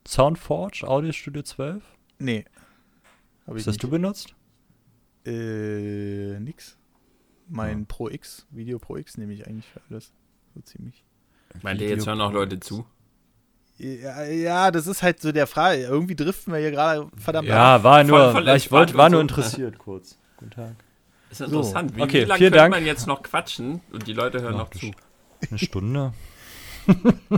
Soundforge, 0.07 0.87
Audio 0.87 1.13
Studio 1.13 1.43
12? 1.43 1.83
Nee. 2.19 2.45
Hab 3.47 3.55
ich 3.55 3.61
Ist 3.61 3.67
das 3.67 3.75
nicht. 3.75 3.83
du 3.85 3.89
benutzt? 3.91 4.35
Äh, 5.25 6.39
nix. 6.41 6.77
Mein 7.49 7.81
Ja. 7.81 7.85
Pro 7.89 8.09
X, 8.09 8.47
Video 8.51 8.79
Pro 8.79 8.97
X 8.97 9.17
nehme 9.19 9.33
ich 9.33 9.47
eigentlich 9.47 9.67
für 9.67 9.81
alles. 9.89 10.13
So 10.55 10.61
ziemlich. 10.63 11.05
Meint 11.63 11.81
ihr, 11.81 11.89
jetzt 11.89 12.07
hören 12.07 12.21
auch 12.21 12.33
Leute 12.33 12.59
zu? 12.61 12.85
Ja, 13.83 14.23
ja, 14.25 14.71
das 14.71 14.87
ist 14.87 15.03
halt 15.03 15.21
so 15.21 15.33
der 15.33 15.49
Frage. 15.49 15.83
Irgendwie 15.83 16.15
driften 16.15 16.53
wir 16.53 16.61
hier 16.61 16.71
gerade 16.71 17.09
verdammt 17.17 17.51
ab. 17.51 17.55
Ja, 17.55 17.83
war 17.83 18.05
nur, 18.05 18.31
voll 18.31 18.49
ich 18.51 18.71
wollte, 18.71 18.95
war 18.95 19.11
nur 19.11 19.19
so. 19.19 19.23
interessiert 19.23 19.79
kurz. 19.81 20.19
Guten 20.37 20.53
Tag. 20.53 20.75
Ist 21.31 21.41
interessant. 21.41 21.97
Wie, 21.97 22.03
Okay, 22.03 22.23
wie 22.23 22.25
lange 22.27 22.39
könnte 22.39 22.59
Dank. 22.59 22.75
man 22.75 22.87
jetzt 22.87 23.09
noch 23.09 23.23
quatschen 23.25 23.81
und 23.93 24.07
die 24.07 24.13
Leute 24.13 24.41
hören 24.41 24.55
Ach, 24.55 24.61
noch 24.61 24.71
zu? 24.71 24.93
Eine 25.51 25.59
Stunde? 25.59 26.13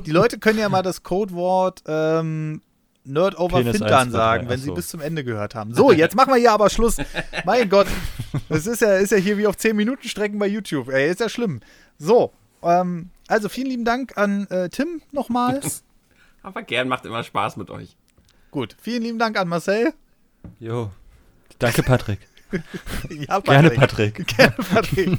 Die 0.05 0.11
Leute 0.11 0.39
können 0.39 0.59
ja 0.59 0.69
mal 0.69 0.83
das 0.83 1.03
Codewort 1.03 1.83
ähm, 1.87 2.61
Nerd 3.05 3.39
over 3.39 3.59
Penis 3.59 3.79
Fintern 3.79 4.09
1, 4.09 4.11
2, 4.13 4.19
sagen, 4.19 4.45
3. 4.45 4.51
wenn 4.51 4.61
sie 4.61 4.67
so. 4.67 4.75
bis 4.75 4.89
zum 4.89 5.01
Ende 5.01 5.25
gehört 5.25 5.55
haben. 5.55 5.75
So, 5.75 5.93
jetzt 5.93 6.15
machen 6.15 6.33
wir 6.33 6.41
hier 6.41 6.53
aber 6.53 6.69
Schluss. 6.69 6.97
mein 7.47 7.71
Gott. 7.71 7.87
Das 8.51 8.67
ist 8.67 8.83
ja, 8.83 8.97
ist 8.97 9.13
ja 9.13 9.19
hier 9.19 9.39
wie 9.39 9.47
auf 9.47 9.57
10 9.57 9.77
Minuten 9.77 10.07
Strecken 10.09 10.39
bei 10.39 10.47
YouTube. 10.47 10.89
Ey, 10.89 11.11
ist 11.11 11.21
ja 11.21 11.29
schlimm. 11.31 11.61
So, 11.99 12.33
ähm, 12.63 13.11
also 13.29 13.49
vielen 13.49 13.69
lieben 13.69 13.85
Dank 13.85 14.19
an 14.19 14.47
äh, 14.49 14.69
Tim 14.69 15.01
nochmal. 15.13 15.61
Aber 16.45 16.63
gern, 16.63 16.87
macht 16.87 17.05
immer 17.07 17.25
Spaß 17.25 17.57
mit 17.57 17.71
euch. 17.71 17.97
Gut, 18.53 18.77
vielen 18.81 19.03
lieben 19.03 19.19
Dank 19.19 19.37
an 19.37 19.49
Marcel. 19.49 19.93
Jo. 20.61 20.93
Danke, 21.59 21.83
Patrick. 21.83 22.21
Ja, 23.11 23.41
Gerne, 23.41 23.71
Patrick. 23.71 24.25
Gerne, 24.29 24.53
Patrick. 24.53 25.19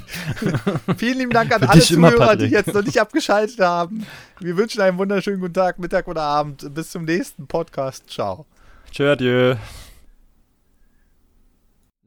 Vielen 0.96 1.18
lieben 1.18 1.32
Dank 1.32 1.52
an 1.52 1.60
Für 1.60 1.68
alle 1.68 1.80
dich 1.80 1.90
immer, 1.92 2.10
Zuhörer, 2.10 2.36
die 2.36 2.44
Patrick. 2.44 2.52
jetzt 2.66 2.74
noch 2.74 2.82
nicht 2.82 2.98
abgeschaltet 2.98 3.60
haben. 3.60 4.06
Wir 4.40 4.56
wünschen 4.56 4.80
einen 4.80 4.96
wunderschönen 4.96 5.40
guten 5.40 5.52
Tag, 5.52 5.78
Mittag 5.78 6.08
oder 6.08 6.22
Abend. 6.22 6.72
Bis 6.74 6.90
zum 6.92 7.04
nächsten 7.04 7.46
Podcast. 7.46 8.08
Ciao. 8.08 8.46
Tschö, 8.90 9.12
adieu. 9.12 9.56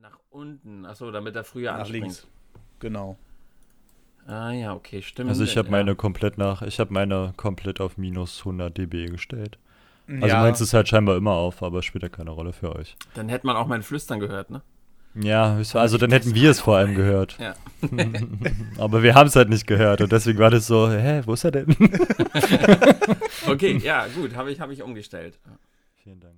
Nach 0.01 0.17
unten. 0.31 0.87
Achso, 0.87 1.11
damit 1.11 1.35
er 1.35 1.43
früher 1.43 1.73
Nach 1.73 1.81
anspringt. 1.81 2.05
links. 2.05 2.27
Genau. 2.79 3.15
Ah 4.29 4.51
ja, 4.51 4.75
okay, 4.75 5.01
stimmt. 5.01 5.29
Also 5.29 5.43
ich 5.43 5.57
habe 5.57 5.67
Ja. 5.67 5.71
meine 5.71 5.95
komplett 5.95 6.37
nach, 6.37 6.61
ich 6.61 6.79
habe 6.79 6.93
meine 6.93 7.33
komplett 7.35 7.81
auf 7.81 7.97
minus 7.97 8.39
100 8.41 8.77
dB 8.77 9.07
gestellt. 9.07 9.57
Also 10.07 10.27
ja, 10.27 10.41
meins 10.41 10.61
ist 10.61 10.73
halt 10.73 10.87
scheinbar 10.87 11.17
immer 11.17 11.31
auf, 11.31 11.63
aber 11.63 11.81
spielt 11.81 12.03
ja 12.03 12.09
keine 12.09 12.29
Rolle 12.31 12.53
für 12.53 12.75
euch. 12.75 12.95
Dann 13.15 13.27
hätte 13.29 13.47
man 13.47 13.55
auch 13.55 13.65
mein 13.67 13.81
Flüstern 13.83 14.19
gehört, 14.19 14.49
ne? 14.51 14.61
Ja, 15.15 15.59
also 15.73 15.97
dann 15.97 16.11
hätten 16.11 16.35
wir 16.35 16.51
es 16.51 16.59
vor 16.59 16.77
allem 16.77 16.93
gehört. 16.93 17.37
Ja. 17.39 17.55
Aber 18.77 19.01
wir 19.01 19.15
haben 19.15 19.25
es 19.27 19.35
halt 19.35 19.49
nicht 19.49 19.65
gehört 19.65 20.01
und 20.01 20.11
deswegen 20.11 20.37
war 20.37 20.51
das 20.51 20.67
so, 20.67 20.87
hä, 20.89 21.23
wo 21.25 21.33
ist 21.33 21.43
er 21.43 21.51
denn? 21.51 21.75
Okay, 23.47 23.77
ja, 23.77 24.05
gut, 24.15 24.35
habe 24.35 24.51
ich, 24.51 24.59
hab 24.59 24.69
ich 24.69 24.83
umgestellt. 24.83 25.39
Vielen 26.03 26.19
Dank. 26.19 26.35